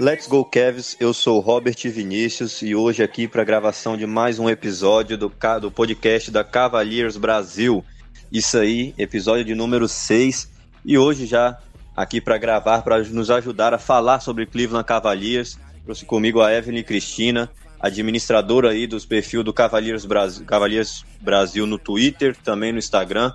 [0.00, 4.38] Let's Go Cavs, eu sou Robert Vinícius e hoje aqui para a gravação de mais
[4.38, 7.84] um episódio do, do podcast da Cavaliers Brasil.
[8.30, 10.52] Isso aí, episódio de número 6
[10.84, 11.58] e hoje já
[11.96, 15.58] aqui para gravar, para nos ajudar a falar sobre Cleveland Cavaliers.
[15.82, 21.76] Trouxe comigo a Evelyn Cristina, administradora aí dos perfis do Cavaliers Brasil, Cavaliers Brasil no
[21.76, 23.32] Twitter, também no Instagram.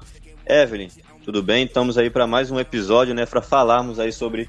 [0.48, 0.88] Evelyn,
[1.26, 1.66] tudo bem?
[1.66, 4.48] Estamos aí para mais um episódio, né, para falarmos aí sobre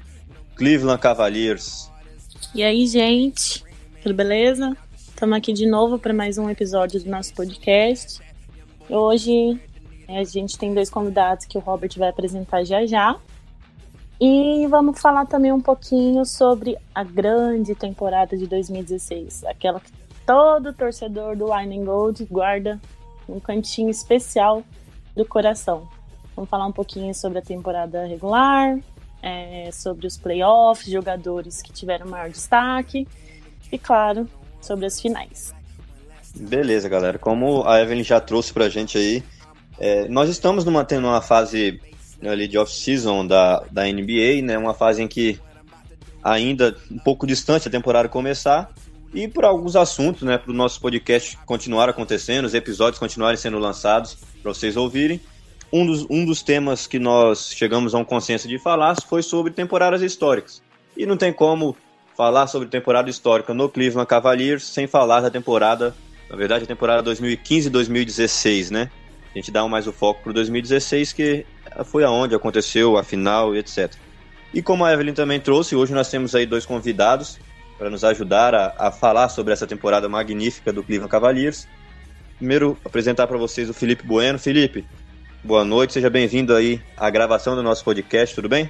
[0.55, 1.93] Cleveland Cavaliers.
[2.53, 3.63] E aí, gente?
[4.01, 4.75] Tudo beleza?
[4.97, 8.21] Estamos aqui de novo para mais um episódio do nosso podcast.
[8.89, 9.59] Hoje
[10.07, 13.17] a gente tem dois convidados que o Robert vai apresentar já já.
[14.19, 19.91] E vamos falar também um pouquinho sobre a grande temporada de 2016, aquela que
[20.25, 22.79] todo torcedor do Wine Gold guarda
[23.27, 24.63] um cantinho especial
[25.15, 25.87] do coração.
[26.35, 28.79] Vamos falar um pouquinho sobre a temporada regular,
[29.25, 33.07] é, sobre os playoffs, jogadores que tiveram maior destaque
[33.71, 34.29] e, claro,
[34.61, 35.51] sobre as finais.
[36.35, 37.17] Beleza, galera.
[37.17, 39.23] Como a Evelyn já trouxe pra gente aí,
[39.79, 41.81] é, nós estamos numa, tendo uma fase
[42.21, 44.57] ali de off-season da, da NBA, né?
[44.59, 45.39] Uma fase em que
[46.23, 48.71] ainda um pouco distante a temporada começar
[49.13, 53.57] e por alguns assuntos, né, para o nosso podcast continuar acontecendo, os episódios continuarem sendo
[53.57, 55.21] lançados para vocês ouvirem
[55.71, 59.51] um dos, um dos temas que nós chegamos a um consenso de falar foi sobre
[59.51, 60.61] temporadas históricas.
[60.95, 61.75] E não tem como
[62.15, 65.93] falar sobre temporada histórica no Cleveland Cavaliers sem falar da temporada,
[66.29, 68.89] na verdade, a temporada 2015-2016, né?
[69.33, 71.45] A gente dá mais o foco para 2016, que
[71.83, 73.93] foi aonde aconteceu a final e etc.
[74.53, 77.37] E como a Evelyn também trouxe, hoje nós temos aí dois convidados
[77.77, 81.67] para nos ajudar a, a falar sobre essa temporada magnífica do Cleveland Cavaliers.
[82.37, 84.39] Primeiro, apresentar para vocês o Felipe Bueno.
[84.39, 84.85] Felipe,
[85.45, 88.67] Boa noite, seja bem-vindo aí à gravação do nosso podcast, tudo bem?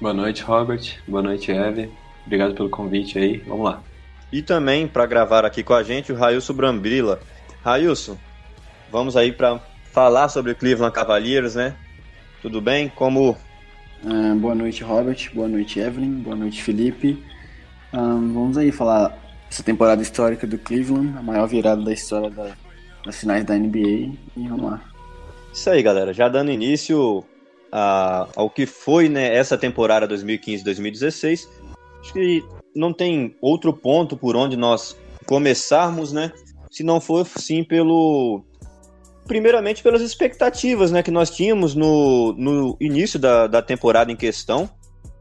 [0.00, 0.80] Boa noite, Robert.
[1.08, 1.90] Boa noite, Eve.
[2.24, 3.38] Obrigado pelo convite aí.
[3.38, 3.82] Vamos lá.
[4.30, 7.18] E também para gravar aqui com a gente o Railson Brambila.
[7.64, 8.16] Railson,
[8.92, 9.60] vamos aí para
[9.90, 11.74] falar sobre o Cleveland Cavaliers, né?
[12.40, 12.88] Tudo bem?
[12.94, 13.36] Como.
[14.04, 15.18] Uh, boa noite, Robert.
[15.34, 16.22] Boa noite, Evelyn.
[16.22, 17.20] Boa noite, Felipe.
[17.92, 19.18] Um, vamos aí falar
[19.50, 22.52] essa temporada histórica do Cleveland, a maior virada da história da,
[23.04, 24.14] das finais da NBA.
[24.36, 24.93] E vamos lá.
[25.54, 26.12] Isso aí, galera.
[26.12, 27.24] Já dando início
[27.70, 31.48] a, ao que foi né, essa temporada 2015-2016,
[32.00, 32.44] acho que
[32.74, 36.32] não tem outro ponto por onde nós começarmos, né?
[36.70, 38.44] Se não for sim pelo.
[39.28, 44.68] Primeiramente pelas expectativas né, que nós tínhamos no, no início da, da temporada em questão,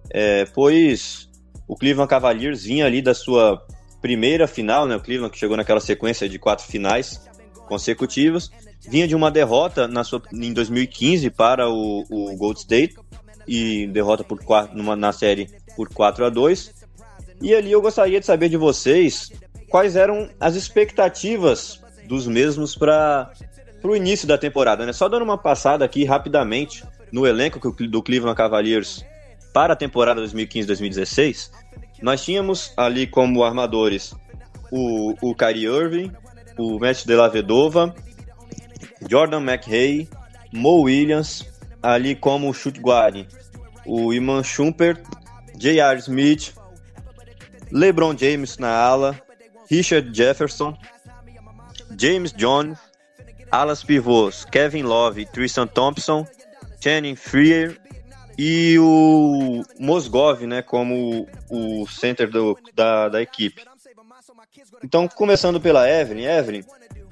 [0.09, 1.29] é, pois
[1.67, 3.65] o Cleveland Cavaliers vinha ali da sua
[4.01, 4.95] primeira final, né?
[4.95, 7.21] O Cleveland que chegou naquela sequência de quatro finais
[7.67, 8.51] consecutivas,
[8.87, 12.95] vinha de uma derrota na sua, em 2015 para o, o Gold State
[13.47, 14.39] e derrota por
[14.73, 16.73] numa, na série por 4 a 2
[17.41, 19.31] e ali eu gostaria de saber de vocês
[19.69, 23.31] quais eram as expectativas dos mesmos para
[23.83, 24.93] o início da temporada, né?
[24.93, 29.05] Só dando uma passada aqui rapidamente no elenco do Cleveland Cavaliers
[29.53, 31.51] para a temporada 2015-2016,
[32.01, 34.15] nós tínhamos ali como armadores
[34.71, 36.11] o, o Kyrie Irving,
[36.57, 37.93] o Matt de la Vedova,
[39.09, 40.07] Jordan McHay,
[40.51, 41.45] Mo Williams,
[41.81, 43.27] ali como shoot guard,
[43.85, 45.01] o Iman Shumpert,
[45.57, 46.01] J.R.
[46.01, 46.53] Smith,
[47.71, 49.19] LeBron James na ala,
[49.69, 50.77] Richard Jefferson,
[51.97, 52.77] James Jones,
[53.51, 56.25] alas pivôs Kevin Love, Tristan Thompson,
[56.81, 57.77] Channing Freer
[58.37, 63.63] e o Mosgov, né, como o center do, da, da equipe.
[64.83, 66.63] Então, começando pela Evelyn, Evelyn,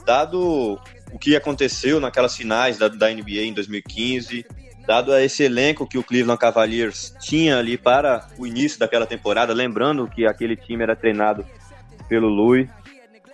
[0.05, 0.79] dado
[1.13, 4.45] o que aconteceu naquelas finais da, da NBA em 2015,
[4.85, 10.07] dado esse elenco que o Cleveland Cavaliers tinha ali para o início daquela temporada, lembrando
[10.07, 11.45] que aquele time era treinado
[12.09, 12.67] pelo Louis,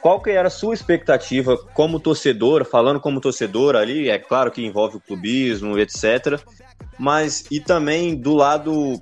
[0.01, 4.63] qual que era a sua expectativa como torcedor, falando como torcedor ali, é claro que
[4.63, 6.39] envolve o clubismo, etc,
[6.97, 9.01] mas e também do lado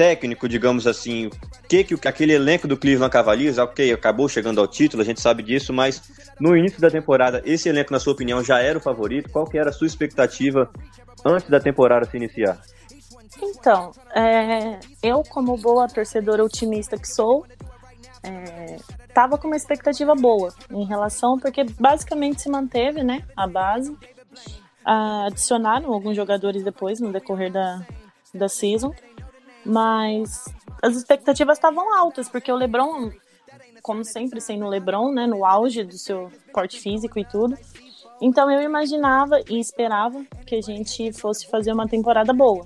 [0.00, 1.30] técnico, digamos assim, o
[1.68, 5.42] que, que aquele elenco do Cleveland Cavaliers, ok, acabou chegando ao título, a gente sabe
[5.42, 6.02] disso, mas
[6.40, 9.28] no início da temporada, esse elenco, na sua opinião, já era o favorito?
[9.28, 10.70] Qual que era a sua expectativa
[11.22, 12.58] antes da temporada se iniciar?
[13.42, 17.44] Então, é, eu, como boa torcedora otimista que sou,
[18.22, 18.76] é,
[19.12, 23.94] tava com uma expectativa boa em relação, porque basicamente se manteve, né, a base.
[24.82, 27.82] adicionaram alguns jogadores depois, no decorrer da,
[28.32, 28.94] da season.
[29.64, 30.44] Mas
[30.82, 33.10] as expectativas estavam altas, porque o LeBron,
[33.82, 37.56] como sempre sendo o LeBron, né, no auge do seu porte físico e tudo.
[38.20, 42.64] Então eu imaginava e esperava que a gente fosse fazer uma temporada boa.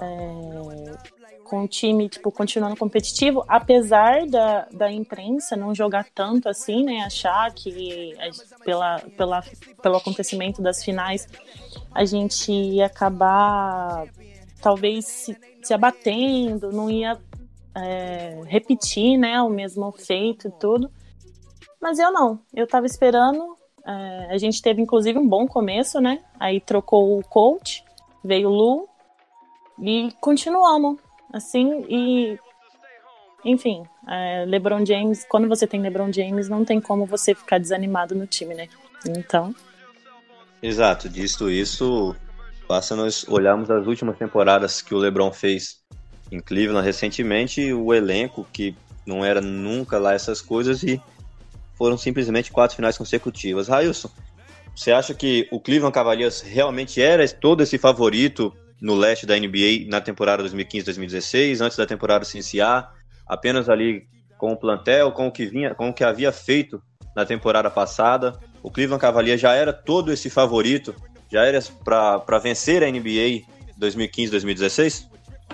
[0.00, 1.14] É,
[1.44, 7.02] com o time tipo, continuando competitivo, apesar da, da imprensa não jogar tanto assim, né?
[7.02, 8.14] Achar que
[8.64, 9.44] pela, pela,
[9.82, 11.28] pelo acontecimento das finais
[11.94, 14.06] a gente ia acabar
[14.64, 17.18] talvez se, se abatendo, não ia
[17.76, 20.90] é, repetir né, o mesmo feito e tudo.
[21.78, 23.58] Mas eu não, eu tava esperando.
[23.86, 26.24] É, a gente teve inclusive um bom começo, né?
[26.40, 27.84] Aí trocou o coach,
[28.24, 28.88] veio o Lu
[29.82, 30.98] e continuamos
[31.30, 32.38] assim e
[33.44, 38.14] enfim, é, LeBron James, quando você tem LeBron James, não tem como você ficar desanimado
[38.14, 38.66] no time, né?
[39.06, 39.54] Então.
[40.62, 42.16] Exato, disto isso,
[42.68, 45.82] basta nós olharmos as últimas temporadas que o LeBron fez
[46.30, 48.74] em Cleveland recentemente, o elenco que
[49.06, 51.00] não era nunca lá essas coisas e
[51.76, 53.68] foram simplesmente quatro finais consecutivas.
[53.68, 54.10] Railson,
[54.74, 59.88] você acha que o Cleveland Cavaliers realmente era todo esse favorito no leste da NBA
[59.88, 62.92] na temporada 2015-2016, antes da temporada se iniciar,
[63.26, 64.06] apenas ali
[64.36, 66.82] com o plantel, com o que vinha, com o que havia feito
[67.14, 68.38] na temporada passada.
[68.62, 70.94] O Cleveland Cavaliers já era todo esse favorito,
[71.34, 73.42] já era para vencer a NBA
[73.80, 75.08] 2015-2016?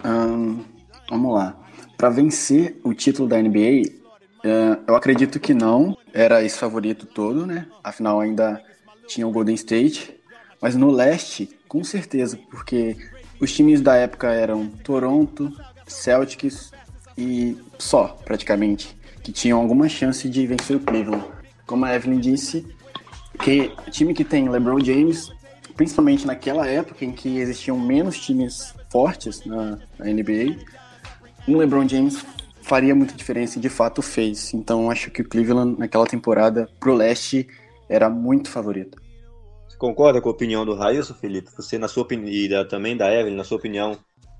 [0.05, 0.63] Um,
[1.09, 1.59] vamos lá.
[1.97, 3.89] Para vencer o título da NBA,
[4.45, 5.97] uh, eu acredito que não.
[6.13, 7.67] Era esse favorito todo, né?
[7.83, 8.63] Afinal, ainda
[9.07, 10.15] tinha o Golden State.
[10.61, 12.95] Mas no leste, com certeza, porque
[13.41, 15.51] os times da época eram Toronto,
[15.87, 16.73] Celtics
[17.17, 21.25] e só, praticamente, que tinham alguma chance de vencer o Cleveland.
[21.67, 22.67] Como a Evelyn disse,
[23.43, 25.31] que time que tem LeBron James,
[25.81, 30.59] principalmente naquela época em que existiam menos times fortes na, na NBA,
[31.49, 32.23] um LeBron James
[32.61, 34.53] faria muita diferença e de fato fez.
[34.53, 37.49] Então acho que o Cleveland naquela temporada pro leste
[37.89, 39.01] era muito favorito
[39.79, 41.51] concorda com a opinião do Raíssa, Felipe?
[41.57, 43.97] Você, na sua opinião, e também da Evelyn, na sua opinião,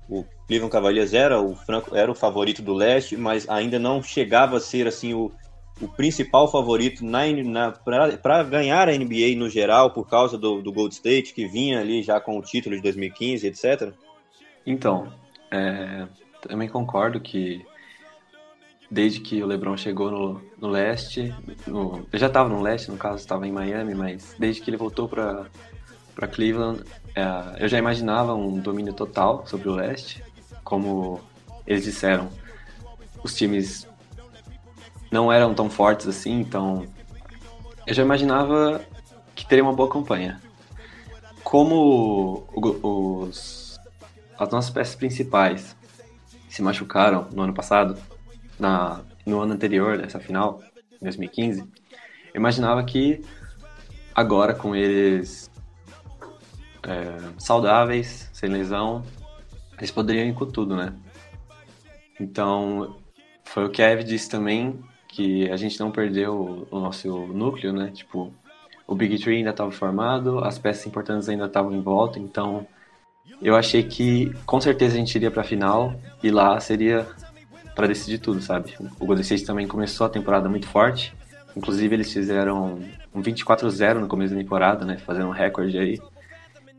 [0.07, 4.57] o Cleveland Cavaliers era o, franco, era o favorito do leste, mas ainda não chegava
[4.57, 5.31] a ser assim o,
[5.79, 10.71] o principal favorito na, na para ganhar a NBA no geral, por causa do, do
[10.71, 13.93] Gold State, que vinha ali já com o título de 2015, etc?
[14.65, 15.11] Então,
[15.49, 16.07] é,
[16.47, 17.65] também concordo que
[18.89, 21.33] desde que o LeBron chegou no, no leste,
[21.65, 24.77] no, eu já estava no leste, no caso estava em Miami, mas desde que ele
[24.77, 25.47] voltou para
[26.31, 26.83] Cleveland,
[27.15, 30.23] é, eu já imaginava um domínio total sobre o leste,
[30.63, 31.21] como
[31.65, 32.29] eles disseram,
[33.23, 33.87] os times
[35.11, 36.87] não eram tão fortes assim, então
[37.85, 38.81] eu já imaginava
[39.35, 40.41] que teria uma boa campanha.
[41.43, 43.79] Como os,
[44.39, 45.75] as nossas peças principais
[46.47, 47.97] se machucaram no ano passado,
[48.57, 50.61] na, no ano anterior dessa final,
[51.01, 51.67] 2015, eu
[52.39, 53.21] imaginava que
[54.15, 55.51] agora com eles
[56.83, 59.03] é, saudáveis, sem lesão,
[59.77, 60.93] eles poderiam ir com tudo, né?
[62.19, 62.97] Então,
[63.43, 64.79] foi o que a Eve disse também,
[65.11, 67.91] que a gente não perdeu o, nosso núcleo, né?
[67.93, 68.31] Tipo,
[68.87, 72.65] o Big Tree ainda estava formado, as peças importantes ainda estavam em volta, então
[73.41, 75.93] eu achei que com certeza a gente iria para a final
[76.23, 77.07] e lá seria
[77.75, 78.73] para decidir tudo, sabe?
[78.99, 81.13] O Golden State também começou a temporada muito forte.
[81.55, 82.79] Inclusive, eles fizeram
[83.13, 84.97] um 24-0 no começo da temporada, né?
[84.97, 85.99] Fazendo um recorde aí.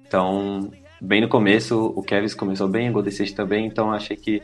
[0.06, 4.42] Então, bem no começo, o Kevin começou bem, o Golden State também, então achei que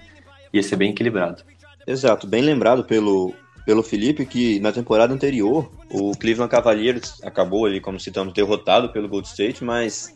[0.53, 1.43] ia ser bem equilibrado.
[1.87, 3.35] Exato, bem lembrado pelo,
[3.69, 9.07] pelo Felipe que na temporada anterior o Cleveland Cavaliers acabou ali, como citamos, derrotado pelo
[9.07, 10.15] Golden State, mas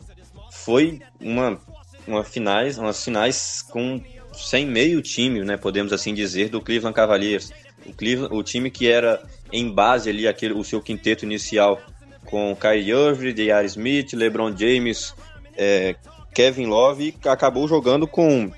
[0.51, 1.61] foi uma,
[2.07, 4.01] uma finais, umas finais com
[4.33, 7.51] sem meio time, né, podemos assim dizer, do Cleveland Cavaliers.
[7.85, 11.79] O, Cleveland, o time que era em base ali aquele, o seu quinteto inicial
[12.25, 13.67] com Kyrie Irving, J.R.
[13.67, 15.13] Smith, LeBron James,
[15.55, 15.95] é,
[16.33, 18.51] Kevin Love, acabou jogando com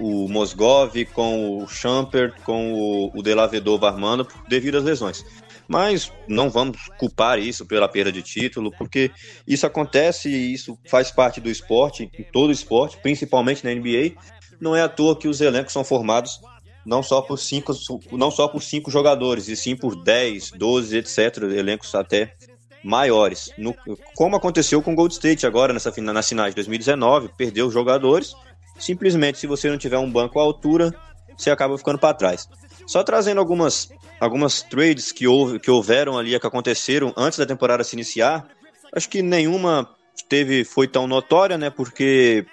[0.00, 5.24] o Mosgov, com o Champer, com o, o Delavedova armando devido às lesões.
[5.66, 9.10] Mas não vamos culpar isso pela perda de título, porque
[9.46, 14.12] isso acontece e isso faz parte do esporte, em todo esporte, principalmente na NBA,
[14.60, 16.38] não é à toa que os elencos são formados
[16.84, 17.72] não só por cinco,
[18.12, 21.42] não só por cinco jogadores, e sim por 10, 12, etc.
[21.44, 22.34] Elencos até
[22.82, 23.50] maiores.
[23.56, 23.74] No,
[24.14, 28.34] como aconteceu com o Gold State agora nessa nas finais de 2019, perdeu jogadores.
[28.78, 30.94] Simplesmente, se você não tiver um banco à altura,
[31.36, 32.48] você acaba ficando para trás.
[32.86, 33.90] Só trazendo algumas,
[34.20, 38.46] algumas trades que, houve, que houveram ali, que aconteceram antes da temporada se iniciar,
[38.92, 39.88] acho que nenhuma
[40.28, 41.70] teve foi tão notória, né?
[41.70, 42.46] Porque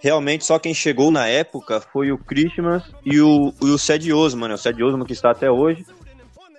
[0.00, 4.54] realmente só quem chegou na época foi o Christmas e o, o Ced Osman, né?
[4.54, 5.84] O Ced Osman que está até hoje,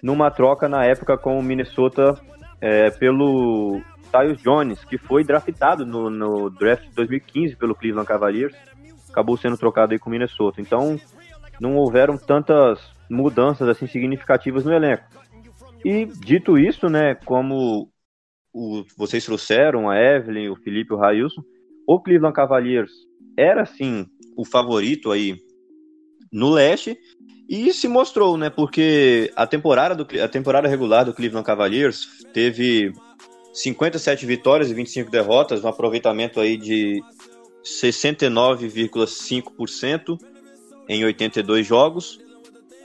[0.02, 2.20] numa troca na época com o Minnesota
[2.60, 8.56] é, pelo Tyus Jones, que foi draftado no, no draft de 2015 pelo Cleveland Cavaliers,
[9.18, 10.62] acabou sendo trocado aí com o Minnesota.
[10.62, 11.00] Então,
[11.60, 15.04] não houveram tantas mudanças assim significativas no elenco.
[15.84, 17.90] E dito isso, né, como
[18.54, 21.42] o, vocês trouxeram, a Evelyn, o Felipe, o Railson,
[21.88, 22.92] o Cleveland Cavaliers
[23.36, 24.06] era sim
[24.36, 25.38] o favorito aí
[26.32, 26.98] no leste
[27.50, 28.50] e se mostrou, né?
[28.50, 32.92] Porque a temporada, do, a temporada regular do Cleveland Cavaliers teve
[33.54, 37.02] 57 vitórias e 25 derrotas, um aproveitamento aí de
[37.68, 40.18] 69,5%
[40.88, 42.20] em 82 jogos.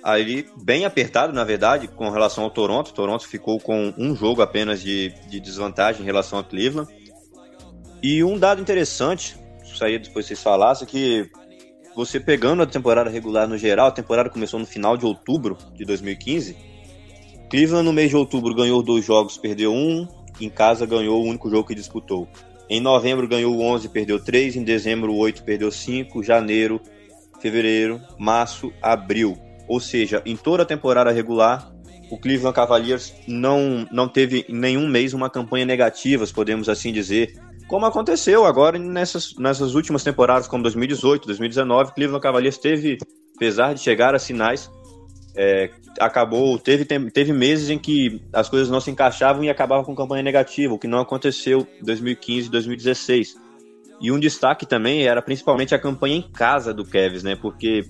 [0.02, 2.88] Aí bem apertado, na verdade, com relação ao Toronto.
[2.88, 6.92] O Toronto ficou com um jogo apenas de, de desvantagem em relação ao Cleveland.
[8.02, 11.30] E um dado interessante, isso aí depois vocês falassem, que
[11.94, 15.84] você pegando a temporada regular no geral, a temporada começou no final de outubro de
[15.84, 16.56] 2015.
[17.48, 20.08] Cleveland no mês de outubro ganhou dois jogos, perdeu um.
[20.40, 22.26] Em casa ganhou o único jogo que disputou.
[22.72, 24.56] Em novembro ganhou 11, perdeu 3.
[24.56, 26.22] Em dezembro 8, perdeu 5.
[26.22, 26.80] Janeiro,
[27.38, 29.36] fevereiro, março, abril.
[29.68, 31.70] Ou seja, em toda a temporada regular,
[32.10, 37.38] o Cleveland Cavaliers não, não teve nenhum mês uma campanha negativa, podemos assim dizer,
[37.68, 42.96] como aconteceu agora nessas, nessas últimas temporadas, como 2018, 2019, Cleveland Cavaliers teve,
[43.36, 44.70] apesar de chegar a sinais,
[45.34, 49.94] é, acabou, teve, teve meses em que as coisas não se encaixavam e acabava com
[49.94, 53.36] campanha negativa, o que não aconteceu em 2015 e 2016.
[54.00, 57.36] E um destaque também era principalmente a campanha em casa do Cavs, né?
[57.36, 57.84] Porque,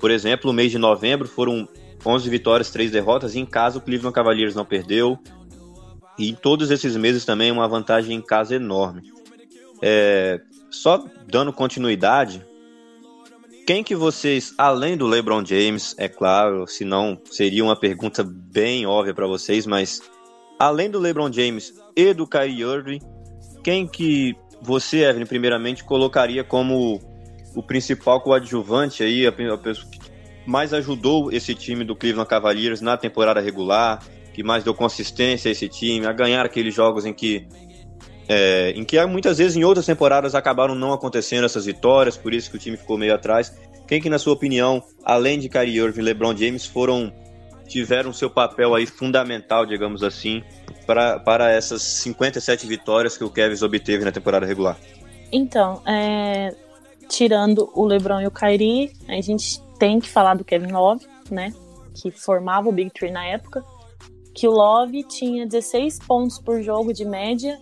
[0.00, 1.68] por exemplo, no mês de novembro foram
[2.04, 5.18] 11 vitórias, 3 derrotas, e em casa o Cleveland Cavaliers não perdeu.
[6.18, 9.12] E em todos esses meses também uma vantagem em casa enorme.
[9.80, 10.40] É,
[10.70, 12.44] só dando continuidade,
[13.68, 18.86] quem que vocês, além do LeBron James, é claro, se não seria uma pergunta bem
[18.86, 20.00] óbvia para vocês, mas
[20.58, 22.98] além do LeBron James e do Kyrie Irving,
[23.62, 26.98] quem que você, Evelyn, primeiramente colocaria como
[27.54, 29.98] o principal coadjuvante aí, a, pessoa que
[30.46, 35.52] mais ajudou esse time do Cleveland Cavaliers na temporada regular, que mais deu consistência a
[35.52, 37.46] esse time, a ganhar aqueles jogos em que
[38.28, 42.50] é, em que muitas vezes em outras temporadas acabaram não acontecendo essas vitórias, por isso
[42.50, 43.56] que o time ficou meio atrás.
[43.86, 47.10] Quem que, na sua opinião, além de Kyrie Irving e LeBron James, foram
[47.66, 50.42] tiveram seu papel aí fundamental, digamos assim,
[50.86, 54.76] para, para essas 57 vitórias que o Kevin obteve na temporada regular?
[55.30, 56.54] Então, é,
[57.08, 61.52] tirando o LeBron e o Kyrie, a gente tem que falar do Kevin Love, né,
[61.94, 63.62] que formava o Big Three na época,
[64.34, 67.58] que o Love tinha 16 pontos por jogo de média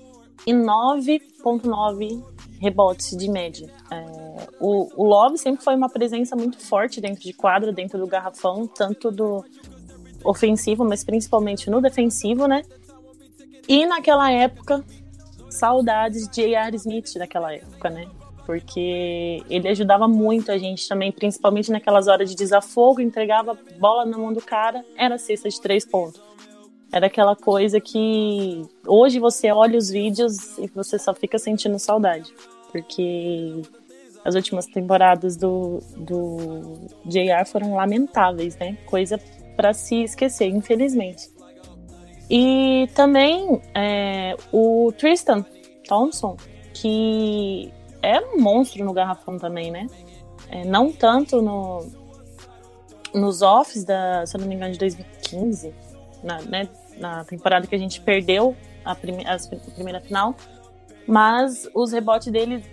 [0.46, 2.22] e 9,9
[2.60, 3.68] rebotes de média.
[3.90, 8.06] É, o, o Love sempre foi uma presença muito forte dentro de quadra, dentro do
[8.06, 9.44] garrafão, tanto do
[10.24, 12.62] ofensivo, mas principalmente no defensivo, né?
[13.68, 14.84] E naquela época,
[15.50, 16.76] saudades de J.R.
[16.76, 18.06] Smith daquela época, né?
[18.44, 24.16] Porque ele ajudava muito a gente também, principalmente naquelas horas de desafogo, entregava bola na
[24.16, 26.20] mão do cara, era cesta de três pontos.
[26.92, 32.32] Era aquela coisa que hoje você olha os vídeos e você só fica sentindo saudade.
[32.70, 33.62] Porque
[34.24, 38.76] as últimas temporadas do, do JR foram lamentáveis, né?
[38.86, 39.20] Coisa
[39.56, 41.30] para se esquecer, infelizmente.
[42.28, 45.44] E também é, o Tristan
[45.88, 46.36] Thompson,
[46.74, 49.86] que é um monstro no garrafão também, né?
[50.48, 51.86] É, não tanto no,
[53.14, 55.72] nos offs da, se eu não me engano, de 2015,
[56.22, 56.68] na, né,
[56.98, 59.36] na temporada que a gente perdeu a, prime a
[59.74, 60.34] primeira final,
[61.06, 62.64] mas os rebotes dele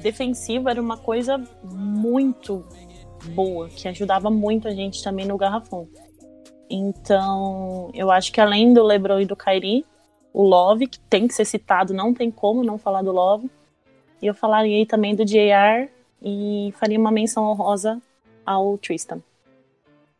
[0.00, 2.64] defensivo era uma coisa muito
[3.34, 5.88] boa, que ajudava muito a gente também no garrafão.
[6.70, 9.84] Então, eu acho que além do LeBron e do Kyrie,
[10.32, 13.50] o Love, que tem que ser citado, não tem como não falar do Love.
[14.20, 15.88] E eu falaria também do JR
[16.22, 18.00] e faria uma menção honrosa
[18.44, 19.20] ao Tristan.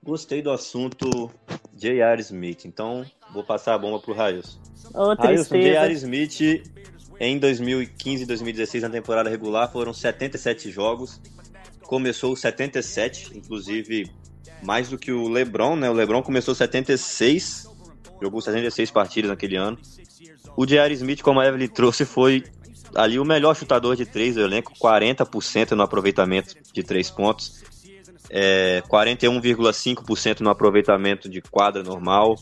[0.08, 1.30] Gostei do assunto
[1.76, 2.18] J.R.
[2.22, 4.58] Smith, então vou passar a bomba pro Railson.
[4.94, 5.92] Oh, Railson, J.R.
[5.92, 6.62] Smith
[7.20, 11.20] em 2015 e 2016 na temporada regular foram 77 jogos.
[11.82, 14.10] Começou 77, inclusive
[14.62, 15.90] mais do que o LeBron, né?
[15.90, 17.68] O LeBron começou 76,
[18.18, 19.78] jogou 76 partidas naquele ano.
[20.56, 20.94] O J.R.
[20.94, 22.44] Smith, como a Evelyn trouxe, foi
[22.94, 27.67] ali o melhor chutador de três do elenco, 40% no aproveitamento de três pontos
[28.30, 32.36] é, 41,5% no aproveitamento de quadra normal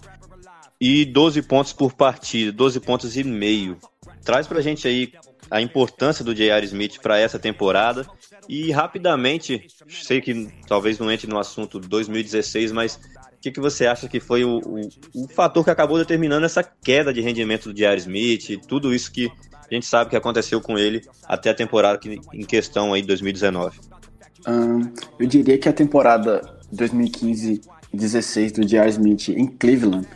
[0.81, 3.79] e 12 pontos por partida, 12 pontos e meio.
[4.25, 5.13] Traz pra gente aí
[5.51, 6.67] a importância do J.R.
[6.67, 8.07] Smith para essa temporada
[8.49, 13.87] e rapidamente, sei que talvez não entre no assunto 2016, mas o que, que você
[13.87, 17.75] acha que foi o, o, o, fator que acabou determinando essa queda de rendimento do
[17.75, 17.99] J.R.
[17.99, 19.31] Smith e tudo isso que
[19.71, 23.79] a gente sabe que aconteceu com ele até a temporada que, em questão aí 2019?
[25.19, 26.41] Eu diria que a temporada
[26.75, 28.91] 2015-16 do J.R.
[28.91, 30.07] Smith em Cleveland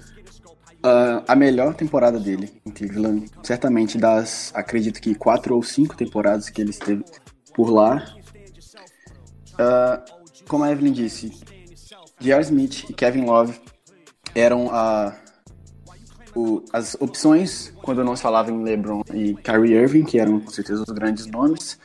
[0.81, 6.49] Uh, a melhor temporada dele em Cleveland, certamente das, acredito que quatro ou cinco temporadas
[6.49, 7.05] que ele esteve
[7.55, 8.03] por lá.
[9.53, 10.03] Uh,
[10.49, 11.39] como a Evelyn disse,
[12.19, 12.41] J.R.
[12.41, 13.61] Smith e Kevin Love
[14.35, 15.15] eram a,
[16.35, 20.83] o, as opções quando nós falávamos em LeBron e Kyrie Irving, que eram com certeza
[20.83, 21.79] os grandes nomes.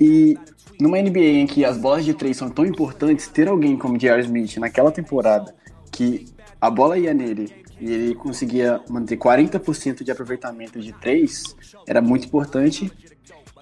[0.00, 0.36] E
[0.80, 4.22] numa NBA em que as bolas de três são tão importantes, ter alguém como J.R.
[4.22, 5.54] Smith naquela temporada
[5.92, 6.26] que
[6.60, 12.26] a bola ia nele e ele conseguia manter 40% de aproveitamento de três, era muito
[12.26, 12.92] importante.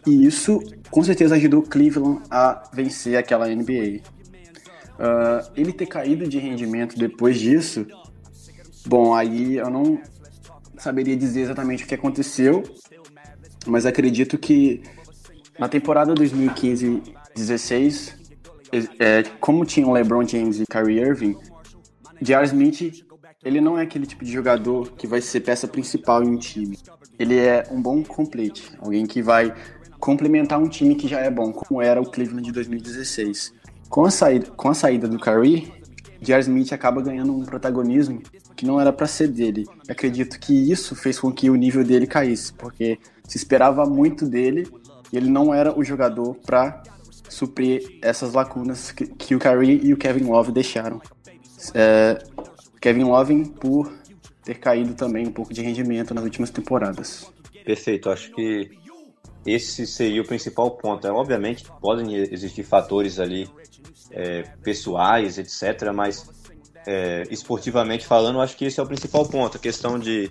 [0.06, 4.00] E isso com certeza ajudou Cleveland a vencer aquela NBA.
[4.00, 7.86] Uh, ah, ele ter caído de rendimento depois disso,
[8.86, 10.00] bom, aí eu não
[10.76, 12.64] saberia dizer exatamente o que aconteceu,
[13.66, 14.82] mas acredito que
[15.58, 18.14] na temporada 2015-16,
[18.98, 21.34] é, como tinham LeBron James e Kyrie Irving,
[22.20, 22.44] J.R.
[22.46, 23.06] Smith
[23.44, 26.78] ele não é aquele tipo de jogador que vai ser peça principal em um time.
[27.18, 29.54] Ele é um bom complete, alguém que vai
[30.00, 33.54] complementar um time que já é bom, como era o Cleveland de 2016.
[33.88, 35.72] Com a saída, com a saída do Curry,
[36.20, 36.42] J.R.
[36.42, 38.20] Smith acaba ganhando um protagonismo
[38.56, 39.66] que não era para ser dele.
[39.88, 44.68] Acredito que isso fez com que o nível dele caísse, porque se esperava muito dele
[45.12, 46.82] e ele não era o jogador para
[47.28, 51.00] suprir essas lacunas que, que, o Curry e o Kevin Love deixaram.
[51.74, 52.18] É,
[52.80, 53.92] Kevin Love por
[54.42, 57.30] ter caído também um pouco de rendimento nas últimas temporadas.
[57.64, 58.70] Perfeito, acho que
[59.44, 61.06] esse seria o principal ponto.
[61.06, 63.48] É, obviamente podem existir fatores ali
[64.10, 66.26] é, pessoais, etc., mas
[66.86, 69.56] é, esportivamente falando, acho que esse é o principal ponto.
[69.56, 70.30] A questão de,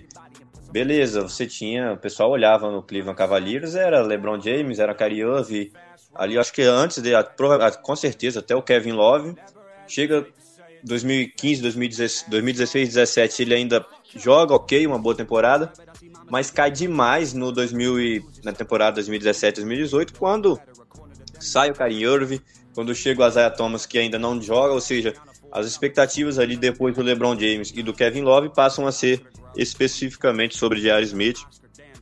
[0.70, 5.70] beleza, você tinha, o pessoal olhava no Cleveland Cavaliers, era LeBron James, era Kyrie Irving,
[6.14, 7.10] ali acho que antes de,
[7.82, 9.34] com certeza, até o Kevin Love,
[9.86, 10.26] chega
[10.84, 13.84] 2015, 2016, 2017 ele ainda
[14.16, 15.72] joga ok, uma boa temporada,
[16.30, 20.58] mas cai demais no 2000 e, na temporada 2017, 2018, quando
[21.38, 22.40] sai o Karim Irving,
[22.74, 25.14] quando chega o Isaiah Thomas que ainda não joga, ou seja,
[25.50, 29.22] as expectativas ali depois do LeBron James e do Kevin Love passam a ser
[29.56, 31.04] especificamente sobre J.R.
[31.04, 31.38] Smith.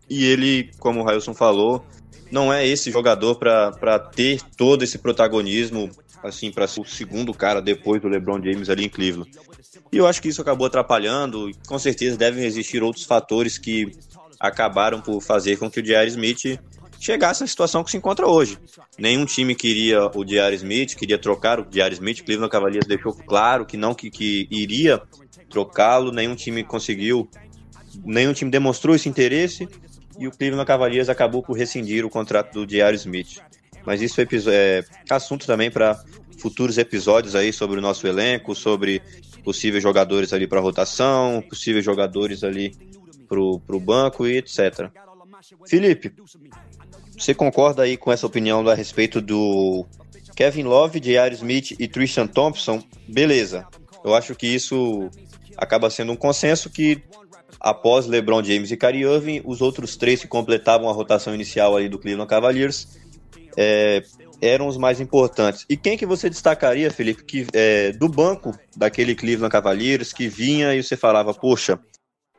[0.08, 1.84] E ele, como o Railson falou,
[2.30, 5.90] não é esse jogador para ter todo esse protagonismo
[6.22, 9.30] assim, para ser o segundo cara depois do LeBron James ali em Cleveland.
[9.92, 13.92] E eu acho que isso acabou atrapalhando, e com certeza devem existir outros fatores que
[14.38, 16.08] acabaram por fazer com que o J.R.
[16.08, 16.58] Smith
[16.98, 18.58] chegasse na situação que se encontra hoje.
[18.98, 20.56] Nenhum time queria o J.R.
[20.56, 21.94] Smith, queria trocar o J.R.
[21.94, 22.24] Smith.
[22.24, 25.00] Cleveland Cavaliers deixou claro que não que, que iria
[25.48, 27.28] trocá-lo, nenhum time conseguiu,
[28.04, 29.68] nenhum time demonstrou esse interesse
[30.18, 32.96] e o Cleveland Cavaliers acabou por rescindir o contrato do J.R.
[32.96, 33.38] Smith.
[33.84, 36.02] Mas isso é, é assunto também para
[36.38, 39.02] futuros episódios aí sobre o nosso elenco, sobre
[39.44, 42.74] possíveis jogadores ali para rotação, possíveis jogadores ali
[43.28, 44.90] pro, pro banco e etc.
[45.66, 46.12] Felipe,
[47.16, 49.86] você concorda aí com essa opinião a respeito do
[50.34, 51.34] Kevin Love, J.R.
[51.34, 52.82] Smith e Tristan Thompson?
[53.06, 53.66] Beleza.
[54.04, 55.08] Eu acho que isso
[55.56, 57.02] acaba sendo um consenso que
[57.60, 61.88] após LeBron James e Kyrie Irving, os outros três que completavam a rotação inicial aí
[61.88, 62.98] do Cleveland Cavaliers
[63.56, 64.02] é,
[64.40, 65.64] eram os mais importantes.
[65.68, 70.74] E quem que você destacaria, Felipe, que é, do banco daquele Cleveland Cavaliers que vinha
[70.74, 71.78] e você falava, poxa,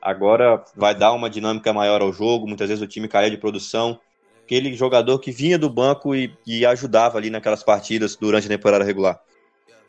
[0.01, 3.99] agora vai dar uma dinâmica maior ao jogo, muitas vezes o time caía de produção.
[4.43, 8.85] Aquele jogador que vinha do banco e, e ajudava ali naquelas partidas durante a temporada
[8.85, 9.19] regular.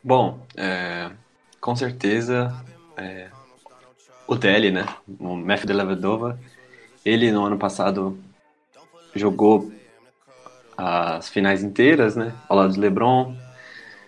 [0.03, 1.11] Bom, é,
[1.61, 2.53] com certeza
[2.99, 3.27] é,
[4.27, 4.85] o Deli, né?
[5.19, 6.39] O Matthew Dellavedova,
[7.05, 8.17] ele no ano passado
[9.15, 9.71] jogou
[10.77, 12.33] as finais inteiras, né?
[12.47, 13.35] Ao lado do LeBron.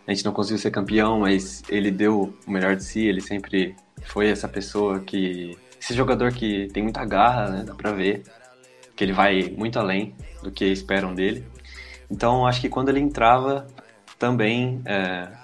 [0.07, 3.05] A gente não conseguiu ser campeão, mas ele deu o melhor de si.
[3.05, 5.57] Ele sempre foi essa pessoa que.
[5.79, 7.63] Esse jogador que tem muita garra, né?
[7.65, 8.23] Dá pra ver.
[8.95, 11.45] Que ele vai muito além do que esperam dele.
[12.09, 13.67] Então, acho que quando ele entrava,
[14.19, 14.81] também.
[14.85, 15.40] É,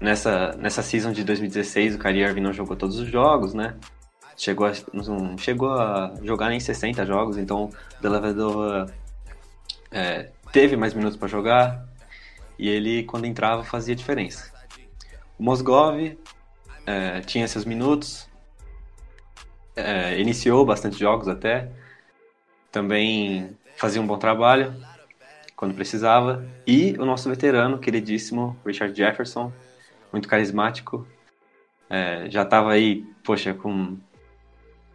[0.00, 3.74] nessa, nessa season de 2016, o Kyrie Irving não jogou todos os jogos, né?
[4.36, 7.70] Chegou a, não chegou a jogar nem 60 jogos, então o
[8.02, 8.92] Dellavedova
[9.90, 11.86] é, teve mais minutos para jogar
[12.58, 14.52] e ele, quando entrava, fazia diferença.
[15.38, 16.16] O Mosgov
[16.86, 18.28] é, tinha seus minutos,
[19.76, 21.70] é, iniciou bastante jogos até,
[22.70, 24.74] também fazia um bom trabalho
[25.56, 26.44] quando precisava.
[26.66, 29.52] E o nosso veterano, queridíssimo Richard Jefferson,
[30.14, 31.06] muito carismático.
[31.90, 33.98] É, já estava aí, poxa, com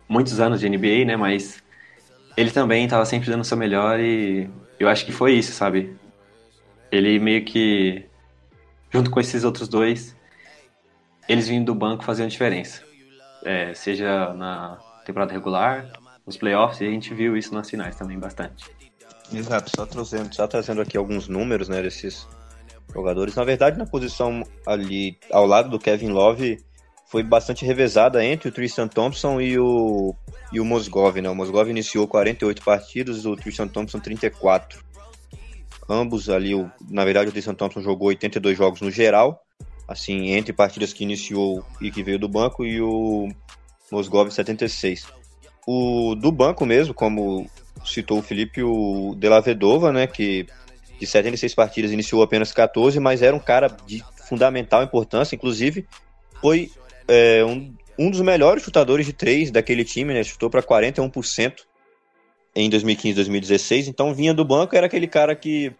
[0.07, 1.17] muitos anos de NBA, né?
[1.17, 1.61] Mas
[2.37, 5.93] ele também estava sempre dando o seu melhor e eu acho que foi isso, sabe?
[6.89, 8.05] Ele meio que,
[8.89, 10.15] junto com esses outros dois,
[11.27, 12.81] eles vindo do banco faziam diferença.
[13.43, 15.91] É, seja na temporada regular,
[16.25, 18.65] nos playoffs, e a gente viu isso nas finais também bastante.
[19.33, 22.27] Exato, só trazendo, só trazendo aqui alguns números né, desses
[22.93, 23.35] jogadores.
[23.35, 26.59] Na verdade, na posição ali ao lado do Kevin Love,
[27.09, 30.13] foi bastante revezada entre o Tristan Thompson e o,
[30.53, 31.19] e o Mosgov.
[31.19, 31.29] Né?
[31.29, 34.83] O Mosgov iniciou 48 partidas, o Tristan Thompson 34.
[35.89, 39.41] Ambos ali, o, na verdade, o Tristan Thompson jogou 82 jogos no geral,
[39.87, 43.27] assim, entre partidas que iniciou e que veio do banco, e o
[43.91, 45.07] Mosgov 76.
[45.65, 47.49] O do banco mesmo, como
[47.83, 50.45] citou o Felipe, o De La Vedova, né, que
[50.99, 55.87] de 76 partidas iniciou apenas 14, mas era um cara de fundamental importância, inclusive
[56.41, 56.69] foi
[57.07, 61.53] é, um, um dos melhores chutadores de três daquele time, né, chutou para 41%
[62.55, 65.71] em 2015, 2016, então vinha do banco, era aquele cara que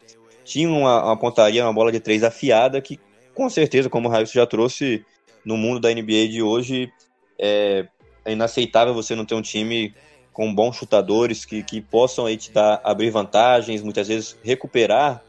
[0.43, 2.99] tinha uma, uma pontaria, uma bola de três afiada, que
[3.33, 5.05] com certeza, como o Raio já trouxe,
[5.45, 6.91] no mundo da NBA de hoje,
[7.39, 7.87] é,
[8.25, 9.93] é inaceitável você não ter um time
[10.39, 15.21] com bons chutadores que, que possam aí te dar, abrir vantagens, muitas vezes recuperar,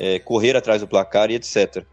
[0.00, 1.84] é, correr atrás do placar e etc.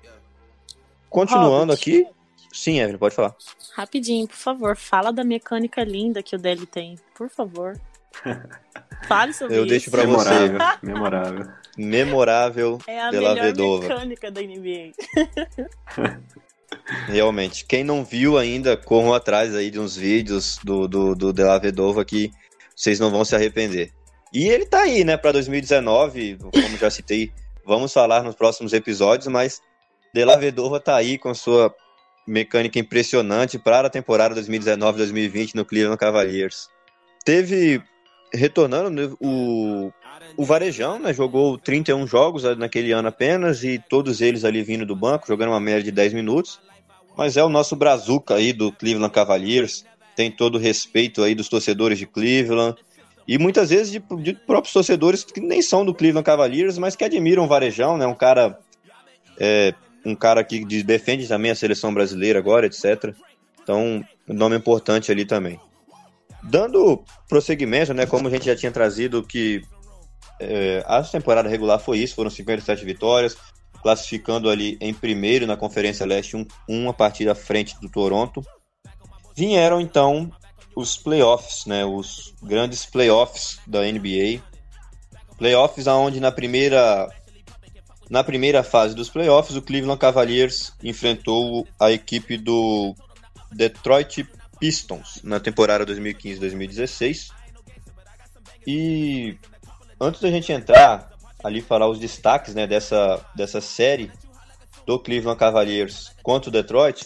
[1.08, 1.76] Continuando Robert.
[1.76, 2.08] aqui.
[2.52, 3.36] Sim, Evelyn, pode falar.
[3.76, 7.80] Rapidinho, por favor, fala da mecânica linda que o Deli tem, por favor.
[9.08, 9.70] Fale sobre Eu isso.
[9.70, 10.78] deixo pra Memorável, você.
[10.82, 11.48] memorável.
[11.78, 13.88] Memorável É a melhor Vedova.
[13.88, 14.92] mecânica da NBA.
[17.08, 17.64] Realmente.
[17.66, 21.60] Quem não viu ainda, corram atrás aí de uns vídeos do, do, do De La
[21.60, 22.32] Vedova que
[22.76, 23.92] vocês não vão se arrepender.
[24.34, 27.32] E ele tá aí, né, pra 2019, como já citei,
[27.66, 29.62] vamos falar nos próximos episódios, mas
[30.14, 31.74] De La Vedova tá aí com sua
[32.28, 36.70] mecânica impressionante para a temporada 2019-2020 no Cleveland Cavaliers.
[37.24, 37.82] Teve,
[38.34, 39.92] retornando, né, o,
[40.36, 44.96] o Varejão, né, jogou 31 jogos naquele ano apenas e todos eles ali vindo do
[44.96, 46.60] banco, jogando uma média de 10 minutos.
[47.18, 49.86] Mas é o nosso brazuca aí do Cleveland Cavaliers,
[50.16, 52.78] tem todo o respeito aí dos torcedores de Cleveland
[53.28, 57.04] e muitas vezes de, de próprios torcedores que nem são do Cleveland Cavaliers, mas que
[57.04, 58.60] admiram o Varejão, né, um cara
[59.40, 59.74] é,
[60.06, 63.14] um cara que defende também a seleção brasileira agora, etc.
[63.62, 65.60] Então, um nome importante ali também.
[66.44, 69.64] Dando prosseguimento, né, como a gente já tinha trazido que
[70.40, 73.36] é, a temporada regular foi isso, foram 57 vitórias,
[73.82, 78.44] classificando ali em primeiro na Conferência Leste, um, uma partida à frente do Toronto.
[79.36, 80.32] Vieram então
[80.76, 84.42] os playoffs, né, os grandes playoffs da NBA.
[85.38, 87.10] Playoffs aonde na primeira
[88.10, 92.96] na primeira fase dos playoffs, o Cleveland Cavaliers enfrentou a equipe do
[93.52, 94.28] Detroit
[94.60, 97.30] Pistons na temporada 2015-2016.
[98.68, 99.38] E
[100.00, 101.12] antes da gente entrar
[101.44, 104.12] ali falar os destaques né, dessa, dessa série
[104.86, 107.06] do Cleveland Cavaliers contra o Detroit,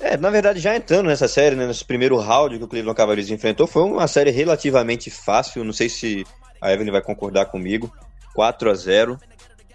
[0.00, 3.30] é, na verdade, já entrando nessa série, né, nesse primeiro round que o Cleveland Cavaliers
[3.30, 5.64] enfrentou, foi uma série relativamente fácil.
[5.64, 6.24] Não sei se
[6.60, 7.92] a Evelyn vai concordar comigo.
[8.34, 9.18] 4 a 0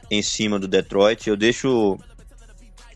[0.10, 1.28] em cima do Detroit.
[1.28, 1.98] Eu deixo.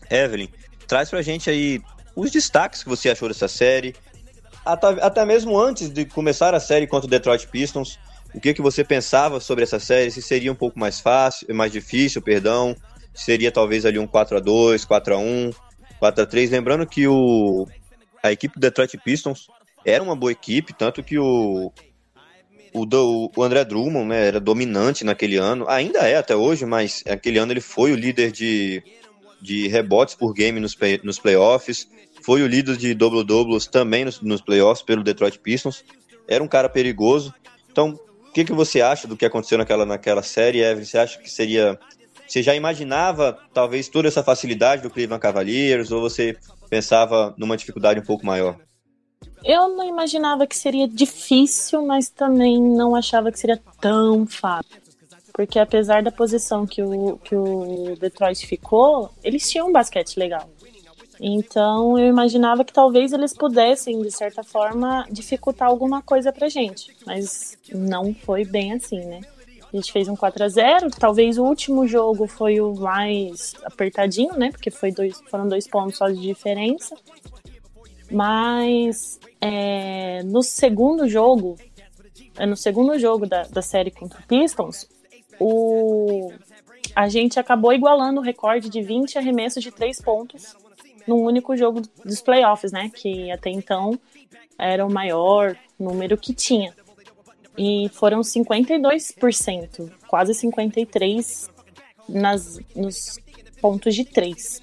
[0.08, 0.48] Evelyn,
[0.86, 1.80] traz pra gente aí
[2.14, 3.94] os destaques que você achou dessa série.
[4.64, 7.98] Até, até mesmo antes de começar a série contra o Detroit Pistons,
[8.34, 10.10] o que, que você pensava sobre essa série?
[10.10, 12.76] Se seria um pouco mais fácil, mais difícil, perdão.
[13.14, 15.50] Seria talvez ali um 4 a 2 4 a 1
[15.98, 17.66] 4 a 3 Lembrando que o,
[18.22, 19.48] a equipe do Detroit Pistons
[19.84, 21.72] era uma boa equipe, tanto que o,
[22.74, 27.38] o, o André Drummond né, era dominante naquele ano, ainda é até hoje, mas aquele
[27.38, 28.82] ano ele foi o líder de,
[29.40, 31.88] de rebotes por game nos, play, nos playoffs,
[32.22, 35.84] foi o líder de double-doubles também nos, nos playoffs pelo Detroit Pistons,
[36.26, 37.32] era um cara perigoso.
[37.70, 40.84] Então, o que, que você acha do que aconteceu naquela, naquela série, Evelyn?
[40.84, 41.78] Você acha que seria.
[42.26, 46.36] Você já imaginava talvez toda essa facilidade do Cleveland Cavaliers ou você
[46.68, 48.56] pensava numa dificuldade um pouco maior?
[49.44, 54.82] Eu não imaginava que seria difícil, mas também não achava que seria tão fácil.
[55.32, 60.48] Porque apesar da posição que o, que o Detroit ficou, eles tinham um basquete legal.
[61.20, 66.96] Então eu imaginava que talvez eles pudessem, de certa forma, dificultar alguma coisa pra gente.
[67.06, 69.20] Mas não foi bem assim, né?
[69.76, 74.32] A gente fez um 4 a 0 Talvez o último jogo foi o mais apertadinho,
[74.32, 74.50] né?
[74.50, 76.96] Porque foi dois, foram dois pontos só de diferença.
[78.10, 81.56] Mas é, no segundo jogo,
[82.40, 84.88] no segundo jogo da, da série contra o Pistons,
[85.38, 86.32] o,
[86.94, 90.56] a gente acabou igualando o recorde de 20 arremessos de três pontos
[91.06, 92.90] num único jogo dos playoffs, né?
[92.94, 93.98] Que até então
[94.58, 96.72] era o maior número que tinha.
[97.58, 101.50] E foram 52%, quase 53%
[102.08, 103.18] nas, nos
[103.60, 104.60] pontos de três.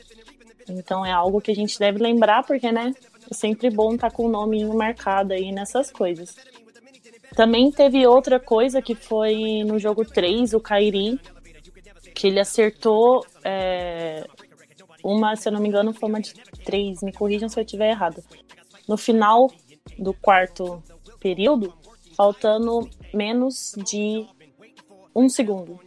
[0.69, 2.93] Então é algo que a gente deve lembrar, porque, né?
[3.29, 6.35] É sempre bom estar tá com o nome marcado aí nessas coisas.
[7.35, 11.19] Também teve outra coisa que foi no jogo 3, o Kairi,
[12.13, 14.27] que ele acertou é,
[15.03, 17.89] uma, se eu não me engano, foi uma de três, me corrijam se eu estiver
[17.89, 18.23] errado.
[18.87, 19.51] No final
[19.97, 20.81] do quarto
[21.19, 21.73] período,
[22.15, 24.25] faltando menos de
[25.15, 25.79] um segundo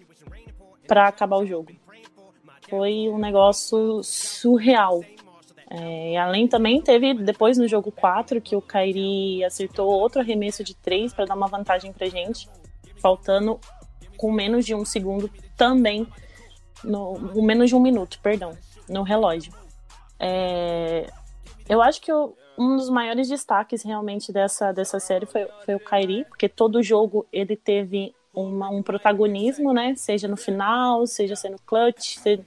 [0.87, 1.73] para acabar o jogo.
[2.69, 5.05] Foi um negócio surreal.
[5.69, 10.75] É, além também teve depois no jogo 4 que o Kairi acertou outro arremesso de
[10.77, 12.49] 3 para dar uma vantagem pra gente,
[13.01, 13.59] faltando
[14.17, 16.07] com menos de um segundo também,
[16.85, 18.57] no, menos de um minuto, perdão,
[18.89, 19.53] no relógio.
[20.19, 21.11] É,
[21.69, 25.81] eu acho que o, um dos maiores destaques realmente dessa, dessa série foi, foi o
[25.81, 29.95] Kairi, porque todo jogo ele teve uma, um protagonismo, né?
[29.97, 32.45] Seja no final, seja sendo clutch, seja...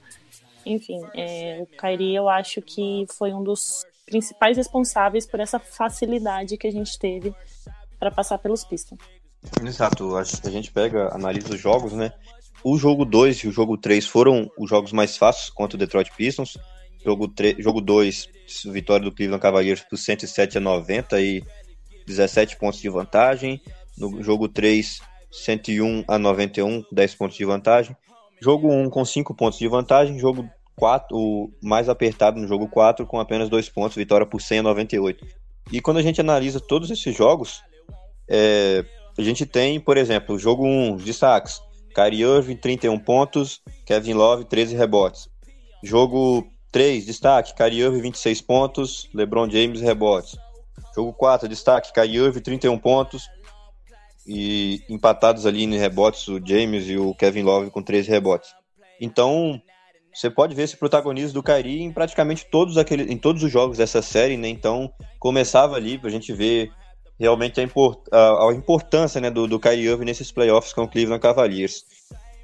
[0.64, 6.56] enfim, é, o Kairi eu acho que foi um dos principais responsáveis por essa facilidade
[6.56, 7.34] que a gente teve
[7.98, 8.98] para passar pelos Pistons.
[9.64, 12.12] Exato, a gente pega, analisa os jogos, né?
[12.62, 16.10] O jogo 2 e o jogo 3 foram os jogos mais fáceis contra o Detroit
[16.14, 16.58] Pistons.
[17.04, 18.28] Jogo 2, jogo dois,
[18.66, 21.42] vitória do Cleveland Cavaliers por 107 a 90 e
[22.06, 23.60] 17 pontos de vantagem.
[23.96, 27.96] No jogo 3, 101 a 91, 10 pontos de vantagem.
[28.40, 30.18] Jogo 1 com 5 pontos de vantagem.
[30.18, 34.60] Jogo 4, o mais apertado no jogo 4, com apenas 2 pontos, vitória por 100
[34.60, 35.26] a 98.
[35.72, 37.62] E quando a gente analisa todos esses jogos,
[38.28, 38.84] é,
[39.16, 41.60] a gente tem, por exemplo, jogo 1, destaques.
[41.94, 43.60] Kyrie Irving, 31 pontos.
[43.84, 45.28] Kevin Love, 13 rebotes.
[45.82, 47.54] Jogo 3, destaque.
[47.54, 49.08] Kyrie Irving, 26 pontos.
[49.14, 50.36] LeBron James, rebotes.
[50.94, 51.92] Jogo 4, destaque.
[51.92, 53.28] Kyrie Irving, 31 pontos.
[54.26, 58.50] E empatados ali em rebotes, o James e o Kevin Love com 13 rebotes.
[59.00, 59.60] Então,
[60.12, 63.78] você pode ver esse protagonismo do Kyrie em praticamente todos, aqueles, em todos os jogos
[63.78, 64.48] dessa série, né?
[64.48, 66.70] Então, começava ali pra gente ver
[67.18, 70.88] realmente a, import, a, a importância né, do, do Kyrie Irving nesses playoffs com o
[70.88, 71.84] Cleveland Cavaliers.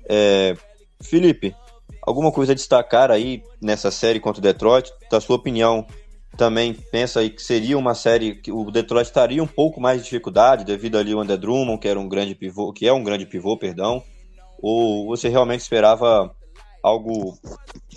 [0.09, 0.55] É,
[1.03, 1.55] Felipe,
[2.03, 4.93] alguma coisa a destacar aí nessa série contra o Detroit?
[5.11, 5.87] Da sua opinião,
[6.37, 10.05] também pensa aí que seria uma série que o Detroit estaria um pouco mais de
[10.05, 13.27] dificuldade devido ali ao André Drummond, que era um grande pivô, que é um grande
[13.27, 14.03] pivô, perdão,
[14.61, 16.35] ou você realmente esperava
[16.83, 17.37] algo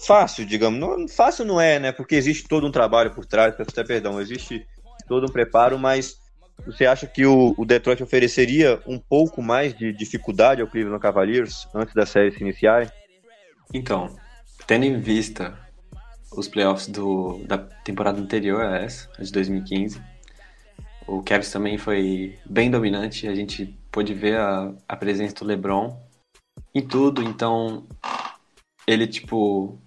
[0.06, 0.80] fácil, digamos?
[0.80, 1.92] Não, fácil não é, né?
[1.92, 4.66] Porque existe todo um trabalho por trás, até perdão, existe
[5.08, 6.18] todo um preparo, mas
[6.66, 11.68] você acha que o, o, Detroit ofereceria um pouco mais de dificuldade ao Cleveland Cavaliers
[11.74, 12.92] antes da série se iniciar?
[13.74, 14.16] Então,
[14.66, 15.58] tendo em vista
[16.32, 20.02] os playoffs do, da temporada anterior a essa, de 2015,
[21.08, 23.28] o Cavs também foi bem dominante.
[23.28, 26.00] A gente pôde ver a, a presença do LeBron
[26.74, 27.88] em tudo, então
[28.86, 29.80] ele, tipo,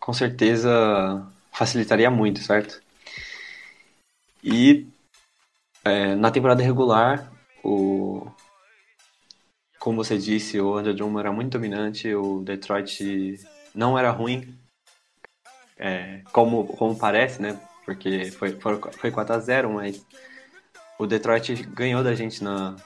[0.00, 2.80] com certeza facilitaria muito, certo?
[4.42, 4.86] E
[5.84, 7.32] é, na temporada regular,
[7.64, 8.26] o
[9.88, 13.40] como você disse, o Andrew Drummond era muito dominante, o Detroit
[13.74, 14.54] não era ruim,
[15.78, 17.58] é, como, como parece, né?
[17.86, 20.06] Porque foi, foi, foi 4x0, mas
[20.98, 22.76] o Detroit ganhou da gente na,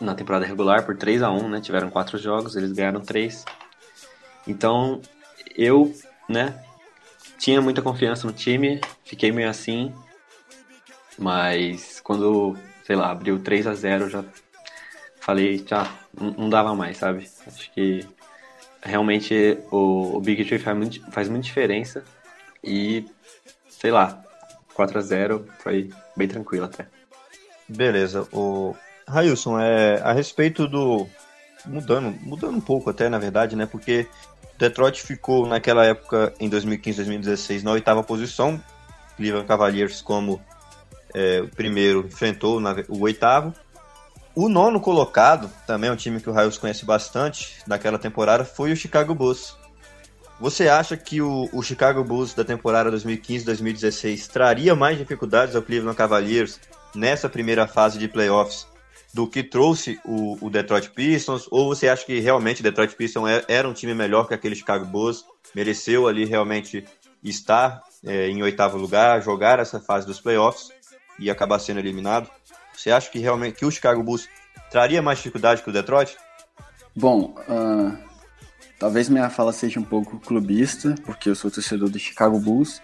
[0.00, 1.60] na temporada regular por 3 a 1 né?
[1.60, 3.44] Tiveram quatro jogos, eles ganharam três.
[4.44, 5.00] Então,
[5.56, 5.94] eu,
[6.28, 6.64] né,
[7.38, 9.94] tinha muita confiança no time, fiquei meio assim,
[11.16, 14.24] mas quando, sei lá, abriu 3 a 0 já
[15.26, 15.92] falei, já,
[16.38, 17.28] não dava mais, sabe?
[17.44, 18.06] Acho que
[18.80, 22.04] realmente o, o Big Tree faz, muito, faz muita diferença
[22.62, 23.04] e,
[23.68, 24.22] sei lá,
[24.72, 26.86] 4 a 0 foi bem tranquilo até.
[27.68, 28.76] Beleza, o
[29.08, 31.08] Railson, é, a respeito do.
[31.64, 33.66] Mudando, mudando um pouco até, na verdade, né?
[33.66, 34.06] Porque
[34.56, 38.62] Detroit ficou naquela época, em 2015, 2016, na oitava posição.
[39.16, 40.40] Cleveland Cavaliers como
[41.12, 43.52] é, o primeiro enfrentou na, o oitavo.
[44.38, 48.70] O nono colocado, também é um time que o Raios conhece bastante naquela temporada, foi
[48.70, 49.56] o Chicago Bulls.
[50.38, 55.96] Você acha que o, o Chicago Bulls da temporada 2015-2016 traria mais dificuldades ao Cleveland
[55.96, 56.60] Cavaliers
[56.94, 58.66] nessa primeira fase de playoffs
[59.14, 61.48] do que trouxe o, o Detroit Pistons?
[61.50, 64.54] Ou você acha que realmente o Detroit Pistons era, era um time melhor que aquele
[64.54, 66.84] Chicago Bulls, mereceu ali realmente
[67.24, 70.76] estar é, em oitavo lugar, jogar essa fase dos playoffs?
[71.18, 72.28] e acabar sendo eliminado?
[72.76, 74.28] Você acha que realmente que o Chicago Bulls
[74.70, 76.16] traria mais dificuldade que o Detroit?
[76.94, 77.96] Bom, uh,
[78.78, 82.82] talvez minha fala seja um pouco clubista, porque eu sou torcedor do Chicago Bulls,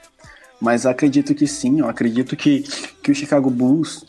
[0.61, 2.62] mas acredito que sim, eu acredito que,
[3.02, 4.05] que o Chicago Bulls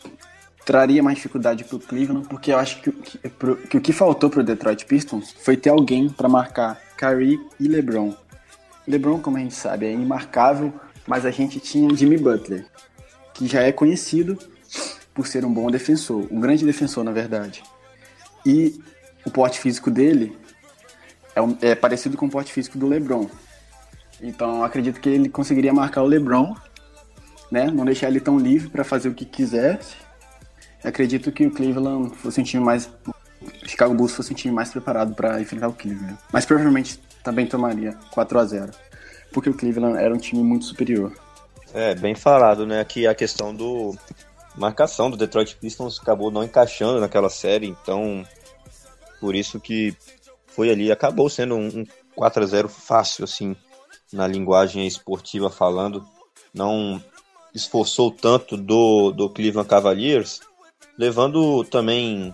[0.64, 3.18] traria mais dificuldade para o Cleveland, porque eu acho que, que,
[3.68, 7.68] que o que faltou para o Detroit Pistons foi ter alguém para marcar Kyrie e
[7.68, 8.14] LeBron.
[8.88, 10.72] LeBron, como a gente sabe, é imarcável,
[11.06, 12.66] mas a gente tinha Jimmy Butler,
[13.34, 14.38] que já é conhecido
[15.14, 17.62] por ser um bom defensor, um grande defensor, na verdade.
[18.44, 18.80] E
[19.24, 20.36] o porte físico dele
[21.34, 23.28] é, um, é parecido com o porte físico do LeBron.
[24.20, 26.54] Então, acredito que ele conseguiria marcar o LeBron,
[27.50, 27.70] né?
[27.70, 29.96] Não deixar ele tão livre para fazer o que quisesse.
[30.82, 32.90] Acredito que o Cleveland fosse um time mais
[33.66, 36.16] Chicago Bulls fosse um time mais preparado para enfrentar o Cleveland.
[36.32, 38.72] Mas provavelmente também tomaria 4 a 0
[39.32, 41.12] porque o Cleveland era um time muito superior.
[41.74, 42.80] É, bem falado, né?
[42.80, 43.96] Aqui a questão do
[44.56, 48.24] marcação do Detroit Pistons acabou não encaixando naquela série, então
[49.20, 49.96] por isso que
[50.46, 53.56] foi ali, acabou sendo um, um 4 a 0 fácil, assim,
[54.12, 56.06] na linguagem esportiva falando.
[56.52, 57.02] Não
[57.54, 60.40] esforçou tanto do, do Cleveland Cavaliers,
[60.96, 62.32] levando também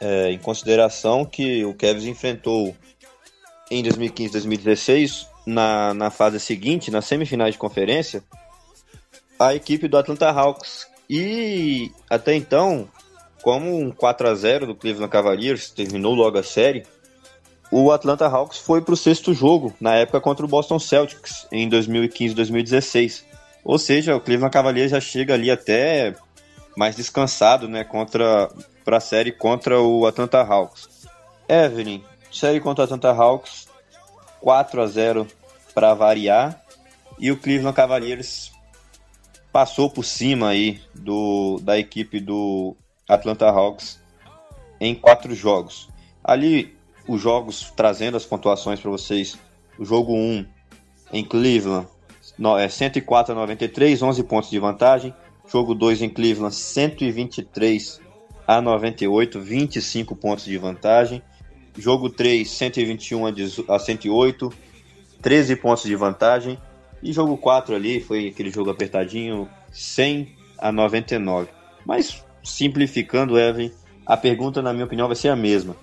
[0.00, 2.74] é, em consideração que o Cavs enfrentou
[3.70, 8.22] em 2015 2016 na, na fase seguinte, nas semifinais de conferência,
[9.40, 10.86] a equipe do Atlanta Hawks.
[11.08, 12.86] E até então,
[13.42, 16.84] como um 4 a 0 do Cleveland Cavaliers terminou logo a série,
[17.72, 21.68] o Atlanta Hawks foi para o sexto jogo, na época contra o Boston Celtics, em
[21.70, 23.24] 2015-2016.
[23.64, 26.14] Ou seja, o Cleveland Cavaliers já chega ali até
[26.76, 28.50] mais descansado, né, contra
[28.84, 30.88] para a série contra o Atlanta Hawks.
[31.48, 33.68] Evelyn, série contra o Atlanta Hawks,
[34.40, 35.26] 4 a 0
[35.74, 36.60] para variar,
[37.18, 38.50] e o Cleveland Cavaliers
[39.52, 42.76] passou por cima aí do, da equipe do
[43.08, 44.00] Atlanta Hawks
[44.80, 45.88] em quatro jogos.
[46.22, 46.74] Ali,
[47.06, 49.38] os jogos trazendo as pontuações para vocês.
[49.78, 50.46] O jogo 1
[51.12, 51.86] em Cleveland,
[52.38, 55.14] no, é 104 a 93, 11 pontos de vantagem.
[55.46, 58.00] Jogo 2 em Cleveland, 123
[58.46, 61.22] a 98, 25 pontos de vantagem.
[61.76, 63.24] Jogo 3, 121
[63.68, 64.52] a 108,
[65.20, 66.58] 13 pontos de vantagem.
[67.02, 71.48] E jogo 4 ali foi aquele jogo apertadinho, 100 a 99.
[71.84, 73.70] Mas simplificando, Evan,
[74.06, 75.76] a pergunta, na minha opinião, vai ser a mesma.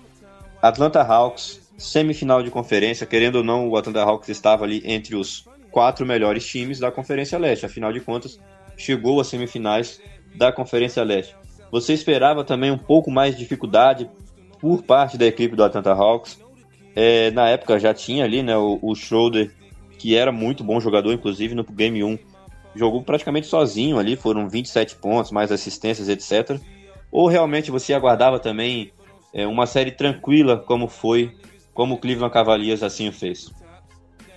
[0.62, 5.48] Atlanta Hawks, semifinal de conferência, querendo ou não, o Atlanta Hawks estava ali entre os
[5.72, 7.66] quatro melhores times da Conferência Leste.
[7.66, 8.40] Afinal de contas,
[8.76, 10.02] chegou às semifinais
[10.36, 11.36] da Conferência Leste.
[11.72, 14.10] Você esperava também um pouco mais de dificuldade
[14.60, 16.40] por parte da equipe do Atlanta Hawks.
[16.96, 19.52] É, na época já tinha ali né, o, o Schroeder
[19.98, 22.20] que era muito bom jogador, inclusive no Game 1.
[22.76, 26.60] Jogou praticamente sozinho ali, foram 27 pontos, mais assistências, etc.
[27.12, 28.92] Ou realmente você aguardava também
[29.34, 31.36] é, uma série tranquila, como foi,
[31.74, 33.52] como o Cleveland Cavaliers assim o fez?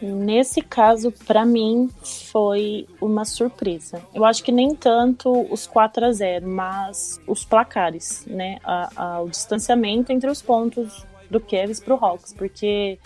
[0.01, 1.90] Nesse caso, para mim,
[2.33, 4.01] foi uma surpresa.
[4.14, 8.59] Eu acho que nem tanto os 4 a 0 mas os placares, né?
[8.64, 12.99] A, a, o distanciamento entre os pontos do Cavs pro Hawks, porque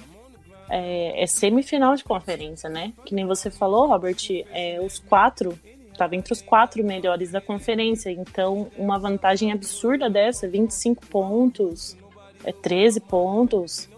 [0.68, 2.92] é, é, semifinal de conferência, né?
[3.04, 4.16] Que nem você falou, Robert,
[4.52, 5.58] é, os quatro,
[5.92, 11.96] estava entre os quatro melhores da conferência, então uma vantagem absurda dessa, 25 pontos,
[12.44, 13.88] é 13 pontos,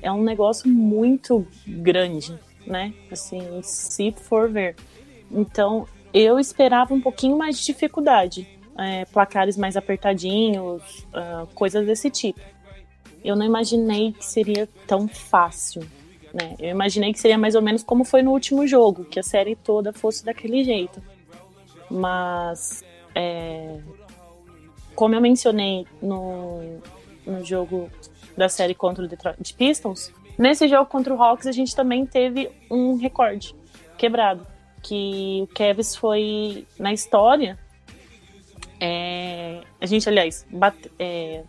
[0.00, 2.92] é um negócio muito grande, né?
[3.10, 4.76] Assim, se for ver.
[5.30, 8.46] Então, eu esperava um pouquinho mais de dificuldade,
[8.76, 12.40] é, placares mais apertadinhos, uh, coisas desse tipo.
[13.24, 15.82] Eu não imaginei que seria tão fácil,
[16.32, 16.54] né?
[16.58, 19.54] Eu imaginei que seria mais ou menos como foi no último jogo, que a série
[19.54, 21.02] toda fosse daquele jeito.
[21.90, 22.82] Mas,
[23.14, 23.78] é,
[24.94, 26.80] como eu mencionei no,
[27.26, 27.90] no jogo
[28.36, 32.50] da série contra o Detroit Pistons, nesse jogo contra o Hawks a gente também teve
[32.70, 33.54] um recorde
[33.98, 34.46] quebrado.
[34.82, 37.56] Que o Cavs foi na história.
[38.80, 41.44] É, a gente, aliás, bate, é,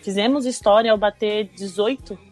[0.00, 2.31] fizemos história ao bater 18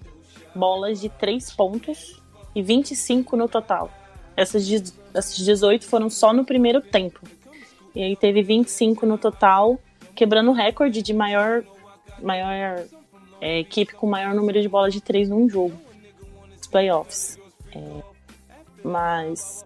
[0.61, 2.22] bolas de 3 pontos
[2.54, 3.90] e 25 no total.
[4.36, 4.68] Essas,
[5.14, 7.20] essas 18 foram só no primeiro tempo.
[7.94, 9.80] E aí teve 25 no total,
[10.14, 11.64] quebrando o recorde de maior,
[12.22, 12.84] maior
[13.40, 15.74] é, equipe com maior número de bolas de 3 num jogo.
[16.61, 17.38] Os playoffs.
[17.74, 18.02] É,
[18.84, 19.64] mas,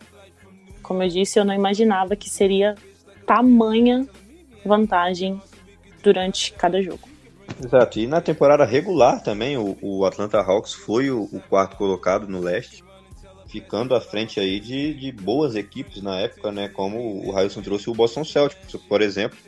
[0.82, 2.76] como eu disse, eu não imaginava que seria
[3.26, 4.08] tamanha
[4.64, 5.40] vantagem
[6.02, 7.13] durante cada jogo.
[7.62, 12.26] Exato, e na temporada regular também o, o Atlanta Hawks foi o, o, quarto colocado
[12.26, 12.82] no leste,
[13.46, 16.68] ficando à frente aí de, de boas equipes na época, né?
[16.68, 19.38] Como o Railson trouxe o Boston Celtics, por exemplo.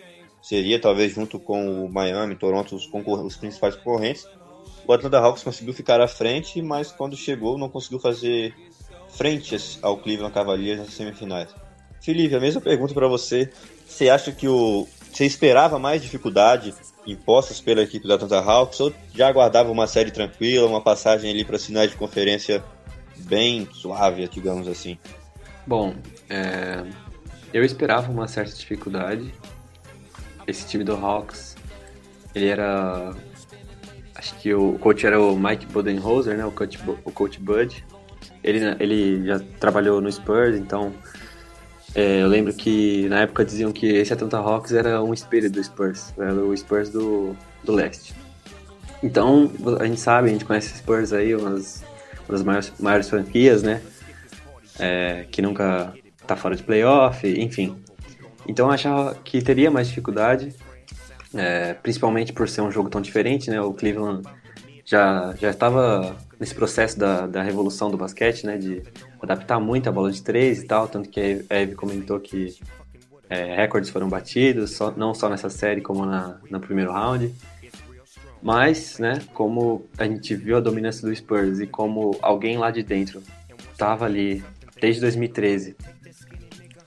[0.40, 4.26] seria talvez junto com o Miami, Toronto, os, os principais concorrentes.
[4.86, 8.54] O Atlanta Hawks conseguiu ficar à frente, mas quando chegou não conseguiu fazer
[9.08, 11.52] frente ao Cleveland Cavaliers nas semifinais.
[12.00, 13.50] Felipe, a mesma pergunta para você.
[13.84, 14.86] Você acha que o
[15.16, 16.74] você esperava mais dificuldade
[17.06, 21.42] impostas pela equipe da Atlanta Hawks ou já aguardava uma série tranquila, uma passagem ali
[21.42, 22.62] para sinais de conferência
[23.20, 24.98] bem suave, digamos assim?
[25.66, 25.94] Bom,
[26.28, 26.84] é...
[27.50, 29.32] eu esperava uma certa dificuldade.
[30.46, 31.56] Esse time do Hawks,
[32.34, 33.14] ele era
[34.14, 37.84] acho que o coach era o Mike Budenholzer, né, o coach, o coach Bud.
[38.44, 40.92] Ele, ele já trabalhou no Spurs, então
[41.96, 45.64] é, eu lembro que na época diziam que esse Atlanta Hawks era um espelho do
[45.64, 47.34] Spurs, era o Spurs do,
[47.64, 48.14] do leste.
[49.02, 51.82] Então, a gente sabe, a gente conhece o Spurs aí, umas,
[52.28, 53.80] uma das maiores, maiores franquias, né?
[54.78, 55.94] É, que nunca
[56.26, 57.74] tá fora de playoff, enfim.
[58.46, 60.54] Então eu achava que teria mais dificuldade,
[61.34, 63.58] é, principalmente por ser um jogo tão diferente, né?
[63.58, 64.28] O Cleveland
[64.86, 68.56] já, já estava nesse processo da, da revolução do basquete, né?
[68.56, 68.82] De
[69.20, 72.56] adaptar muito a bola de três e tal, tanto que a Eve comentou que
[73.28, 77.34] é, recordes foram batidos, só, não só nessa série como na, no primeiro round.
[78.40, 82.82] Mas, né, como a gente viu a dominância do Spurs e como alguém lá de
[82.84, 83.20] dentro
[83.72, 84.44] estava ali
[84.80, 85.76] desde 2013,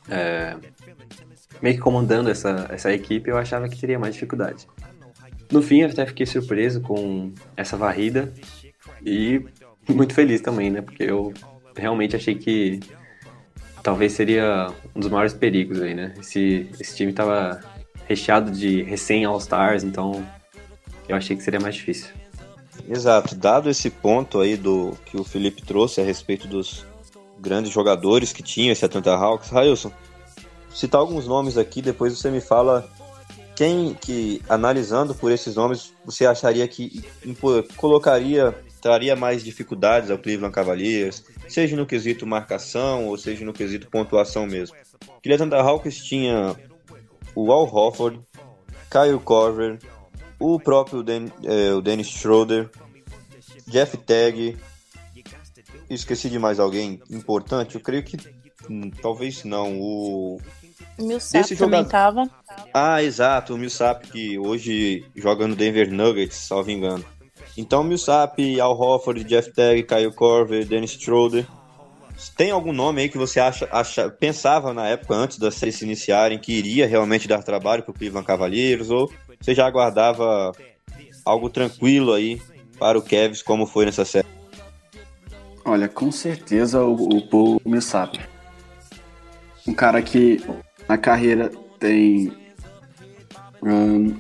[0.07, 0.55] é,
[1.61, 4.65] meio que comandando essa, essa equipe, eu achava que teria mais dificuldade.
[5.51, 8.31] No fim, eu até fiquei surpreso com essa varrida
[9.05, 9.43] e
[9.87, 10.81] muito feliz também, né?
[10.81, 11.33] Porque eu
[11.75, 12.79] realmente achei que
[13.81, 16.13] talvez seria um dos maiores perigos aí, né?
[16.19, 17.59] Esse, esse time tava
[18.07, 20.23] recheado de recém All-Stars, então
[21.07, 22.09] eu achei que seria mais difícil.
[22.87, 26.85] Exato, dado esse ponto aí do que o Felipe trouxe a respeito dos
[27.39, 29.91] grandes jogadores que tinha esse Atlanta Hawks, Railson,
[30.73, 32.89] citar alguns nomes aqui, depois você me fala
[33.59, 37.03] quem que, analisando por esses nomes, você acharia que
[37.75, 43.89] colocaria, traria mais dificuldades ao Cleveland Cavaliers, seja no quesito marcação ou seja no quesito
[43.89, 44.77] pontuação mesmo.
[45.29, 46.55] Atlanta Hawks tinha
[47.35, 48.21] o Al Hofford,
[48.89, 49.77] Kyle Korver,
[50.39, 51.03] o próprio
[51.43, 52.69] é, o Dennis Schroeder,
[53.67, 54.57] Jeff Tagg,
[55.89, 57.75] esqueci de mais alguém importante?
[57.75, 58.15] Eu creio que
[58.69, 59.77] hum, talvez não.
[59.81, 60.39] O
[60.99, 61.89] o Millsap também jogador...
[61.89, 62.29] tava.
[62.73, 67.03] Ah, exato, o Millsap que hoje joga no Denver Nuggets, salvo engano.
[67.57, 71.45] Então, Millsap, Al Hofford, Jeff Tagg, Kyle Korver, Dennis Schroeder.
[72.35, 75.85] Tem algum nome aí que você acha, acha, pensava na época, antes das séries se
[75.85, 78.89] iniciarem, que iria realmente dar trabalho para o Cleveland Cavaliers?
[78.89, 80.51] Ou você já aguardava
[81.25, 82.41] algo tranquilo aí
[82.77, 84.27] para o Cavs, como foi nessa série?
[85.63, 88.19] Olha, com certeza o, o Paul Millsap.
[89.67, 90.41] Um cara que
[90.89, 92.33] na carreira tem
[93.61, 94.15] um,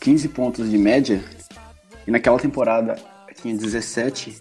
[0.00, 1.22] 15 pontos de média
[2.06, 2.96] e naquela temporada
[3.34, 4.40] tinha 17.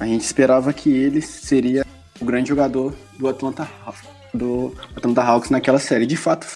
[0.00, 1.84] A gente esperava que ele seria
[2.18, 3.68] o grande jogador do Atlanta,
[4.32, 6.06] do Atlanta Hawks naquela série.
[6.06, 6.46] De fato,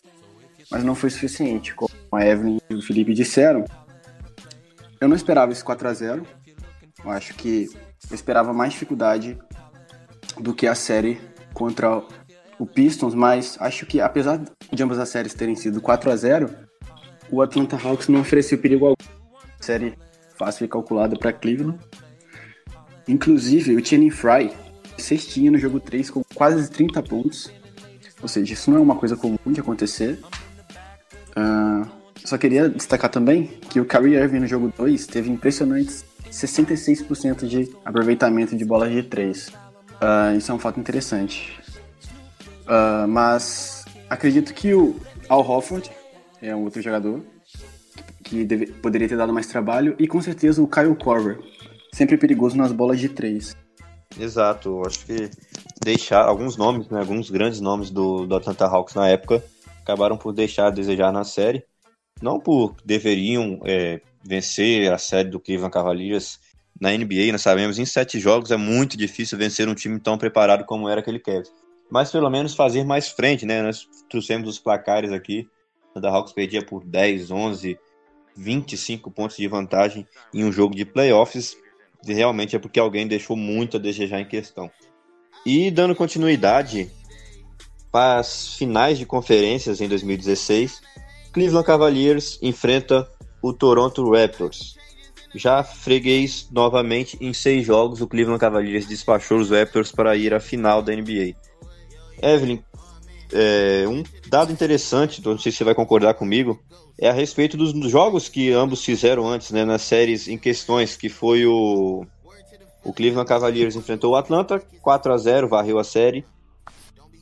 [0.71, 1.75] mas não foi suficiente.
[1.75, 3.67] Como a Evelyn e o Felipe disseram,
[4.99, 6.27] eu não esperava esse 4 a 0
[7.05, 7.69] Eu acho que
[8.11, 9.39] eu esperava mais dificuldade
[10.39, 11.21] do que a série
[11.53, 12.03] contra
[12.61, 14.39] o Pistons, mas acho que apesar
[14.71, 16.51] de ambas as séries terem sido 4 a 0
[17.31, 18.97] o Atlanta Hawks não ofereceu perigo algum.
[19.59, 19.95] Série
[20.37, 21.79] fácil e calculada para Cleveland.
[23.09, 24.53] Inclusive, o Channing Fry
[24.99, 27.51] cestinha no jogo 3 com quase 30 pontos.
[28.21, 30.19] Ou seja, isso não é uma coisa comum de acontecer.
[31.31, 37.47] Uh, só queria destacar também que o Kyrie Irving no jogo 2 teve impressionantes 66%
[37.47, 39.49] de aproveitamento de bolas de 3.
[39.49, 39.53] Uh,
[40.01, 41.60] ah, isso é um fato interessante.
[42.71, 44.95] Uh, mas acredito que o
[45.29, 45.91] Al Hofford
[46.41, 47.21] é um outro jogador
[48.23, 49.97] que deve, poderia ter dado mais trabalho.
[49.99, 51.41] E com certeza o Kyle Korver,
[51.93, 53.57] sempre perigoso nas bolas de três.
[54.19, 55.31] Exato, acho que
[55.85, 59.43] deixar alguns nomes, né, alguns grandes nomes do, do Atlanta Hawks na época
[59.83, 61.65] acabaram por deixar a desejar na série.
[62.23, 66.39] Não por deveriam é, vencer a série do Cleveland Cavaliers
[66.81, 70.65] na NBA, nós sabemos, em sete jogos é muito difícil vencer um time tão preparado
[70.65, 71.51] como era aquele Cavs
[71.91, 73.63] mas pelo menos fazer mais frente, né?
[73.63, 75.49] Nós trouxemos os placares aqui.
[75.95, 77.79] O da Hawks perdia por 10, 11,
[78.37, 81.57] 25 pontos de vantagem em um jogo de playoffs.
[82.07, 84.71] E realmente é porque alguém deixou muito a desejar em questão.
[85.45, 86.91] E dando continuidade
[87.91, 90.81] para as finais de conferências em 2016,
[91.33, 93.11] Cleveland Cavaliers enfrenta
[93.43, 94.77] o Toronto Raptors.
[95.35, 100.41] Já freguês novamente em seis jogos, o Cleveland Cavaliers despachou os Raptors para ir à
[100.41, 101.37] final da NBA.
[102.23, 102.61] Evelyn,
[103.33, 106.61] é, um dado interessante, não sei se você vai concordar comigo,
[106.99, 111.09] é a respeito dos, jogos que ambos fizeram antes, né, nas séries em questões, que
[111.09, 112.05] foi o,
[112.85, 116.25] o Cleveland Cavaliers enfrentou o Atlanta, 4 a 0 varreu a série,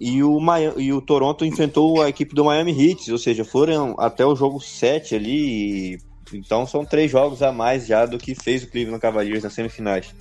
[0.00, 3.94] e o, Miami, e o Toronto enfrentou a equipe do Miami Heat, ou seja, foram
[3.98, 5.98] até o jogo 7 ali, e,
[6.32, 10.14] então são três jogos a mais já do que fez o Cleveland Cavaliers nas semifinais.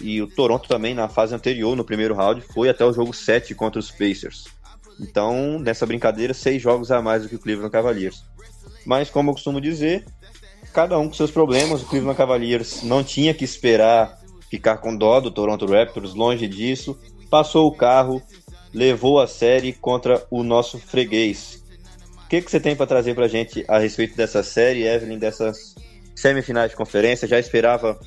[0.00, 3.54] E o Toronto também, na fase anterior, no primeiro round, foi até o jogo 7
[3.54, 4.44] contra os Pacers.
[5.00, 8.22] Então, nessa brincadeira, seis jogos a mais do que o Cleveland Cavaliers.
[8.84, 10.04] Mas, como eu costumo dizer,
[10.72, 11.82] cada um com seus problemas.
[11.82, 14.20] O Cleveland Cavaliers não tinha que esperar
[14.50, 16.98] ficar com dó do Toronto Raptors, longe disso.
[17.30, 18.20] Passou o carro,
[18.74, 21.62] levou a série contra o nosso freguês.
[22.24, 25.74] O que, que você tem para trazer para gente a respeito dessa série, Evelyn, dessas
[26.14, 27.26] semifinais de conferência?
[27.26, 27.98] Já esperava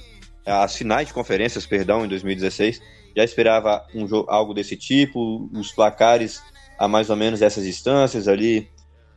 [0.46, 2.82] as finais de conferências, perdão, em 2016.
[3.16, 6.42] Já esperava um jogo, algo desse tipo, os placares
[6.78, 8.70] a mais ou menos essas distâncias ali,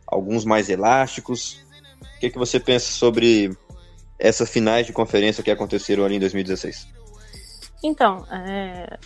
[0.07, 1.65] alguns mais elásticos.
[2.17, 3.51] O que, que você pensa sobre
[4.19, 6.87] essas finais de conferência que aconteceram ali em 2016?
[7.83, 8.99] Então, é,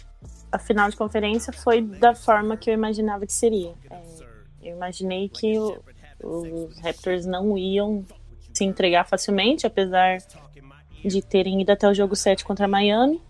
[0.51, 3.75] a final de conferência foi da forma que eu imaginava que seria.
[3.91, 4.03] É,
[4.63, 5.81] eu imaginei que o,
[6.23, 8.05] os Raptors não iam
[8.53, 10.19] se entregar facilmente, apesar
[11.05, 13.21] de terem ido até o jogo 7 contra Miami.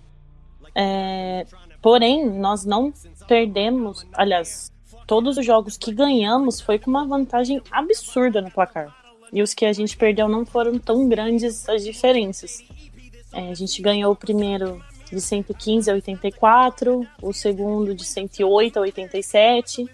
[0.75, 1.47] É,
[1.83, 2.93] porém, nós não
[3.27, 4.73] perdemos, aliás,
[5.07, 8.95] todos os jogos que ganhamos foi com uma vantagem absurda no placar.
[9.33, 12.65] E os que a gente perdeu não foram tão grandes as diferenças.
[13.33, 18.83] É, a gente ganhou o primeiro de 115 a 84, o segundo de 108 a
[18.83, 19.89] 87,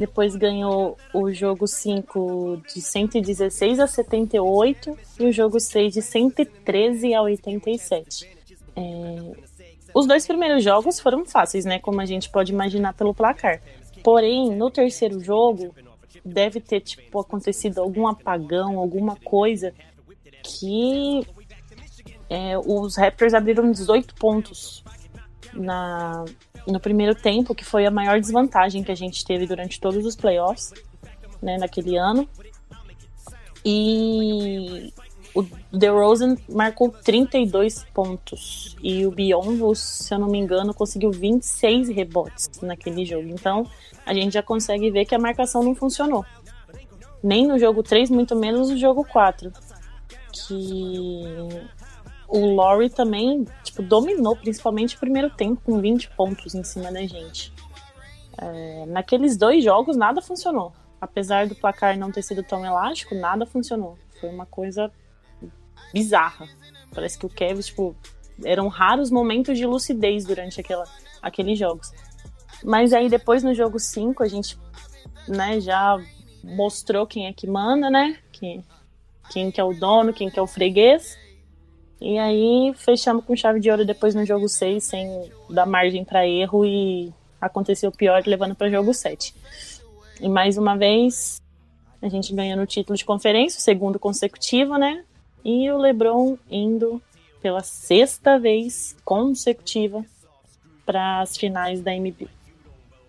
[0.00, 7.12] depois ganhou o jogo 5 de 116 a 78 e o jogo 6 de 113
[7.12, 8.26] a 87.
[8.74, 8.80] É...
[9.94, 11.78] Os dois primeiros jogos foram fáceis, né?
[11.78, 13.60] Como a gente pode imaginar pelo placar.
[14.02, 15.74] Porém, no terceiro jogo,
[16.24, 19.74] deve ter tipo, acontecido algum apagão, alguma coisa
[20.42, 21.26] que
[22.30, 24.82] é, os Raptors abriram 18 pontos
[25.52, 26.24] na,
[26.66, 30.16] no primeiro tempo, que foi a maior desvantagem que a gente teve durante todos os
[30.16, 30.72] playoffs,
[31.42, 32.28] né, naquele ano.
[33.64, 34.92] E
[35.34, 41.88] o DeRozan marcou 32 pontos e o Bionvos, se eu não me engano, conseguiu 26
[41.88, 43.28] rebotes naquele jogo.
[43.28, 43.66] Então,
[44.04, 46.24] a gente já consegue ver que a marcação não funcionou.
[47.22, 49.52] Nem no jogo 3, muito menos no jogo 4.
[50.32, 51.36] Que
[52.30, 57.02] o Laurie também, tipo, dominou principalmente o primeiro tempo com 20 pontos em cima da
[57.02, 57.52] gente.
[58.38, 60.72] É, naqueles dois jogos nada funcionou.
[61.00, 63.98] Apesar do placar não ter sido tão elástico, nada funcionou.
[64.20, 64.92] Foi uma coisa
[65.92, 66.46] bizarra.
[66.94, 67.96] Parece que o Kevin, tipo,
[68.44, 70.84] eram raros momentos de lucidez durante aquela,
[71.20, 71.92] aqueles jogos.
[72.62, 74.56] Mas aí depois no jogo 5 a gente
[75.26, 75.98] né, já
[76.44, 78.18] mostrou quem é que manda, né?
[78.30, 78.64] Quem,
[79.30, 81.18] quem que é o dono, quem que é o freguês.
[82.00, 86.26] E aí fechamos com chave de ouro depois no jogo 6, sem dar margem para
[86.26, 89.34] erro e aconteceu o pior levando para jogo 7.
[90.20, 91.40] E mais uma vez
[92.00, 95.04] a gente ganhando o título de conferência, segundo consecutivo, né?
[95.44, 97.02] E o LeBron indo
[97.42, 100.04] pela sexta vez consecutiva
[100.84, 102.28] para as finais da NBA.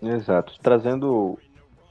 [0.02, 0.54] Exato.
[0.62, 1.38] Trazendo,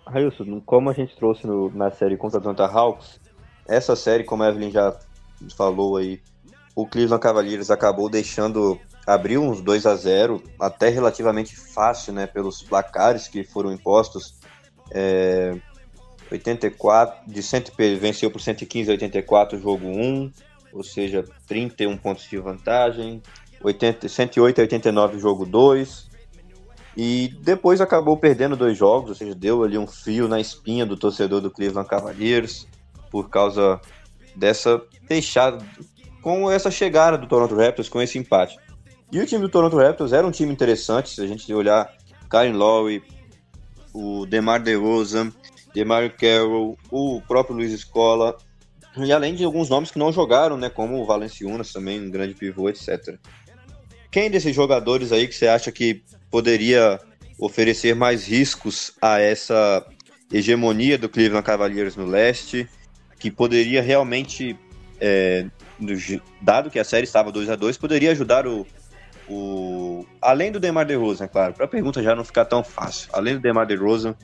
[0.05, 3.19] Railson, como a gente trouxe no, na série contra a Atlanta Hawks,
[3.67, 4.95] essa série, como a Evelyn já
[5.55, 6.19] falou aí,
[6.75, 12.61] o Cleveland Cavaliers acabou deixando abrir uns 2 a 0 até relativamente fácil, né, pelos
[12.61, 14.35] placares que foram impostos.
[14.91, 15.57] É,
[16.31, 17.63] 84 de 100,
[17.99, 20.31] venceu por 115 a 84 jogo 1,
[20.73, 23.21] ou seja, 31 pontos de vantagem.
[23.61, 26.09] 80, 108 a 89 jogo 2.
[26.95, 30.97] E depois acabou perdendo dois jogos, ou seja, deu ali um fio na espinha do
[30.97, 32.67] torcedor do Cleveland Cavaliers
[33.09, 33.79] por causa
[34.35, 35.65] dessa deixada
[36.21, 38.57] com essa chegada do Toronto Raptors, com esse empate.
[39.11, 41.91] E o time do Toronto Raptors era um time interessante, se a gente olhar
[42.29, 43.03] Karen Lowry,
[43.93, 45.33] o DeMar DeRozan,
[45.73, 48.37] DeMar Carroll, o próprio Luiz Escola,
[48.97, 52.33] e além de alguns nomes que não jogaram, né, como o Valenciunas também, um grande
[52.33, 53.17] pivô, etc.
[54.09, 56.99] Quem desses jogadores aí que você acha que poderia
[57.39, 59.85] oferecer mais riscos a essa
[60.31, 62.67] hegemonia do Cleveland Cavaliers no leste,
[63.19, 64.57] que poderia realmente
[64.99, 65.47] é,
[66.41, 68.65] dado que a série estava 2 a 2 poderia ajudar o,
[69.29, 73.09] o além do Demar DeRozan, é claro, para a pergunta já não ficar tão fácil.
[73.13, 74.15] Além do Demar DeRozan,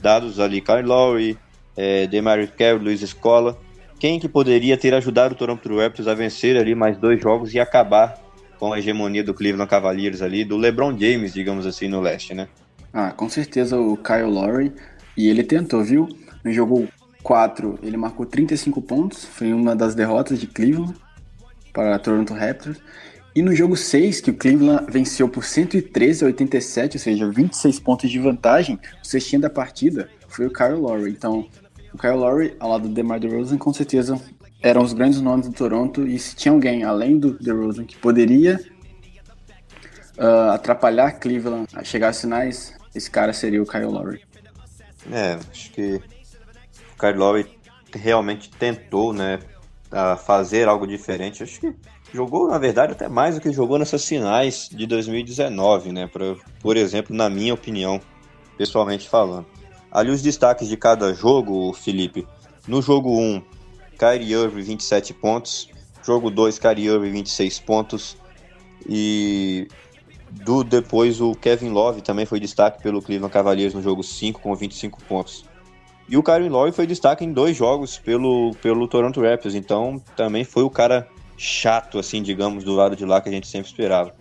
[0.00, 1.38] dados ali Kyle Lowry,
[1.76, 3.58] é, Demar Carroll, Luiz Escola,
[3.98, 7.60] quem que poderia ter ajudado o Toronto Raptors a vencer ali mais dois jogos e
[7.60, 8.18] acabar
[8.58, 12.48] com a hegemonia do Cleveland Cavaliers ali, do LeBron James, digamos assim, no leste, né?
[12.92, 14.72] Ah, com certeza o Kyle Lowry.
[15.16, 16.08] E ele tentou, viu?
[16.44, 16.88] No jogo
[17.22, 20.94] 4, ele marcou 35 pontos, foi uma das derrotas de Cleveland
[21.72, 22.78] para Toronto Raptors.
[23.34, 27.78] E no jogo 6, que o Cleveland venceu por 113 a 87, ou seja, 26
[27.78, 31.10] pontos de vantagem, o cestinha da partida foi o Kyle Lowry.
[31.10, 31.46] Então,
[31.92, 34.20] o Kyle Lowry, ao lado do DeMar DeRozan, com certeza
[34.62, 36.06] eram os grandes nomes do Toronto.
[36.06, 38.60] E se tinha alguém, além do DeRozan, que poderia
[40.18, 44.22] uh, atrapalhar Cleveland a chegar às finais, esse cara seria o Kyle Lowry.
[45.10, 46.00] É, acho que
[47.00, 47.46] Kyle Lowry
[47.92, 49.40] realmente tentou, né,
[50.24, 51.42] fazer algo diferente.
[51.42, 51.74] Acho que
[52.12, 56.08] Jogou, na verdade, até mais do que jogou nessas finais de 2019, né?
[56.08, 58.00] Pra, por exemplo, na minha opinião,
[58.58, 59.46] pessoalmente falando.
[59.92, 62.26] Ali os destaques de cada jogo, Felipe.
[62.66, 63.42] No jogo 1,
[63.96, 65.68] Kyrie Irving 27 pontos.
[66.02, 68.16] Jogo 2, Kyrie Irving 26 pontos.
[68.88, 69.68] E
[70.30, 74.54] do depois o Kevin Love também foi destaque pelo Cleveland Cavaliers no jogo 5 com
[74.54, 75.44] 25 pontos.
[76.10, 80.42] E o Kyrie Love foi destaque em dois jogos pelo, pelo Toronto Raptors, então também
[80.42, 81.08] foi o cara
[81.38, 84.12] chato, assim, digamos, do lado de lá que a gente sempre esperava.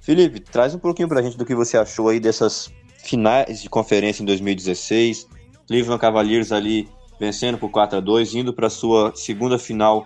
[0.00, 2.68] Felipe, traz um pouquinho pra gente do que você achou aí dessas
[3.04, 5.28] finais de conferência em 2016.
[5.68, 6.88] Cleveland Cavaliers ali
[7.20, 10.04] vencendo por 4 a 2 indo para sua segunda final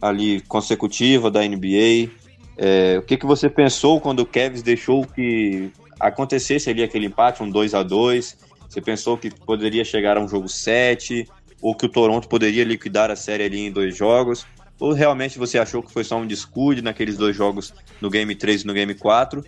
[0.00, 2.10] ali consecutiva da NBA.
[2.56, 7.42] É, o que, que você pensou quando o Kevs deixou que acontecesse ali aquele empate,
[7.42, 8.45] um 2 a 2
[8.76, 11.26] Você pensou que poderia chegar a um jogo 7
[11.62, 14.46] ou que o Toronto poderia liquidar a série ali em dois jogos?
[14.78, 17.72] Ou realmente você achou que foi só um descuide naqueles dois jogos
[18.02, 19.42] no Game 3 e no Game 4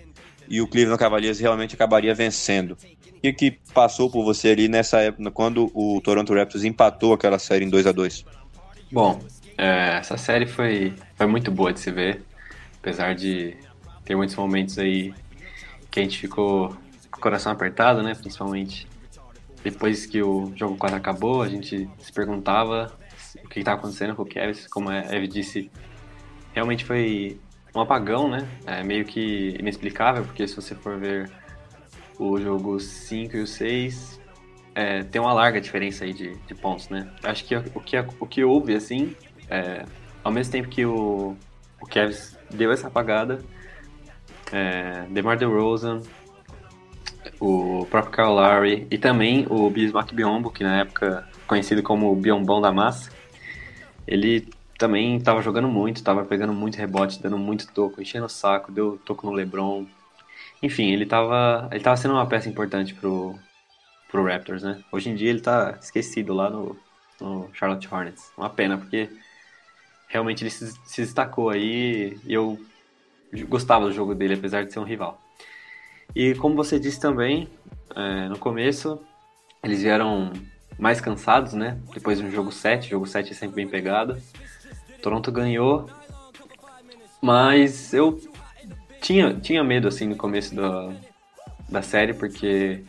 [0.48, 2.70] e o Cleveland Cavaliers realmente acabaria vencendo?
[2.72, 7.38] O que, que passou por você ali nessa época, quando o Toronto Raptors empatou aquela
[7.38, 8.24] série em 2 a 2
[8.90, 9.20] Bom,
[9.58, 12.22] é, essa série foi, foi muito boa de se ver,
[12.78, 13.54] apesar de
[14.06, 15.12] ter muitos momentos aí
[15.90, 16.74] que a gente ficou
[17.10, 18.14] com o coração apertado, né?
[18.14, 18.86] Principalmente
[19.62, 22.92] depois que o jogo 4 acabou, a gente se perguntava
[23.44, 25.70] o que está acontecendo com o Kevin, como a Eve disse,
[26.52, 27.40] realmente foi
[27.74, 28.48] um apagão, né?
[28.66, 31.30] É meio que inexplicável, porque se você for ver
[32.18, 34.20] o jogo 5 e o 6,
[34.74, 37.10] é, tem uma larga diferença aí de, de pontos, né?
[37.22, 39.14] Acho que o que, o que houve, assim,
[39.50, 39.84] é,
[40.22, 41.36] ao mesmo tempo que o,
[41.80, 43.40] o Kevs deu essa apagada,
[44.52, 46.00] é, DeMar DeRozan,
[47.40, 52.16] o próprio Kyle Lowry e também o Bismarck Biombo, que na época conhecido como o
[52.16, 53.10] Biombão da Massa,
[54.06, 54.48] ele
[54.78, 58.98] também estava jogando muito, estava pegando muito rebote, dando muito toco, enchendo o saco, deu
[59.04, 59.86] toco no LeBron.
[60.62, 63.38] Enfim, ele estava ele tava sendo uma peça importante pro,
[64.08, 64.82] pro Raptors, né?
[64.92, 66.76] Hoje em dia ele está esquecido lá no,
[67.20, 68.32] no Charlotte Hornets.
[68.36, 69.10] Uma pena, porque
[70.08, 72.58] realmente ele se, se destacou aí e eu
[73.48, 75.20] gostava do jogo dele, apesar de ser um rival.
[76.14, 77.48] E como você disse também,
[77.94, 79.00] é, no começo,
[79.62, 80.32] eles vieram
[80.78, 81.78] mais cansados, né?
[81.92, 84.20] Depois do jogo 7, jogo 7 é sempre bem pegado.
[85.02, 85.88] Toronto ganhou,
[87.20, 88.20] mas eu
[89.00, 90.92] tinha, tinha medo assim no começo da,
[91.68, 92.84] da série, porque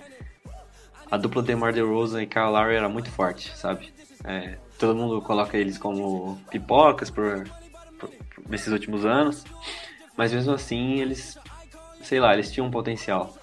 [1.09, 3.91] a dupla DeMar DeRozan e Kyle Lowry era muito forte, sabe?
[4.23, 7.47] É, todo mundo coloca eles como pipocas por,
[7.99, 9.43] por, por, nesses últimos anos,
[10.15, 11.37] mas mesmo assim eles,
[12.01, 13.35] sei lá, eles tinham um potencial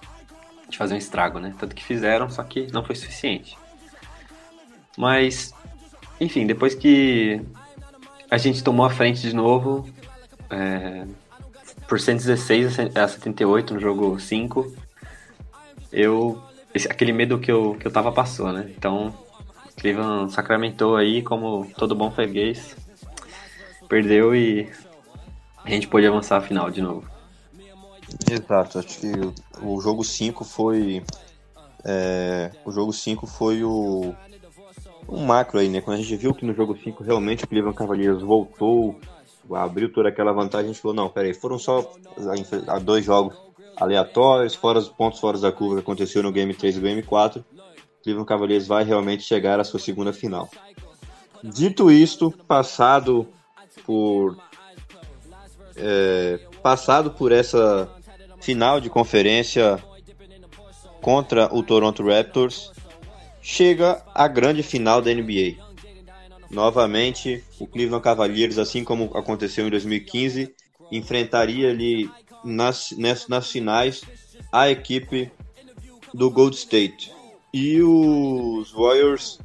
[0.69, 1.55] de fazer um estrago, né?
[1.59, 3.57] Tanto que fizeram, só que não foi suficiente.
[4.97, 5.55] Mas,
[6.21, 7.41] enfim, depois que
[8.31, 9.89] a gente tomou a frente de novo,
[10.51, 11.05] é,
[11.89, 14.75] por 116 a 78 no jogo 5,
[15.93, 16.43] eu.
[16.75, 18.71] Esse, aquele medo que eu, que eu tava passou, né?
[18.77, 19.15] Então,
[19.77, 22.77] Cleveland sacramentou aí como todo bom freguês.
[23.89, 24.71] Perdeu e
[25.65, 27.16] a gente pôde avançar a final de novo.
[28.31, 29.13] Exato, acho que
[29.63, 31.03] o, jogo 5 foi.
[31.85, 34.15] É, o jogo 5 foi o,
[35.09, 35.81] um macro aí, né?
[35.81, 38.99] Quando a gente viu que no jogo 5 realmente o Cleveland Cavaliers voltou,
[39.53, 41.93] abriu toda aquela vantagem, a gente falou, não, peraí, foram só
[42.83, 43.37] dois jogos
[43.77, 47.41] aleatórios, fora os pontos fora da curva que aconteceu no Game 3 e Game 4,
[47.41, 50.49] o Cleveland Cavaliers vai realmente chegar à sua segunda final.
[51.45, 53.29] Dito isto, passado
[53.85, 54.37] por
[55.77, 57.89] é, passado por essa
[58.47, 59.83] final de conferência
[61.03, 62.71] contra o Toronto Raptors,
[63.43, 65.57] chega a grande final da NBA.
[66.49, 70.55] Novamente, o Cleveland Cavaliers, assim como aconteceu em 2015,
[70.93, 72.09] enfrentaria ali
[72.45, 74.03] nas, nas, nas finais
[74.53, 75.29] a equipe
[76.15, 77.13] do Gold State.
[77.53, 79.41] E os Warriors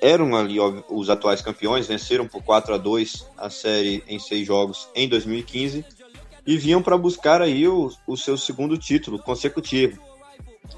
[0.00, 4.46] eram ali ó, os atuais campeões, venceram por 4 a 2 a série em seis
[4.46, 5.97] jogos em 2015
[6.46, 10.00] e vinham para buscar aí o, o seu segundo título consecutivo.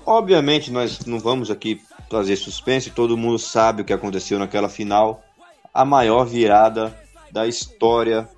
[0.05, 5.23] Obviamente, nós não vamos aqui trazer suspense, todo mundo sabe o que aconteceu naquela final,
[5.73, 6.97] a maior virada
[7.31, 8.29] da história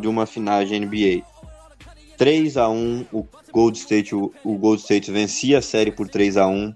[0.00, 1.22] de uma final de NBA.
[2.16, 6.36] 3 a 1 o Gold State, o, o Gold State vencia a série por 3
[6.36, 6.74] a 1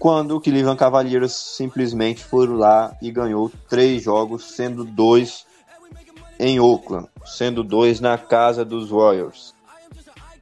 [0.00, 5.44] quando o Cleveland Cavaliers simplesmente foram lá e ganhou três jogos, sendo dois
[6.40, 9.54] em Oakland, sendo dois na casa dos Warriors.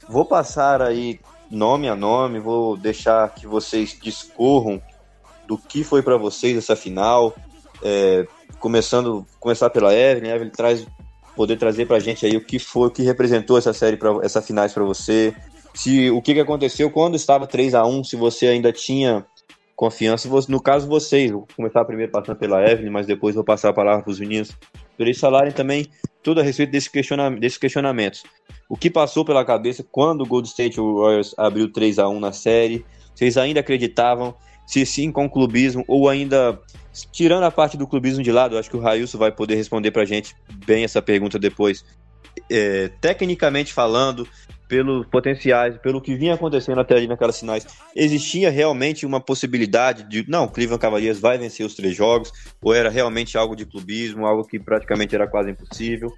[0.08, 1.18] Vou passar aí
[1.50, 4.80] nome a nome, vou deixar que vocês discorram
[5.46, 7.34] do que foi para vocês essa final.
[7.82, 8.26] É,
[8.60, 10.86] começando, começar pela Evelyn, Evelyn traz
[11.34, 14.24] poder trazer para a gente aí o que foi, o que representou essa série para
[14.24, 15.34] essa finais para você.
[15.74, 19.26] Se o que, que aconteceu quando estava 3 a 1 se você ainda tinha
[19.78, 20.28] confiança.
[20.48, 24.02] No caso, vocês, vou começar primeiro passando pela Evelyn, mas depois vou passar a palavra
[24.02, 24.50] para os meninos,
[24.96, 25.86] para eles falarem também
[26.20, 28.24] tudo a respeito desses questionamentos.
[28.68, 32.32] O que passou pela cabeça quando o Gold State Warriors abriu 3 a 1 na
[32.32, 32.84] série?
[33.14, 34.34] Vocês ainda acreditavam?
[34.66, 36.60] Se sim, com clubismo, ou ainda
[37.12, 40.02] tirando a parte do clubismo de lado, acho que o Railson vai poder responder para
[40.02, 40.34] a gente
[40.66, 41.84] bem essa pergunta depois.
[42.50, 44.26] É, tecnicamente falando,
[44.68, 47.66] pelos potenciais, pelo que vinha acontecendo até ali naquelas sinais,
[47.96, 52.90] existia realmente uma possibilidade de, não, Cleveland Cavaliers vai vencer os três jogos, ou era
[52.90, 56.12] realmente algo de clubismo, algo que praticamente era quase impossível.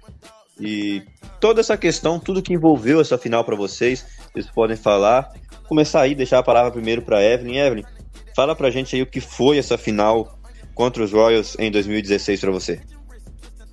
[0.59, 1.01] E
[1.39, 5.31] toda essa questão, tudo que envolveu essa final para vocês, vocês podem falar.
[5.67, 7.57] Começar aí, deixar a palavra primeiro para Evelyn.
[7.57, 7.85] Evelyn,
[8.35, 10.37] fala pra gente aí o que foi essa final
[10.75, 12.81] contra os Royals em 2016 para você.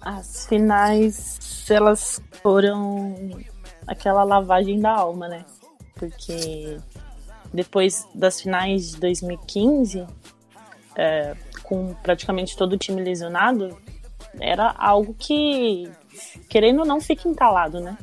[0.01, 3.15] As finais, elas foram
[3.89, 5.45] aquela lavagem da alma, né?
[5.95, 6.79] Porque
[7.53, 10.07] depois das finais de 2015,
[10.95, 13.77] é, com praticamente todo o time lesionado,
[14.39, 15.91] era algo que,
[16.49, 17.97] querendo ou não, fica entalado, né?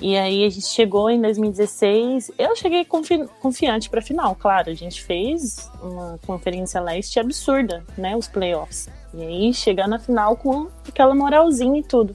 [0.00, 2.32] E aí a gente chegou em 2016.
[2.38, 4.70] Eu cheguei confi confiante para final, claro.
[4.70, 8.16] A gente fez uma conferência leste absurda, né?
[8.16, 8.88] Os playoffs.
[9.12, 12.14] E aí chegar na final com aquela moralzinha e tudo.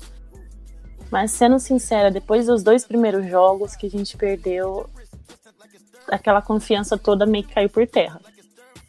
[1.11, 4.89] Mas sendo sincera, depois dos dois primeiros jogos que a gente perdeu,
[6.07, 8.19] aquela confiança toda meio que caiu por terra.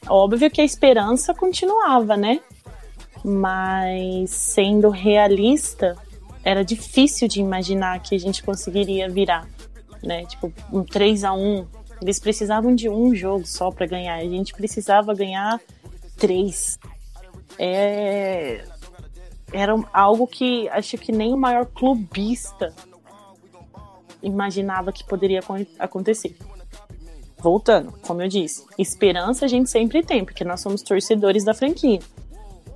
[0.08, 2.40] Óbvio que a esperança continuava, né?
[3.24, 5.96] Mas sendo realista,
[6.44, 9.48] era difícil de imaginar que a gente conseguiria virar,
[10.02, 10.24] né?
[10.26, 11.66] Tipo, um 3 a 1
[12.00, 14.16] Eles precisavam de um jogo só para ganhar.
[14.16, 15.60] A gente precisava ganhar
[16.16, 16.78] três.
[17.58, 18.64] É
[19.52, 22.74] era algo que acho que nem o maior clubista
[24.22, 25.40] imaginava que poderia
[25.78, 26.36] acontecer.
[27.38, 32.00] Voltando, como eu disse, esperança a gente sempre tem, porque nós somos torcedores da franquia.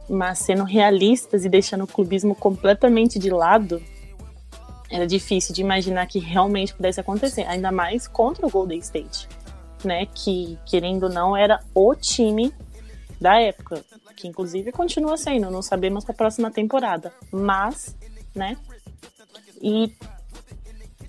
[0.09, 3.83] Mas sendo realistas e deixando o clubismo completamente de lado,
[4.91, 9.29] era difícil de imaginar que realmente pudesse acontecer, ainda mais contra o Golden State,
[9.85, 10.07] né?
[10.07, 12.53] Que, querendo ou não, era o time
[13.21, 13.85] da época
[14.21, 17.97] que inclusive continua sendo, não sabemos para a próxima temporada, mas,
[18.35, 18.57] né?
[19.62, 19.93] E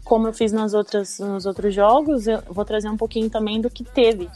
[0.04, 3.70] como eu fiz nas outras, nos outros jogos, eu vou trazer um pouquinho também do
[3.70, 4.30] que teve,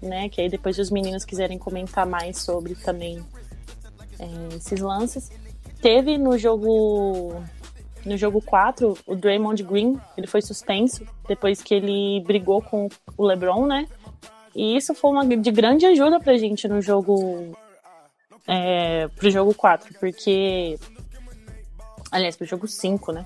[0.00, 0.28] né?
[0.28, 3.20] Que aí depois os meninos quiserem comentar mais sobre também
[4.18, 5.30] é, esses lances.
[5.82, 7.34] Teve no jogo
[8.04, 13.26] no jogo 4, o Draymond Green, ele foi suspenso depois que ele brigou com o
[13.26, 13.86] LeBron, né?
[14.54, 17.52] E isso foi uma de grande ajuda pra gente no jogo
[18.46, 20.78] é, pro jogo 4, porque.
[22.10, 23.24] Aliás, pro jogo 5, né?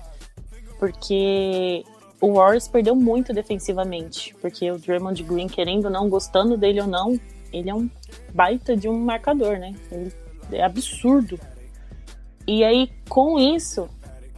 [0.77, 1.83] Porque
[2.21, 4.35] o Warriors perdeu muito defensivamente.
[4.41, 7.19] Porque o Draymond Green, querendo ou não, gostando dele ou não,
[7.51, 7.89] ele é um
[8.33, 9.73] baita de um marcador, né?
[9.91, 10.13] Ele
[10.51, 11.39] é absurdo.
[12.47, 13.89] E aí, com isso,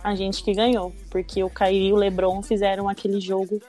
[0.01, 0.93] a gente que ganhou.
[1.09, 3.61] Porque o Kyrie e o LeBron fizeram aquele jogo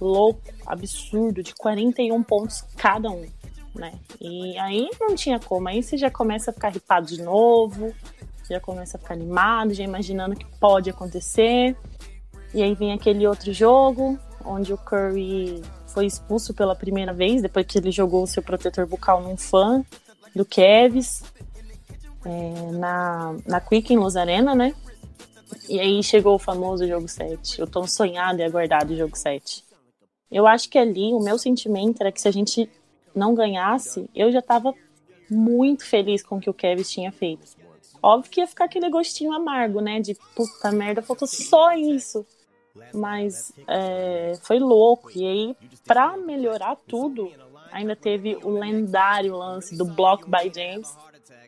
[0.00, 3.26] louco, absurdo, de 41 pontos cada um
[3.74, 3.92] né?
[4.20, 5.68] E aí não tinha como.
[5.68, 7.94] Aí você já começa a ficar ripado de novo,
[8.48, 11.76] já começa a ficar animado, já imaginando o que pode acontecer.
[12.54, 17.66] E aí vem aquele outro jogo, onde o Curry foi expulso pela primeira vez, depois
[17.66, 19.84] que ele jogou o seu protetor bucal num fã
[20.34, 21.22] do Kevs,
[22.24, 24.74] é, na, na Quick em Luz Arena, né?
[25.68, 29.64] E aí chegou o famoso jogo 7, o tão sonhado e aguardado jogo 7.
[30.30, 32.70] Eu acho que ali o meu sentimento era que se a gente
[33.14, 34.74] não ganhasse, eu já estava
[35.30, 37.46] muito feliz com o que o Kevin tinha feito.
[38.02, 40.00] Óbvio que ia ficar aquele gostinho amargo, né?
[40.00, 42.26] De puta merda, faltou só isso.
[42.92, 45.10] Mas é, foi louco.
[45.14, 45.56] E aí,
[45.86, 47.30] pra melhorar tudo,
[47.70, 50.96] ainda teve o lendário lance do Block by James,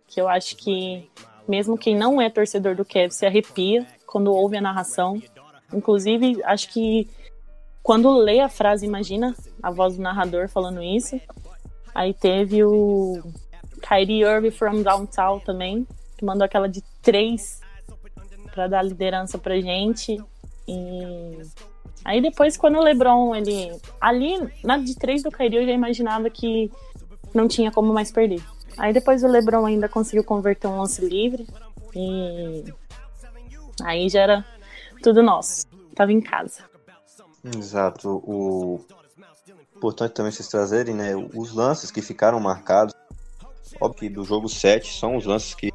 [0.06, 1.10] que eu acho que
[1.48, 5.20] mesmo quem não é torcedor do Kevin se arrepia quando ouve a narração.
[5.72, 7.08] Inclusive, acho que
[7.82, 11.20] quando lê a frase, imagina a voz do narrador falando isso.
[11.94, 13.22] Aí teve o
[13.80, 15.86] Kyrie Irving from Downtown também,
[16.16, 17.60] que mandou aquela de três
[18.52, 20.20] para dar liderança pra gente.
[20.66, 21.38] E
[22.04, 23.70] aí depois quando o LeBron, ele
[24.00, 26.70] ali na de três do Kyrie eu já imaginava que
[27.32, 28.42] não tinha como mais perder.
[28.76, 31.46] Aí depois o LeBron ainda conseguiu converter um lance livre
[31.94, 32.64] e
[33.82, 34.44] aí já era
[35.02, 35.66] tudo nosso.
[35.94, 36.64] Tava em casa.
[37.56, 38.08] Exato.
[38.24, 38.84] O
[39.84, 42.94] importante também vocês trazerem, né, os lances que ficaram marcados.
[43.80, 45.70] Óbvio que do jogo 7 são os lances que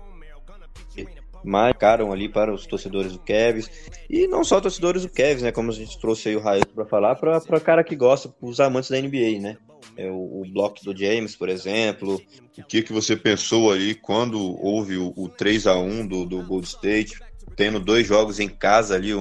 [1.43, 3.69] marcaram ali para os torcedores do Cavs
[4.09, 6.85] e não só torcedores do Cavs, né, como a gente trouxe aí o Raio para
[6.85, 9.57] falar, para cara que gosta, os amantes da NBA, né?
[9.95, 12.21] É o, o bloco do James, por exemplo.
[12.57, 16.43] O que que você pensou ali quando houve o, o 3 a 1 do, do
[16.43, 17.19] Gold State,
[17.55, 19.11] tendo dois jogos em casa ali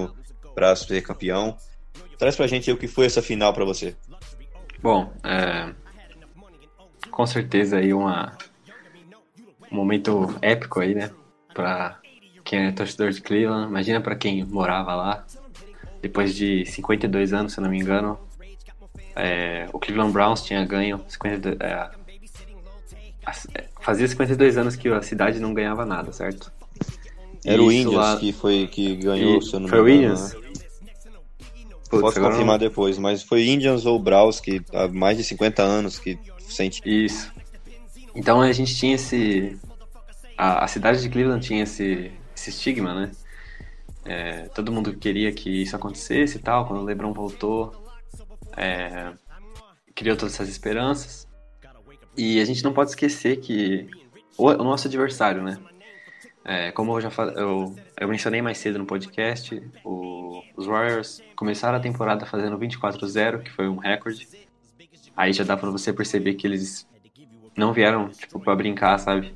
[0.55, 1.57] para ser campeão?
[2.19, 3.97] Traz pra gente aí o que foi essa final para você.
[4.83, 5.73] Bom, é,
[7.11, 8.37] com certeza aí uma,
[9.71, 11.11] um momento épico aí, né?
[11.53, 11.99] Pra
[12.45, 13.69] quem é torcedor de Cleveland.
[13.69, 15.25] Imagina para quem morava lá.
[16.01, 18.19] Depois de 52 anos, se eu não me engano,
[19.17, 21.91] é, o Cleveland Browns tinha ganho 52, é,
[23.81, 26.53] fazia 52 anos que a cidade não ganhava nada, certo?
[27.45, 28.17] Era o Indians lá...
[28.17, 29.69] que foi que ganhou, e, se eu não me engano.
[29.69, 30.35] Foi o Indians?
[30.35, 30.48] Né?
[31.89, 32.69] Putz, Posso confirmar não...
[32.69, 36.83] depois, mas foi Indians ou Browns que há mais de 50 anos que sente.
[36.85, 37.33] Isso.
[38.15, 39.59] Então a gente tinha esse.
[40.37, 43.11] A, a cidade de Cleveland tinha esse, esse estigma, né?
[44.05, 46.67] É, todo mundo queria que isso acontecesse e tal.
[46.67, 47.73] Quando o LeBron voltou,
[48.57, 49.13] é,
[49.95, 51.27] criou todas essas esperanças.
[52.17, 53.89] E a gente não pode esquecer que
[54.37, 55.59] o, o nosso adversário, né?
[56.51, 61.77] É, como eu já eu, eu mencionei mais cedo no podcast, o, os Warriors começaram
[61.77, 64.27] a temporada fazendo 24-0, que foi um recorde.
[65.15, 66.89] Aí já dá para você perceber que eles
[67.55, 69.35] não vieram tipo para brincar, sabe?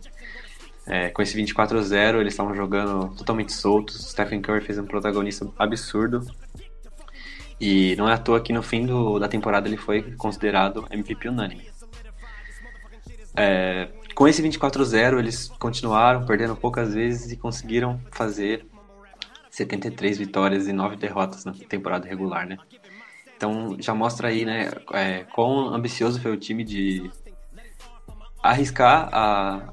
[0.87, 4.11] É, com esse 24-0, eles estavam jogando totalmente soltos.
[4.11, 6.27] Stephen Curry fez um protagonista absurdo.
[7.61, 11.29] E não é à toa que no fim do, da temporada ele foi considerado MVP
[11.29, 11.71] unânime.
[13.37, 18.67] É, com esse 24-0, eles continuaram perdendo poucas vezes e conseguiram fazer
[19.51, 22.59] 73 vitórias e 9 derrotas na temporada regular, né?
[23.37, 27.11] Então já mostra aí, né, é, quão ambicioso foi o time de
[28.43, 29.73] arriscar a,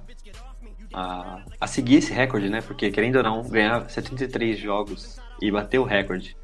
[0.94, 2.62] a, a seguir esse recorde, né?
[2.62, 6.36] Porque querendo ou não, ganhar 73 jogos e bater o recorde,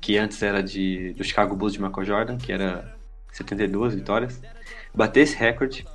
[0.00, 2.96] que antes era de, do Chicago Bulls de Michael Jordan, que era
[3.32, 4.40] 72 vitórias,
[4.94, 5.86] bater esse recorde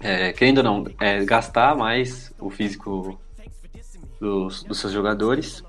[0.00, 3.20] é, querendo ou não, é, gastar mais o físico
[4.20, 5.62] dos, dos seus jogadores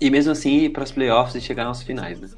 [0.00, 2.20] e mesmo assim ir para as playoffs e chegar nas finais.
[2.20, 2.28] Né?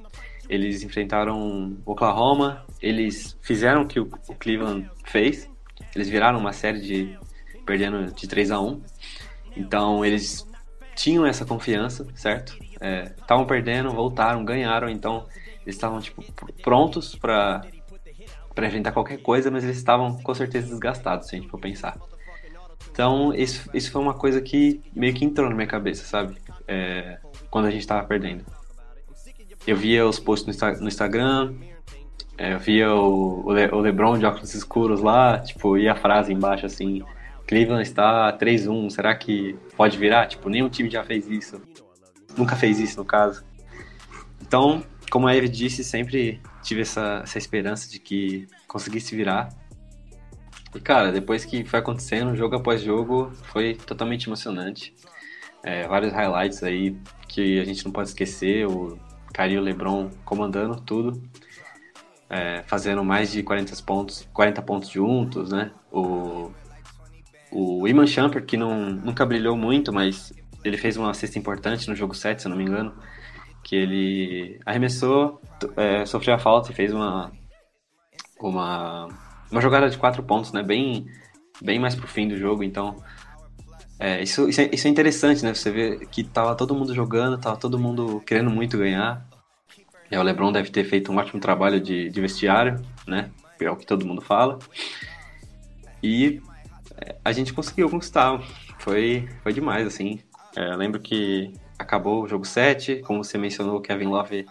[0.48, 5.48] Eles enfrentaram Oklahoma, eles fizeram o que o, o Cleveland fez,
[5.94, 7.18] eles viraram uma série de
[7.64, 8.82] perdendo de 3 a 1
[9.56, 10.46] então eles
[10.94, 12.56] tinham essa confiança, certo?
[13.18, 15.26] Estavam é, perdendo, voltaram, ganharam, então
[15.62, 16.22] eles estavam tipo,
[16.62, 17.62] prontos para
[18.54, 21.98] para enfrentar qualquer coisa, mas eles estavam com certeza desgastados, se a gente for pensar.
[22.90, 26.36] Então, isso, isso foi uma coisa que meio que entrou na minha cabeça, sabe?
[26.68, 27.18] É,
[27.50, 28.44] quando a gente tava perdendo.
[29.66, 31.54] Eu via os posts no, no Instagram,
[32.36, 35.94] é, eu via o, o, Le, o, LeBron de óculos escuros lá, tipo, e a
[35.94, 37.02] frase embaixo assim:
[37.46, 40.26] Cleveland está 3-1, será que pode virar?
[40.26, 41.62] Tipo, nenhum time já fez isso.
[42.36, 43.44] Nunca fez isso, no caso.
[44.40, 49.48] Então, como a Eve disse, sempre tive essa, essa esperança de que conseguisse virar.
[50.74, 54.94] E, cara, depois que foi acontecendo, jogo após jogo, foi totalmente emocionante.
[55.62, 56.96] É, vários highlights aí
[57.28, 58.66] que a gente não pode esquecer.
[58.66, 58.98] O
[59.34, 61.22] Kyrie e o LeBron comandando tudo.
[62.30, 65.70] É, fazendo mais de 40 pontos, 40 pontos juntos, né?
[65.90, 66.50] O,
[67.50, 70.32] o Iman Shumpert, que não, nunca brilhou muito, mas
[70.64, 72.94] ele fez uma cesta importante no jogo 7, se eu não me engano
[73.62, 75.40] que ele arremessou,
[75.76, 77.32] é, sofreu a falta e fez uma,
[78.40, 79.08] uma,
[79.50, 80.62] uma jogada de quatro pontos, né?
[80.62, 81.06] Bem,
[81.60, 82.96] bem mais pro fim do jogo, então
[84.04, 85.54] é, isso, isso é, isso, é, interessante, né?
[85.54, 89.24] Você vê que tava todo mundo jogando, tava todo mundo querendo muito ganhar.
[90.10, 93.30] E o LeBron deve ter feito um ótimo trabalho de, de vestiário, né?
[93.60, 94.58] É o que todo mundo fala.
[96.02, 96.42] E
[96.96, 98.42] é, a gente conseguiu conquistar.
[98.80, 100.18] Foi, foi demais, assim.
[100.56, 101.52] É, lembro que
[101.82, 104.46] acabou o jogo 7, como você mencionou, Kevin Love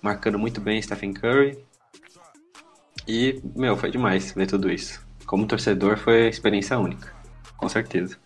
[0.00, 1.62] marcando muito bem Stephen Curry.
[3.06, 5.04] E, meu, foi demais ver tudo isso.
[5.26, 7.12] Como torcedor, foi experiência única,
[7.56, 8.16] com certeza.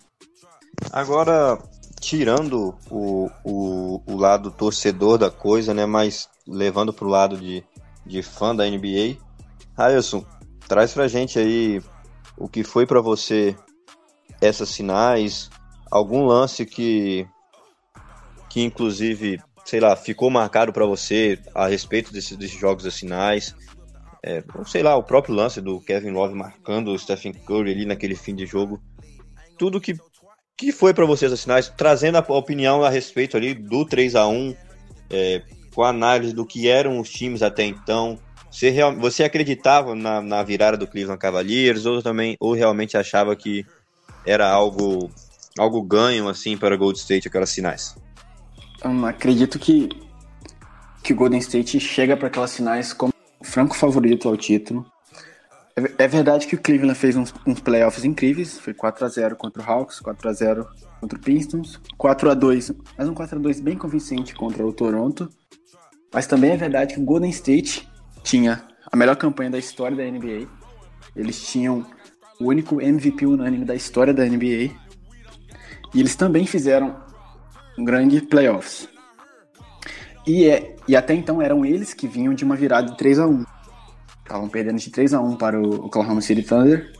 [0.93, 1.59] Agora,
[2.01, 7.65] tirando o, o, o lado torcedor da coisa, né, mas levando para o lado de,
[8.05, 9.17] de fã da NBA,
[9.77, 10.25] Railson,
[10.69, 11.83] traz pra gente aí
[12.37, 13.57] o que foi para você
[14.41, 15.51] essas sinais,
[15.91, 17.27] algum lance que
[18.55, 23.53] que inclusive, sei lá, ficou marcado para você a respeito desses, desses jogos das.
[24.23, 28.15] É, sei lá, o próprio lance do Kevin Love marcando o Stephen Curry ali naquele
[28.15, 28.81] fim de jogo.
[29.59, 29.97] Tudo que,
[30.57, 34.29] que foi para vocês as sinais, trazendo a opinião a respeito ali do 3 a
[34.29, 34.55] 1
[35.11, 35.43] é,
[35.75, 38.21] com a análise do que eram os times até então.
[38.53, 43.35] Você, real, você acreditava na, na virada do Cleveland Cavaliers ou também ou realmente achava
[43.35, 43.67] que
[44.25, 45.11] era algo
[45.59, 47.97] algo ganho assim para Gold State aquelas sinais?
[48.85, 49.89] Hum, acredito que
[51.05, 53.13] que o Golden State chega para aquelas finais como
[53.43, 54.87] franco favorito ao título.
[55.77, 59.37] É, é verdade que o Cleveland fez uns, uns playoffs incríveis, foi 4 a 0
[59.37, 60.67] contra o Hawks, 4 a 0
[60.99, 64.73] contra o Pistons, 4 a 2, mas um 4 a 2 bem convincente contra o
[64.73, 65.29] Toronto.
[66.13, 67.87] Mas também é verdade que o Golden State
[68.23, 70.49] tinha a melhor campanha da história da NBA.
[71.15, 71.85] Eles tinham
[72.41, 74.71] o único MVP unânime da história da NBA.
[75.93, 77.04] E eles também fizeram
[77.79, 78.89] um grande playoffs.
[80.27, 83.27] E, é, e até então eram eles que vinham de uma virada de 3 a
[83.27, 83.45] 1
[84.23, 86.91] Estavam perdendo de 3 a 1 para o Oklahoma City Thunder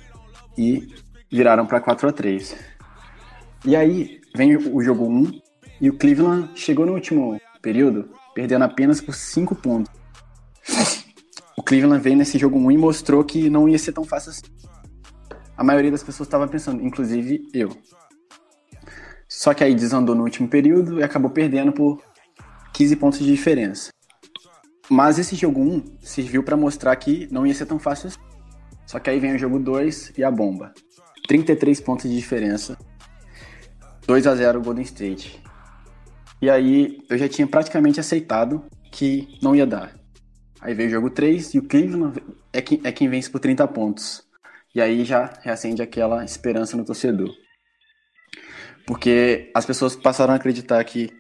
[0.59, 0.87] e
[1.31, 2.55] viraram para 4 a 3
[3.65, 5.41] E aí vem o jogo 1
[5.81, 9.93] e o Cleveland chegou no último período perdendo apenas por 5 pontos.
[11.57, 14.43] O Cleveland veio nesse jogo 1 e mostrou que não ia ser tão fácil assim.
[15.57, 17.71] A maioria das pessoas estava pensando, inclusive eu.
[19.37, 22.01] Só que aí desandou no último período e acabou perdendo por
[22.73, 23.91] 15 pontos de diferença.
[24.89, 28.19] Mas esse jogo 1 serviu para mostrar que não ia ser tão fácil assim.
[28.87, 30.73] Só que aí vem o jogo 2 e a bomba.
[31.27, 32.79] 33 pontos de diferença.
[34.07, 35.43] 2 a 0 Golden State.
[36.41, 39.97] E aí eu já tinha praticamente aceitado que não ia dar.
[40.61, 42.23] Aí veio o jogo 3 e o Cleveland
[42.53, 44.23] é quem, é quem vence por 30 pontos.
[44.73, 47.44] E aí já reacende aquela esperança no torcedor.
[48.87, 51.11] Porque as pessoas passaram a acreditar que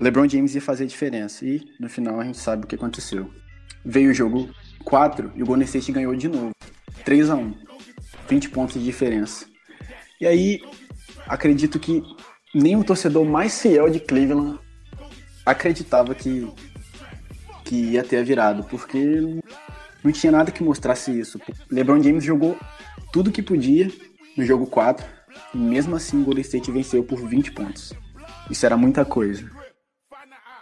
[0.00, 1.44] LeBron James ia fazer diferença.
[1.44, 3.30] E no final a gente sabe o que aconteceu.
[3.84, 4.48] Veio o jogo
[4.84, 6.52] 4 e o Golden State ganhou de novo.
[7.04, 7.54] 3 a 1
[8.28, 9.46] 20 pontos de diferença.
[10.20, 10.62] E aí,
[11.26, 12.02] acredito que
[12.54, 14.58] nem o torcedor mais fiel de Cleveland
[15.44, 16.50] acreditava que,
[17.64, 18.98] que ia ter a virado, porque
[20.02, 21.38] não tinha nada que mostrasse isso.
[21.70, 22.56] LeBron James jogou
[23.12, 23.90] tudo que podia
[24.36, 25.04] no jogo 4
[25.54, 27.92] e mesmo assim o Golden State venceu por 20 pontos.
[28.50, 29.48] Isso era muita coisa.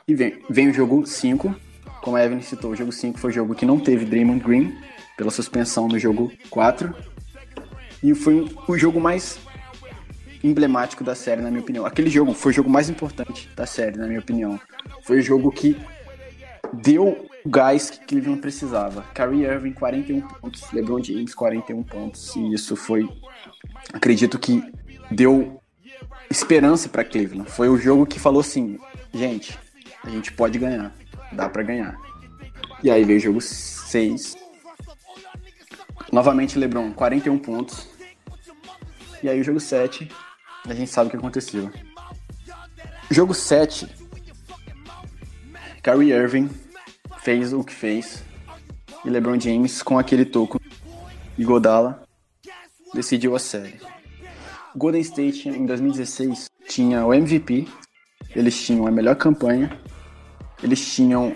[0.07, 1.55] E vem, vem o jogo 5.
[2.03, 4.76] Como a Evan citou, o jogo 5 foi o jogo que não teve Draymond Green,
[5.16, 6.95] pela suspensão no jogo 4.
[8.03, 9.38] E foi o jogo mais
[10.43, 11.86] emblemático da série, na minha opinião.
[11.86, 14.61] Aquele jogo foi o jogo mais importante da série, na minha opinião.
[15.03, 15.80] Foi o jogo que
[16.72, 19.05] deu o gás que Cleveland precisava.
[19.14, 20.72] Kyrie Irving, 41 pontos.
[20.72, 22.34] LeBron James, 41 pontos.
[22.34, 23.09] E isso foi,
[23.93, 24.62] acredito que
[25.12, 25.60] deu
[26.30, 27.50] esperança para Cleveland.
[27.50, 28.78] Foi o jogo que falou assim,
[29.12, 29.58] gente,
[30.02, 30.92] a gente pode ganhar,
[31.30, 31.96] dá para ganhar.
[32.82, 34.36] E aí veio o jogo 6.
[36.10, 37.88] Novamente LeBron, 41 pontos.
[39.22, 40.10] E aí o jogo 7,
[40.66, 41.70] a gente sabe o que aconteceu.
[43.10, 43.88] Jogo 7,
[45.82, 46.50] Kyrie Irving
[47.20, 48.24] fez o que fez.
[49.04, 50.60] E LeBron James, com aquele toco
[51.36, 52.04] e Godala,
[52.94, 53.80] decidiu a série.
[54.76, 57.66] Golden State, em 2016, tinha o MVP,
[58.34, 59.78] eles tinham a melhor campanha
[60.62, 61.34] eles tinham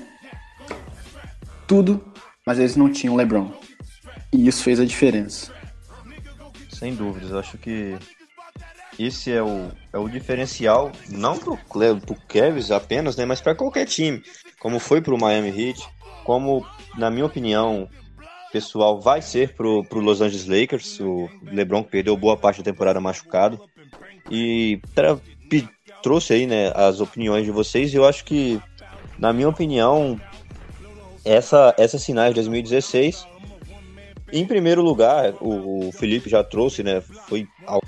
[1.66, 2.03] tudo,
[2.47, 3.53] mas eles não tinham LeBron.
[4.32, 5.53] E isso fez a diferença.
[6.70, 7.97] Sem dúvidas, acho que
[8.99, 13.87] esse é o, é o diferencial, não pro, pro Kevs apenas, né, mas para qualquer
[13.87, 14.22] time,
[14.59, 15.82] como foi pro Miami Heat,
[16.24, 16.64] como,
[16.97, 17.89] na minha opinião,
[18.53, 23.01] pessoal, vai ser pro, pro Los Angeles Lakers, o LeBron perdeu boa parte da temporada
[23.01, 23.61] machucado,
[24.30, 25.18] e tra,
[26.03, 28.61] trouxe aí, né, as opiniões de vocês, eu acho que
[29.18, 30.20] na minha opinião,
[31.24, 33.26] essa, essas sinais de 2016,
[34.32, 37.01] em primeiro lugar, o, o Felipe já trouxe, né?
[37.01, 37.80] Foi ao,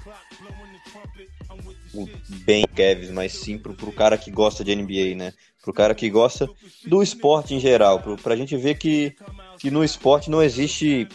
[2.44, 5.32] bem Kevs, mas sim pro, pro cara que gosta de NBA, né?
[5.62, 6.48] Pro cara que gosta
[6.86, 9.14] do esporte em geral, pro, pra gente ver que,
[9.58, 11.08] que no esporte não existe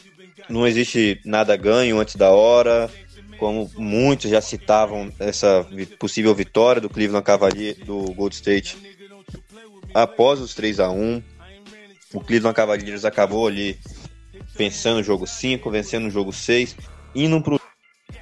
[0.49, 2.89] não existe nada ganho antes da hora,
[3.39, 5.65] como muitos já citavam essa
[5.97, 8.77] possível vitória do Cleveland Cavaliers do Gold State
[9.93, 11.23] após os 3 a 1
[12.13, 13.77] o Cleveland Cavaliers acabou ali
[14.55, 16.75] vencendo o jogo 5, vencendo o jogo 6,
[17.15, 17.59] indo para o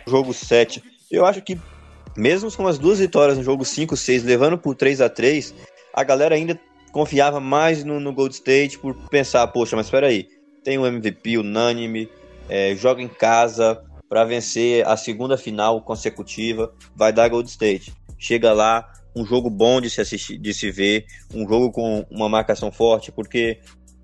[0.07, 0.82] jogo 7.
[1.11, 1.59] Eu acho que,
[2.15, 5.53] mesmo com as duas vitórias no jogo 5, 6, levando por 3 a 3
[5.93, 6.57] a galera ainda
[6.92, 10.28] confiava mais no, no Gold State por pensar, poxa, mas espera aí,
[10.64, 12.10] tem um MVP unânime,
[12.50, 17.94] é, joga em casa para vencer a segunda final consecutiva, vai dar Gold State.
[18.18, 22.28] Chega lá, um jogo bom de se assistir, de se ver, um jogo com uma
[22.28, 23.60] marcação forte, porque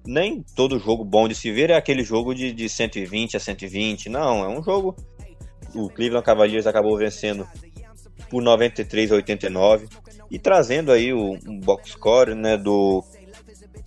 [0.06, 4.10] nem todo jogo bom de se ver é aquele jogo de, de 120 a 120,
[4.10, 4.96] não, é um jogo.
[5.76, 7.46] O Cleveland Cavaliers acabou vencendo
[8.30, 9.88] por 93 a 89
[10.30, 13.04] e trazendo aí o um box score, né, do,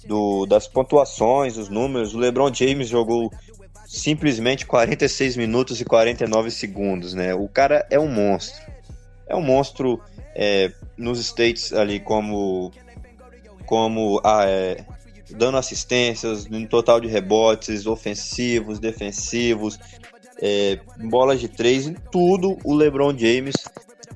[0.07, 2.15] do das pontuações, os números.
[2.15, 3.31] O LeBron James jogou
[3.87, 7.35] simplesmente 46 minutos e 49 segundos, né?
[7.35, 8.61] O cara é um monstro.
[9.27, 10.01] É um monstro
[10.35, 12.73] é, nos States ali como
[13.67, 14.85] como ah, é,
[15.31, 19.79] dando assistências, no total de rebotes, ofensivos, defensivos,
[20.43, 23.55] é, bolas de três, em tudo o LeBron James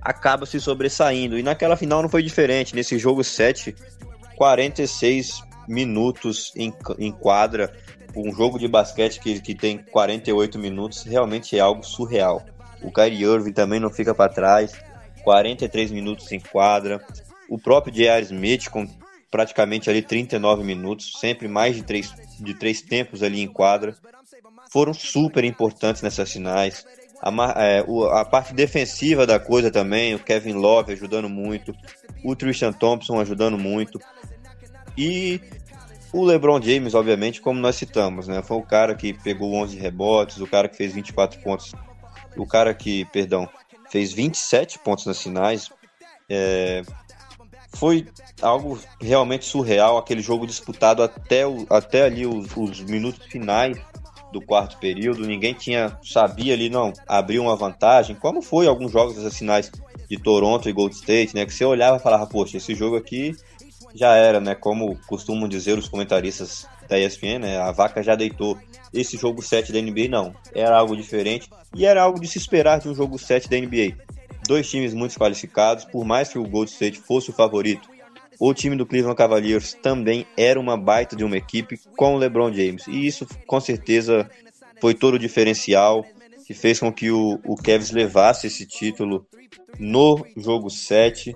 [0.05, 1.39] acaba se sobressaindo.
[1.39, 2.75] E naquela final não foi diferente.
[2.75, 3.75] Nesse jogo 7,
[4.37, 7.73] 46 minutos em, em quadra,
[8.15, 12.45] um jogo de basquete que, que tem 48 minutos, realmente é algo surreal.
[12.83, 14.73] O Kyrie Irving também não fica para trás,
[15.25, 17.03] 43 minutos em quadra.
[17.49, 18.23] O próprio J.R.
[18.25, 18.87] Smith com
[19.31, 23.97] praticamente ali 39 minutos, sempre mais de três, de três tempos ali em quadra.
[24.71, 26.87] Foram super importantes nessas finais.
[27.27, 31.75] A, é, a, parte defensiva da coisa também, o Kevin Love ajudando muito,
[32.23, 33.99] o Tristan Thompson ajudando muito.
[34.95, 35.41] E
[36.13, 38.43] o LeBron James, obviamente, como nós citamos, né?
[38.43, 41.73] Foi o cara que pegou 11 rebotes, o cara que fez 24 pontos,
[42.37, 43.49] o cara que, perdão,
[43.91, 45.71] fez 27 pontos nas finais.
[46.29, 46.83] É,
[47.75, 48.07] foi
[48.43, 53.79] algo realmente surreal, aquele jogo disputado até, o, até ali os, os, minutos finais
[54.35, 59.23] do quarto período, ninguém tinha sabia ali não abrir uma vantagem, como foi alguns jogos
[59.23, 59.71] das finais
[60.11, 63.35] de Toronto e Gold State, né, que você olhava e falava, poxa, esse jogo aqui
[63.95, 68.59] já era, né, como costumam dizer os comentaristas da ESPN, né, a vaca já deitou.
[68.93, 72.79] Esse jogo 7 da NBA não, era algo diferente e era algo de se esperar
[72.81, 73.97] de um jogo 7 da NBA
[74.47, 77.89] dois times muito qualificados, por mais que o Gold State fosse o favorito.
[78.39, 82.53] O time do Cleveland Cavaliers também era uma baita de uma equipe com o LeBron
[82.53, 82.87] James.
[82.87, 84.29] E isso, com certeza,
[84.81, 86.05] foi todo o diferencial
[86.47, 89.27] que fez com que o, o Cavs levasse esse título
[89.79, 91.35] no jogo 7.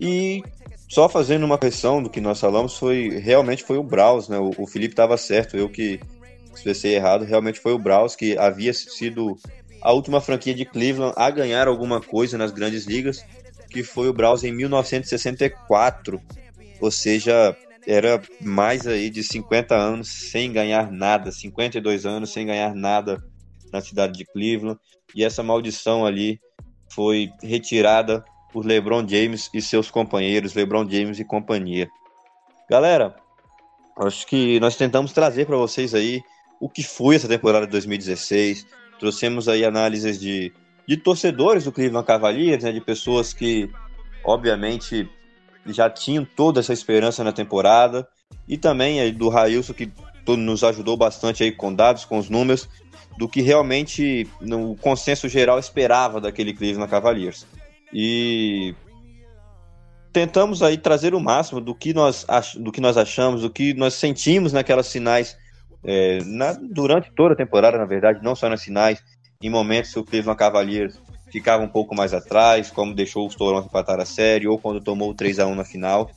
[0.00, 0.42] E
[0.88, 4.38] só fazendo uma questão do que nós falamos, foi realmente foi o Braus, né?
[4.38, 6.00] O, o Felipe estava certo, eu que
[6.54, 9.36] expressei errado, realmente foi o Braus que havia sido
[9.80, 13.24] a última franquia de Cleveland a ganhar alguma coisa nas grandes ligas,
[13.68, 16.20] que foi o Browns em 1964.
[16.80, 17.56] Ou seja,
[17.86, 23.22] era mais aí de 50 anos sem ganhar nada, 52 anos sem ganhar nada
[23.72, 24.78] na cidade de Cleveland.
[25.14, 26.40] E essa maldição ali
[26.90, 31.88] foi retirada por LeBron James e seus companheiros, LeBron James e companhia.
[32.70, 33.16] Galera,
[33.98, 36.22] acho que nós tentamos trazer para vocês aí
[36.60, 38.66] o que foi essa temporada de 2016,
[38.98, 40.52] Trouxemos aí análises de,
[40.88, 43.70] de torcedores do Cleveland Cavaliers, né, de pessoas que,
[44.24, 45.06] obviamente,
[45.66, 48.08] já tinham toda essa esperança na temporada,
[48.48, 49.92] e também aí do Railson, que
[50.26, 52.66] nos ajudou bastante aí com dados, com os números,
[53.18, 57.46] do que realmente o consenso geral esperava daquele Cleveland Cavaliers.
[57.92, 58.74] E
[60.10, 62.26] tentamos aí trazer o máximo do que nós,
[62.56, 65.36] do que nós achamos, do que nós sentimos naquelas finais
[65.84, 69.02] é, na, durante toda a temporada, na verdade, não só nas finais,
[69.40, 71.00] em momentos o Cleveland Cavaliers
[71.30, 75.14] ficava um pouco mais atrás, como deixou os Toronto empatar a série, ou quando tomou
[75.14, 76.10] 3 a 1 na final.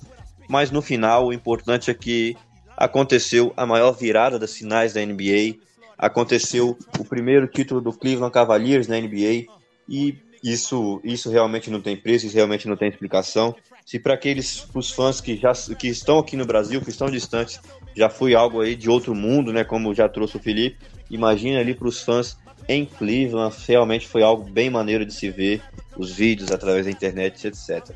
[0.48, 2.36] Mas no final, o importante é que
[2.76, 5.60] aconteceu a maior virada das finais da NBA,
[5.98, 9.46] aconteceu o primeiro título do Cleveland Cavaliers na NBA,
[9.88, 13.56] e isso, isso realmente não tem preço, isso realmente não tem explicação.
[13.86, 17.60] Se para aqueles os fãs que já que estão aqui no Brasil, que estão distantes,
[17.96, 19.64] já foi algo aí de outro mundo, né?
[19.64, 20.78] Como já trouxe o Felipe.
[21.10, 25.62] Imagina ali para os fãs em Cleveland, realmente foi algo bem maneiro de se ver,
[25.98, 27.96] os vídeos através da internet, etc.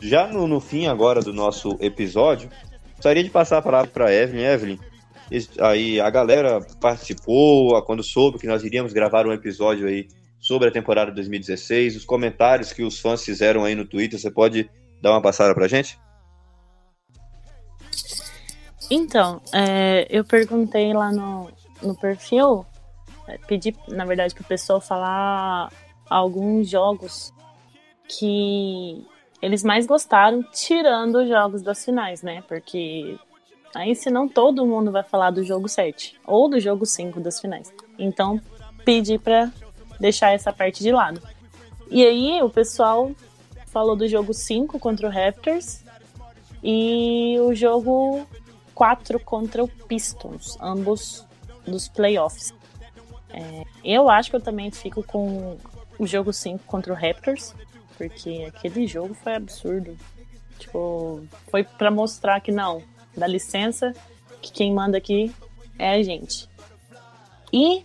[0.00, 2.50] Já no, no fim agora do nosso episódio,
[2.94, 4.44] gostaria de passar a palavra para Evelyn.
[4.44, 4.78] Evelyn,
[5.60, 10.08] aí a galera participou, quando soube que nós iríamos gravar um episódio aí
[10.38, 14.70] sobre a temporada 2016, os comentários que os fãs fizeram aí no Twitter, você pode
[15.00, 15.98] dar uma passada para gente?
[18.90, 21.50] Então, é, eu perguntei lá no,
[21.82, 22.75] no perfil, é,
[23.46, 25.70] pedi, na verdade, para o pessoal falar
[26.08, 27.32] alguns jogos
[28.08, 29.04] que
[29.42, 32.42] eles mais gostaram, tirando os jogos das finais, né?
[32.48, 33.18] Porque
[33.74, 37.72] aí senão todo mundo vai falar do jogo 7 ou do jogo 5 das finais.
[37.98, 38.40] Então,
[38.84, 39.50] pedi para
[40.00, 41.20] deixar essa parte de lado.
[41.90, 43.10] E aí o pessoal
[43.66, 45.84] falou do jogo 5 contra o Raptors
[46.62, 48.26] e o jogo
[48.74, 51.24] 4 contra o Pistons, ambos
[51.66, 52.54] dos playoffs.
[53.30, 55.56] É, eu acho que eu também fico com
[55.98, 57.54] o jogo 5 contra o Raptors,
[57.96, 59.96] porque aquele jogo foi absurdo.
[60.58, 62.82] Tipo, foi para mostrar que não,
[63.16, 63.92] dá licença,
[64.40, 65.34] que quem manda aqui
[65.78, 66.48] é a gente.
[67.52, 67.84] E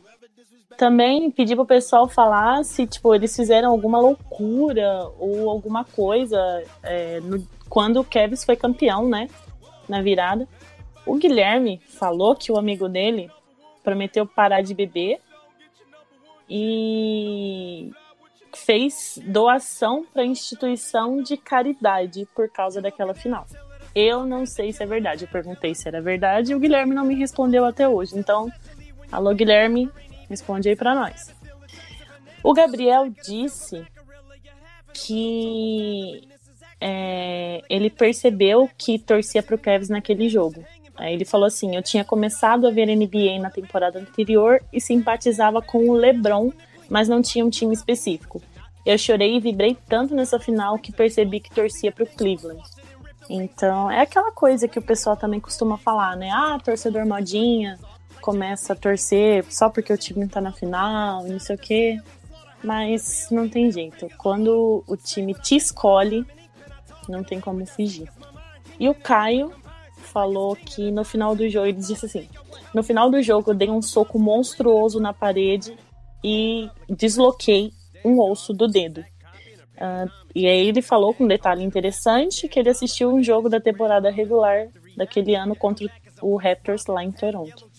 [0.78, 6.38] também pedi pro pessoal falar se, tipo, eles fizeram alguma loucura ou alguma coisa
[6.82, 9.28] é, no, quando o Kevs foi campeão, né?
[9.88, 10.48] Na virada.
[11.06, 13.30] O Guilherme falou que o amigo dele
[13.84, 15.20] prometeu parar de beber
[16.54, 17.90] e
[18.54, 23.48] fez doação para instituição de caridade por causa daquela final.
[23.96, 25.24] Eu não sei se é verdade.
[25.24, 28.20] Eu perguntei se era verdade e o Guilherme não me respondeu até hoje.
[28.20, 28.52] Então,
[29.10, 29.90] alô Guilherme,
[30.30, 31.34] responde aí para nós.
[32.44, 33.88] O Gabriel disse
[34.94, 36.28] que
[36.82, 40.66] é, ele percebeu que torcia para o Cavs naquele jogo.
[41.02, 45.60] Aí ele falou assim: Eu tinha começado a ver NBA na temporada anterior e simpatizava
[45.60, 46.52] com o LeBron,
[46.88, 48.40] mas não tinha um time específico.
[48.86, 52.62] Eu chorei e vibrei tanto nessa final que percebi que torcia para o Cleveland.
[53.28, 56.30] Então, é aquela coisa que o pessoal também costuma falar, né?
[56.32, 57.80] Ah, torcedor modinha,
[58.22, 62.00] começa a torcer só porque o time tá na final, não sei o quê.
[62.64, 64.08] Mas não tem jeito.
[64.20, 66.24] Quando o time te escolhe,
[67.10, 68.08] não tem como fugir.
[68.80, 69.52] E o Caio
[70.02, 72.28] falou que no final do jogo, ele disse assim:
[72.74, 75.78] no final do jogo eu dei um soco monstruoso na parede
[76.24, 77.72] e desloquei
[78.04, 79.04] um osso do dedo.
[79.78, 83.60] Uh, e aí ele falou com um detalhe interessante que ele assistiu um jogo da
[83.60, 85.88] temporada regular daquele ano contra
[86.22, 87.70] o Raptors lá em Toronto.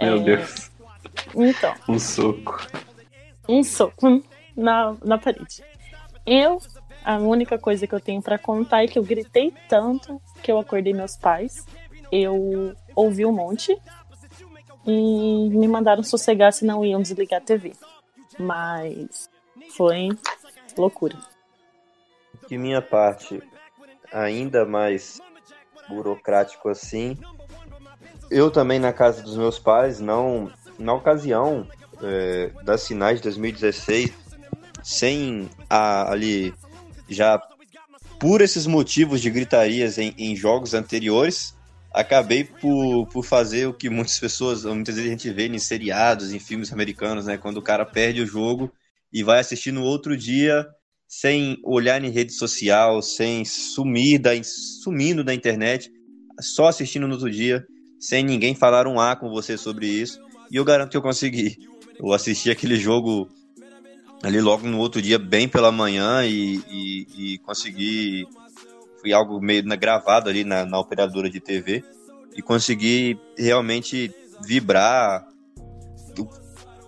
[0.00, 0.18] Meu é...
[0.20, 0.70] Deus.
[1.34, 1.74] Então.
[1.88, 2.66] Um soco.
[3.48, 4.22] Um soco
[4.56, 5.62] na, na parede.
[6.24, 6.58] Eu,
[7.04, 10.58] a única coisa que eu tenho para contar é que eu gritei tanto que eu
[10.58, 11.64] acordei meus pais.
[12.10, 13.76] Eu ouvi um monte
[14.86, 17.72] e me mandaram sossegar se não iam desligar a TV.
[18.38, 19.28] Mas
[19.76, 20.08] foi
[20.76, 21.16] loucura.
[22.48, 23.42] De minha parte,
[24.12, 25.20] ainda mais
[25.88, 27.16] burocrático assim,
[28.30, 31.66] eu também na casa dos meus pais, não na ocasião
[32.02, 34.12] é, das finais de 2016,
[34.82, 36.54] sem a, ali
[37.08, 37.40] já
[38.18, 41.54] por esses motivos de gritarias em, em jogos anteriores,
[41.92, 46.32] acabei por, por fazer o que muitas pessoas, muitas vezes a gente vê em seriados,
[46.32, 47.36] em filmes americanos, né?
[47.36, 48.72] Quando o cara perde o jogo
[49.12, 50.66] e vai assistir no outro dia
[51.06, 55.90] sem olhar em rede social, sem sumir da, sumindo da internet,
[56.40, 57.64] só assistindo no outro dia,
[57.98, 60.20] sem ninguém falar um A com você sobre isso.
[60.50, 61.56] E eu garanto que eu consegui.
[61.98, 63.28] Eu assisti aquele jogo
[64.22, 68.26] ali logo no outro dia, bem pela manhã, e, e, e consegui.
[69.00, 71.84] Foi algo meio na, gravado ali na, na operadora de TV,
[72.36, 74.12] e consegui realmente
[74.44, 75.26] vibrar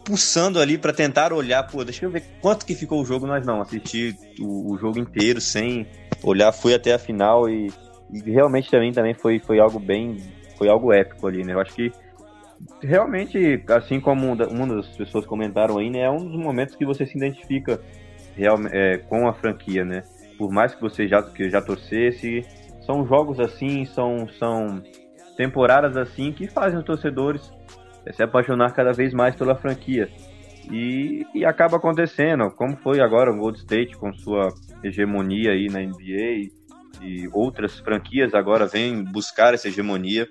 [0.05, 3.47] pulsando ali para tentar olhar, pô, deixa eu ver quanto que ficou o jogo, nós
[3.47, 5.87] não, assisti o, o jogo inteiro sem
[6.23, 7.73] olhar, fui até a final e,
[8.13, 10.17] e realmente também, também foi, foi algo bem,
[10.59, 11.53] foi algo épico ali, né?
[11.53, 11.93] Eu acho que
[12.83, 17.07] realmente, assim como uma das pessoas comentaram aí, né, é um dos momentos que você
[17.07, 17.81] se identifica
[18.37, 20.03] real, é, com a franquia, né?
[20.39, 22.45] Por mais que você já, que já torcesse,
[22.87, 24.83] são jogos assim, são, são
[25.37, 27.53] temporadas assim que fazem os torcedores
[28.05, 30.09] é se apaixonar cada vez mais pela franquia.
[30.71, 35.81] E, e acaba acontecendo, como foi agora o Gold State com sua hegemonia aí na
[35.81, 36.51] NBA
[37.03, 40.29] e outras franquias agora vêm buscar essa hegemonia.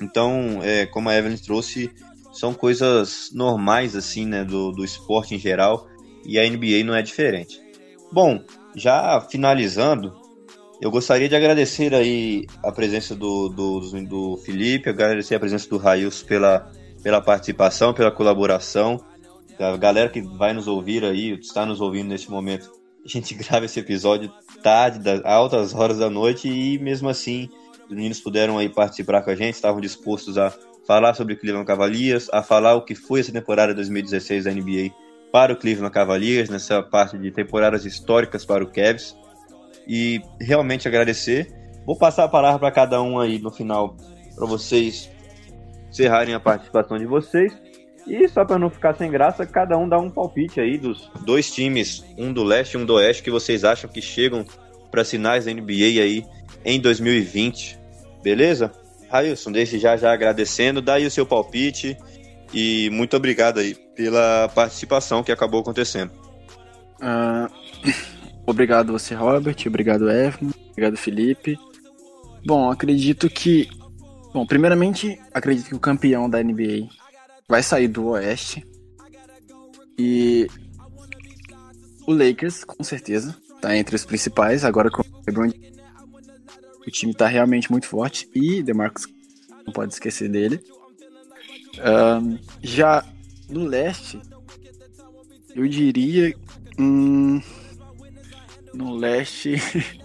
[0.00, 1.90] Então, é, como a Evelyn trouxe,
[2.32, 5.86] são coisas normais assim, né, do, do esporte em geral
[6.24, 7.60] e a NBA não é diferente.
[8.12, 8.42] Bom,
[8.74, 10.14] já finalizando,
[10.80, 15.76] eu gostaria de agradecer aí a presença do, do, do Felipe, agradecer a presença do
[15.76, 16.70] Raios pela,
[17.02, 18.98] pela participação, pela colaboração.
[19.58, 22.70] A galera que vai nos ouvir aí, está nos ouvindo neste momento,
[23.04, 24.32] a gente grava esse episódio
[24.62, 27.48] tarde, das altas horas da noite, e mesmo assim,
[27.90, 30.54] os meninos puderam aí participar com a gente, estavam dispostos a
[30.86, 34.94] falar sobre o Cleveland Cavaliers, a falar o que foi essa temporada 2016 da NBA
[35.32, 39.16] para o Cleveland Cavaliers, nessa parte de temporadas históricas para o Cavs
[39.88, 41.52] e realmente agradecer.
[41.84, 43.96] Vou passar a palavra para cada um aí no final,
[44.36, 45.10] para vocês
[45.90, 47.52] encerrarem a participação de vocês.
[48.06, 51.50] E só para não ficar sem graça, cada um dá um palpite aí dos dois
[51.50, 54.44] times, um do leste e um do oeste, que vocês acham que chegam
[54.90, 56.24] para sinais da NBA aí
[56.64, 57.79] em 2020.
[58.22, 58.72] Beleza?
[59.08, 61.96] Railson, desde já já agradecendo, dá aí o seu palpite
[62.52, 66.12] e muito obrigado aí pela participação que acabou acontecendo.
[67.00, 67.50] Uh,
[68.46, 69.56] Obrigado você, Robert.
[69.66, 70.50] Obrigado, Evan.
[70.70, 71.56] Obrigado, Felipe.
[72.44, 73.68] Bom, acredito que.
[74.32, 76.88] Bom, primeiramente, acredito que o campeão da NBA
[77.48, 78.66] vai sair do Oeste.
[79.96, 80.48] E
[82.06, 84.64] o Lakers, com certeza, tá entre os principais.
[84.64, 85.50] Agora com o LeBron,
[86.86, 88.28] o time tá realmente muito forte.
[88.34, 89.06] E DeMarcus,
[89.66, 90.62] não pode esquecer dele.
[91.78, 93.04] Um, já
[93.48, 94.20] no Leste,
[95.54, 96.34] eu diria.
[96.78, 97.40] Hum,
[98.72, 99.54] no Leste.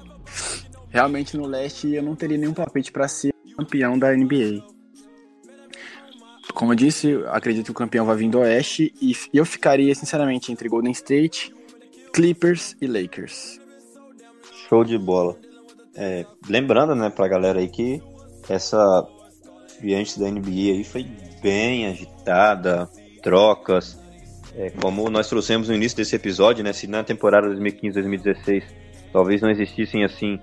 [0.89, 4.63] realmente no Leste eu não teria nenhum palpite para ser campeão da NBA.
[6.53, 10.53] Como eu disse, acredito que o campeão vai vir do Oeste e eu ficaria, sinceramente,
[10.53, 11.53] entre Golden State,
[12.13, 13.59] Clippers e Lakers.
[14.69, 15.37] Show de bola.
[15.95, 18.01] É, lembrando, né, pra galera aí que
[18.49, 19.07] essa
[19.83, 21.05] antes da NBA aí foi
[21.41, 22.89] bem agitada,
[23.21, 23.99] trocas,
[24.55, 28.63] é, como nós trouxemos no início desse episódio, né, se na temporada 2015-2016
[29.11, 30.39] talvez não existissem assim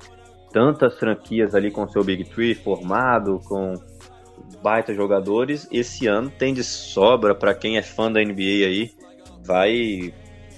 [0.53, 3.75] tantas franquias ali com seu Big Three formado, com
[4.63, 8.91] baita jogadores, esse ano tem de sobra para quem é fã da NBA aí,
[9.45, 10.15] vai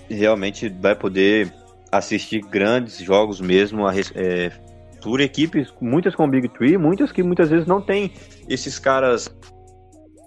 [0.08, 1.52] realmente vai poder
[1.90, 4.52] assistir grandes jogos mesmo é,
[5.04, 8.10] por equipes, muitas com Big Three, muitas que muitas vezes não tem
[8.48, 9.28] esses caras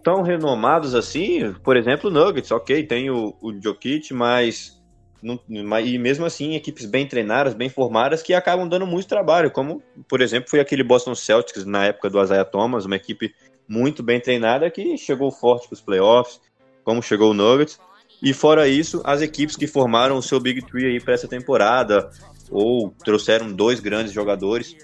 [0.03, 4.79] tão renomados assim, por exemplo, Nuggets, ok, tem o, o Jokic, mas,
[5.21, 9.81] não, e mesmo assim equipes bem treinadas, bem formadas, que acabam dando muito trabalho, como,
[10.07, 13.33] por exemplo, foi aquele Boston Celtics na época do Isaiah Thomas, uma equipe
[13.67, 16.39] muito bem treinada que chegou forte para os playoffs,
[16.83, 17.79] como chegou o Nuggets,
[18.21, 22.09] e fora isso, as equipes que formaram o seu Big Three aí para essa temporada,
[22.49, 24.75] ou trouxeram dois grandes jogadores,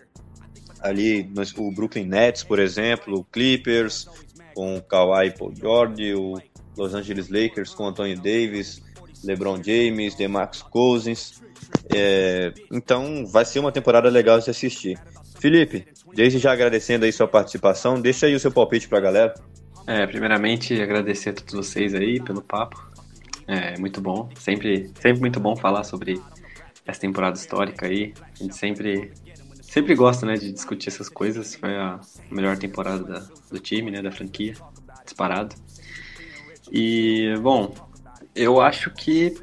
[0.81, 4.07] ali o Brooklyn Nets, por exemplo, o Clippers,
[4.53, 6.39] com o Kawhi Paul George, o
[6.77, 8.81] Los Angeles Lakers com Anthony Davis,
[9.23, 11.41] LeBron James, DeMarcus Cousins.
[11.93, 14.99] É, então vai ser uma temporada legal de assistir.
[15.39, 19.34] Felipe, desde já agradecendo aí sua participação, deixa aí o seu palpite para a galera.
[19.88, 22.93] É, primeiramente agradecer a todos vocês aí pelo papo.
[23.48, 26.22] É muito bom, sempre, sempre muito bom falar sobre
[26.86, 28.14] essa temporada histórica aí.
[28.40, 29.11] A gente sempre,
[29.61, 31.56] sempre gosta, né, de discutir essas coisas.
[31.56, 31.99] Foi a
[32.32, 33.20] melhor temporada da,
[33.52, 34.56] do time, né, da franquia,
[35.03, 35.56] disparado.
[36.72, 37.74] E, bom,
[38.36, 39.36] eu acho que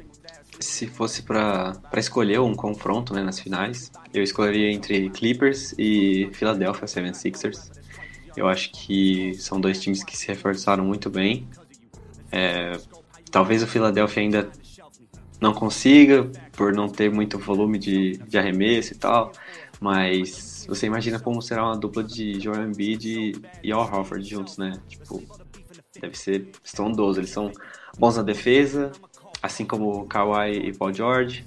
[0.59, 6.85] se fosse para escolher um confronto né, nas finais, eu escolheria entre Clippers e Philadelphia
[6.85, 7.71] 76ers.
[8.35, 11.47] Eu acho que são dois times que se reforçaram muito bem.
[12.31, 12.77] É,
[13.31, 14.51] talvez o Philadelphia ainda
[15.39, 19.31] não consiga, por não ter muito volume de, de arremesso e tal,
[19.79, 24.79] mas você imagina como será uma dupla de Joel Embiid e Al Horford juntos, né?
[24.87, 25.23] Tipo,
[25.99, 27.19] deve ser estrondoso.
[27.19, 27.51] Eles são
[27.97, 28.91] bons na defesa,
[29.41, 31.45] assim como Kawhi e Paul George.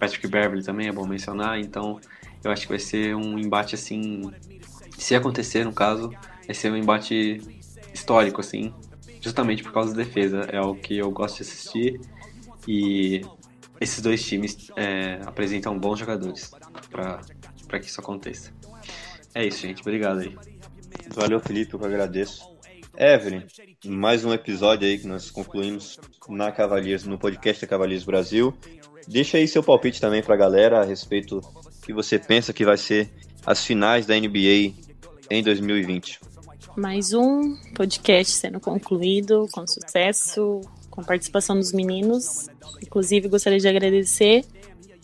[0.00, 2.00] Patrick Beverly também é bom mencionar, então
[2.42, 4.32] eu acho que vai ser um embate assim,
[4.96, 6.10] se acontecer no caso,
[6.46, 7.40] vai ser um embate
[7.92, 8.72] histórico assim,
[9.20, 12.00] justamente por causa da defesa, é o que eu gosto de assistir
[12.66, 13.20] e
[13.80, 16.50] esses dois times é, apresentam bons jogadores
[16.90, 18.52] para que isso aconteça.
[19.34, 19.80] É isso, gente.
[19.80, 20.36] Obrigado aí.
[21.14, 21.74] Valeu, Felipe.
[21.74, 22.50] Eu agradeço.
[22.96, 23.42] Evelyn,
[23.86, 25.98] mais um episódio aí que nós concluímos
[26.28, 28.54] na Cavaliers, no podcast da Cavaliers Brasil.
[29.08, 31.40] Deixa aí seu palpite também para a galera a respeito
[31.82, 33.10] que você pensa que vai ser
[33.46, 34.74] as finais da NBA
[35.30, 36.20] em 2020.
[36.76, 42.46] Mais um podcast sendo concluído com sucesso, com participação dos meninos.
[42.80, 44.44] Inclusive, gostaria de agradecer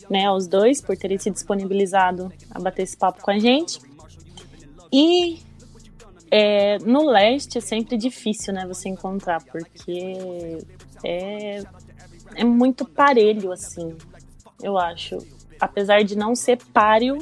[0.09, 3.81] né, aos dois por terem se disponibilizado a bater esse papo com a gente.
[4.91, 5.39] E
[6.31, 10.59] é, no leste é sempre difícil, né, você encontrar, porque
[11.03, 11.63] é,
[12.35, 13.93] é muito parelho, assim,
[14.63, 15.17] eu acho.
[15.59, 17.17] Apesar de não ser páreo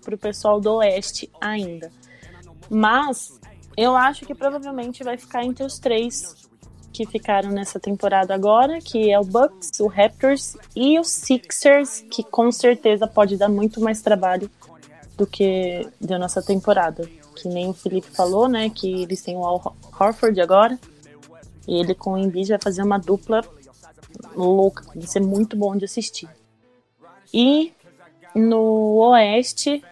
[0.00, 1.90] pro pessoal do oeste ainda.
[2.68, 3.39] Mas
[3.80, 6.34] eu acho que provavelmente vai ficar entre os três
[6.92, 12.22] que ficaram nessa temporada agora, que é o Bucks, o Raptors e o Sixers, que
[12.22, 14.50] com certeza pode dar muito mais trabalho
[15.16, 17.08] do que deu nossa temporada.
[17.34, 20.78] Que nem o Felipe falou, né, que eles têm o Al Horford agora,
[21.66, 23.42] e ele com o Embiid vai fazer uma dupla
[24.36, 26.28] louca, vai ser muito bom de assistir.
[27.32, 27.72] E
[28.34, 29.82] no Oeste,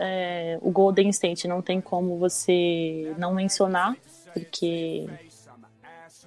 [0.00, 3.94] é, o Golden State não tem como você não mencionar,
[4.32, 5.06] porque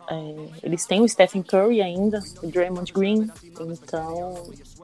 [0.08, 4.36] é, eles têm o Stephen Curry ainda, o Draymond Green, então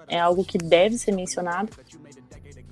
[0.08, 1.72] é algo que deve ser mencionado.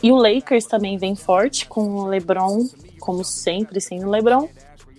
[0.01, 2.67] E o Lakers também vem forte com o LeBron,
[2.99, 4.49] como sempre sem o LeBron.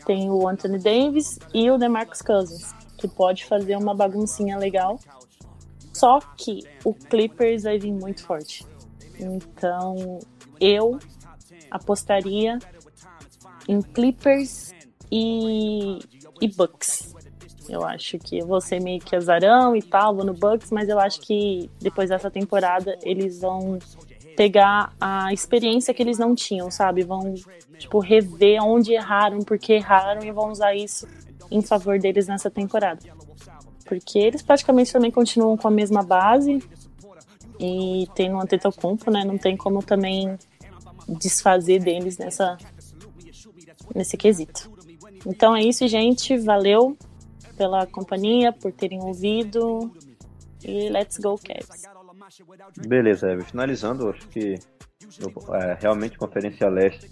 [0.06, 4.98] Tem o Anthony Davis e o DeMarcus Cousins, que pode fazer uma baguncinha legal.
[5.92, 8.64] Só que o Clippers vai vir muito forte.
[9.18, 10.20] Então,
[10.60, 10.98] eu
[11.70, 12.58] apostaria
[13.68, 14.72] em Clippers
[15.10, 15.98] e,
[16.40, 17.14] e Bucks
[17.68, 21.20] Eu acho que ser meio que azarão e tal, vou no Bucks, mas eu acho
[21.20, 23.78] que depois dessa temporada eles vão
[24.38, 27.02] pegar a experiência que eles não tinham, sabe?
[27.02, 27.34] Vão,
[27.76, 31.08] tipo, rever onde erraram, porque erraram e vão usar isso
[31.50, 33.00] em favor deles nessa temporada.
[33.84, 36.62] Porque eles praticamente também continuam com a mesma base
[37.58, 39.24] e tem um Antetokounmpo, né?
[39.24, 40.38] Não tem como também
[41.08, 42.56] desfazer deles nessa
[43.94, 44.70] nesse quesito.
[45.26, 46.36] Então é isso, gente.
[46.36, 46.96] Valeu
[47.56, 49.90] pela companhia, por terem ouvido.
[50.64, 51.82] E let's go, Cavs.
[52.86, 53.44] Beleza, Ever.
[53.44, 54.54] Finalizando, acho que
[55.54, 57.08] é, realmente a Conferência Leste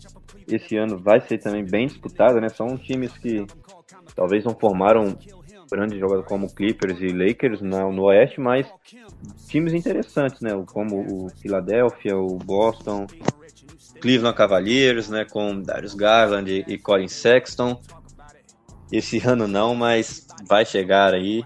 [0.46, 2.48] esse ano vai ser também bem disputada, né?
[2.48, 3.44] São times que
[4.14, 5.16] talvez não formaram
[5.70, 8.66] grandes jogadores como Clippers e Lakers no, no Oeste, mas
[9.48, 10.50] times interessantes, né?
[10.66, 13.06] Como o Philadelphia, o Boston,
[14.00, 15.24] Cleveland Cavaliers, né?
[15.24, 17.80] Com Darius Garland e, Colin Sexton.
[18.90, 21.44] Esse ano não, mas vai chegar aí.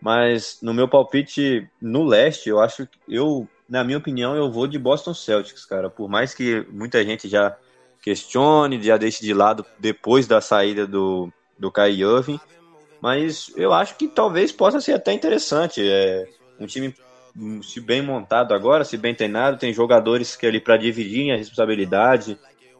[0.00, 4.66] Mas no meu palpite no leste, eu acho que eu, na minha opinião, eu vou
[4.66, 5.88] de Boston Celtics, cara.
[5.88, 7.56] Por mais que muita gente já
[8.02, 12.38] questione, já deixe de lado depois da saída do, do Kai Irving,
[13.00, 15.80] mas eu acho que talvez possa ser até interessante.
[15.88, 16.24] É
[16.60, 16.94] um time
[17.62, 22.38] se bem montado agora, se bem treinado, tem jogadores que ali para dividir a responsabilidade.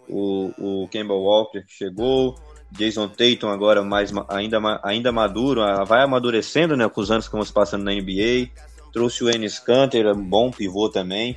[0.08, 0.52] O,
[0.84, 2.36] o Campbell Walker chegou,
[2.70, 7.32] Jason Tatum agora mais ainda, ainda maduro, ah, vai amadurecendo né, com os anos que
[7.32, 8.50] vamos passando na NBA.
[8.92, 11.36] Trouxe o Enes Kanter, um bom pivô também.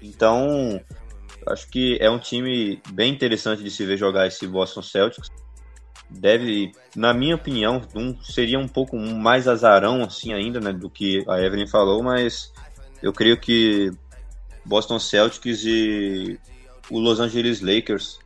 [0.00, 0.80] Então,
[1.48, 5.28] acho que é um time bem interessante de se ver jogar esse Boston Celtics.
[6.18, 11.24] Deve, na minha opinião, um, seria um pouco mais azarão assim ainda, né, do que
[11.28, 12.52] a Evelyn falou, mas
[13.02, 13.90] eu creio que
[14.64, 16.38] Boston Celtics e
[16.90, 18.18] o Los Angeles Lakers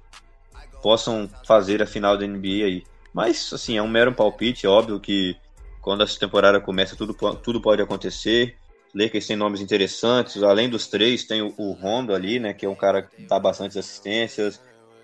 [0.82, 2.82] possam fazer a final da NBA aí.
[3.12, 5.36] Mas, assim, é um mero palpite, óbvio que
[5.80, 8.56] quando essa temporada começa, tudo, tudo pode acontecer.
[8.94, 12.68] Lakers tem nomes interessantes, além dos três, tem o, o Rondo ali, né, que é
[12.68, 14.60] um cara que dá bastante assistências,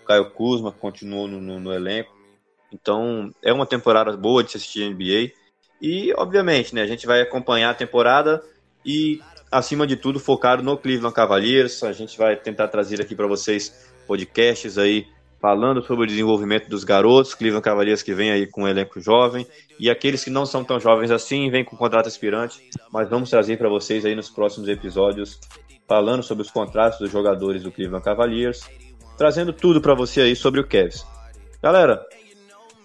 [0.07, 2.12] Caio Kuzma, continuou no, no, no, elenco.
[2.73, 5.33] Então, é uma temporada boa de se assistir NBA.
[5.81, 8.43] E, obviamente, né, a gente vai acompanhar a temporada
[8.85, 9.21] e,
[9.51, 11.83] acima de tudo, focado no Cleveland Cavaliers.
[11.83, 15.07] A gente vai tentar trazer aqui para vocês podcasts aí
[15.43, 19.45] falando sobre o desenvolvimento dos garotos, Cleveland Cavaliers que vem aí com um elenco jovem,
[19.77, 22.63] e aqueles que não são tão jovens assim, vêm com contrato aspirante,
[22.93, 25.41] mas vamos trazer para vocês aí nos próximos episódios,
[25.89, 28.61] falando sobre os contratos dos jogadores do Cleveland Cavaliers,
[29.19, 31.05] trazendo tudo para você aí sobre o Cavs.
[31.61, 32.01] Galera,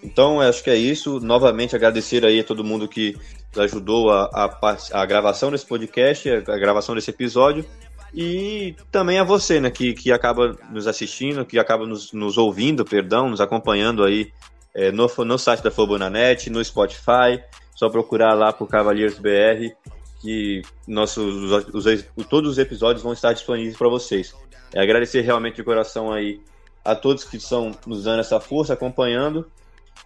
[0.04, 3.16] então acho que é isso, novamente agradecer aí a todo mundo que
[3.58, 7.66] ajudou a, a, a gravação desse podcast, a, gravação desse episódio,
[8.14, 12.86] e também a você, né, que, que acaba nos assistindo, que acaba nos, nos ouvindo,
[12.86, 14.32] perdão, nos acompanhando aí
[14.74, 17.42] é, no, no site da Fobonanet, no Spotify,
[17.76, 19.76] só procurar lá por Cavaleiros BR,
[20.22, 24.36] que nossos, os, os, todos os episódios vão estar disponíveis para vocês.
[24.74, 26.42] É agradecer realmente de coração aí
[26.84, 29.50] a todos que estão nos dando essa força, acompanhando.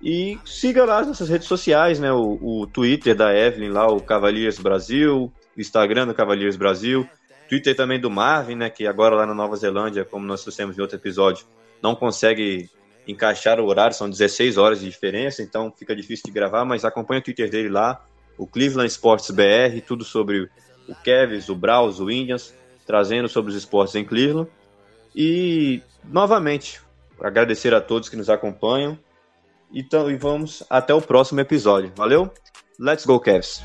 [0.04, 2.12] E siga lá as nossas redes sociais, né?
[2.12, 7.08] O, o Twitter da Evelyn lá, o Cavaliers Brasil, o Instagram do Cavaliers Brasil,
[7.52, 10.82] Twitter também do Marvin, né, que agora lá na Nova Zelândia, como nós trouxemos em
[10.82, 11.46] outro episódio,
[11.84, 12.70] não consegue
[13.06, 17.20] encaixar o horário, são 16 horas de diferença, então fica difícil de gravar, mas acompanha
[17.20, 18.06] o Twitter dele lá,
[18.38, 20.50] o Cleveland Sports BR, tudo sobre
[20.88, 22.54] o Kevs, o Braus, o Indians,
[22.88, 24.50] trazendo sobre os esportes em Cleveland.
[25.14, 26.80] E, novamente,
[27.20, 28.98] agradecer a todos que nos acompanham.
[29.74, 31.92] Então, e vamos até o próximo episódio.
[31.96, 32.32] Valeu?
[32.80, 33.62] Let's go, Cavs!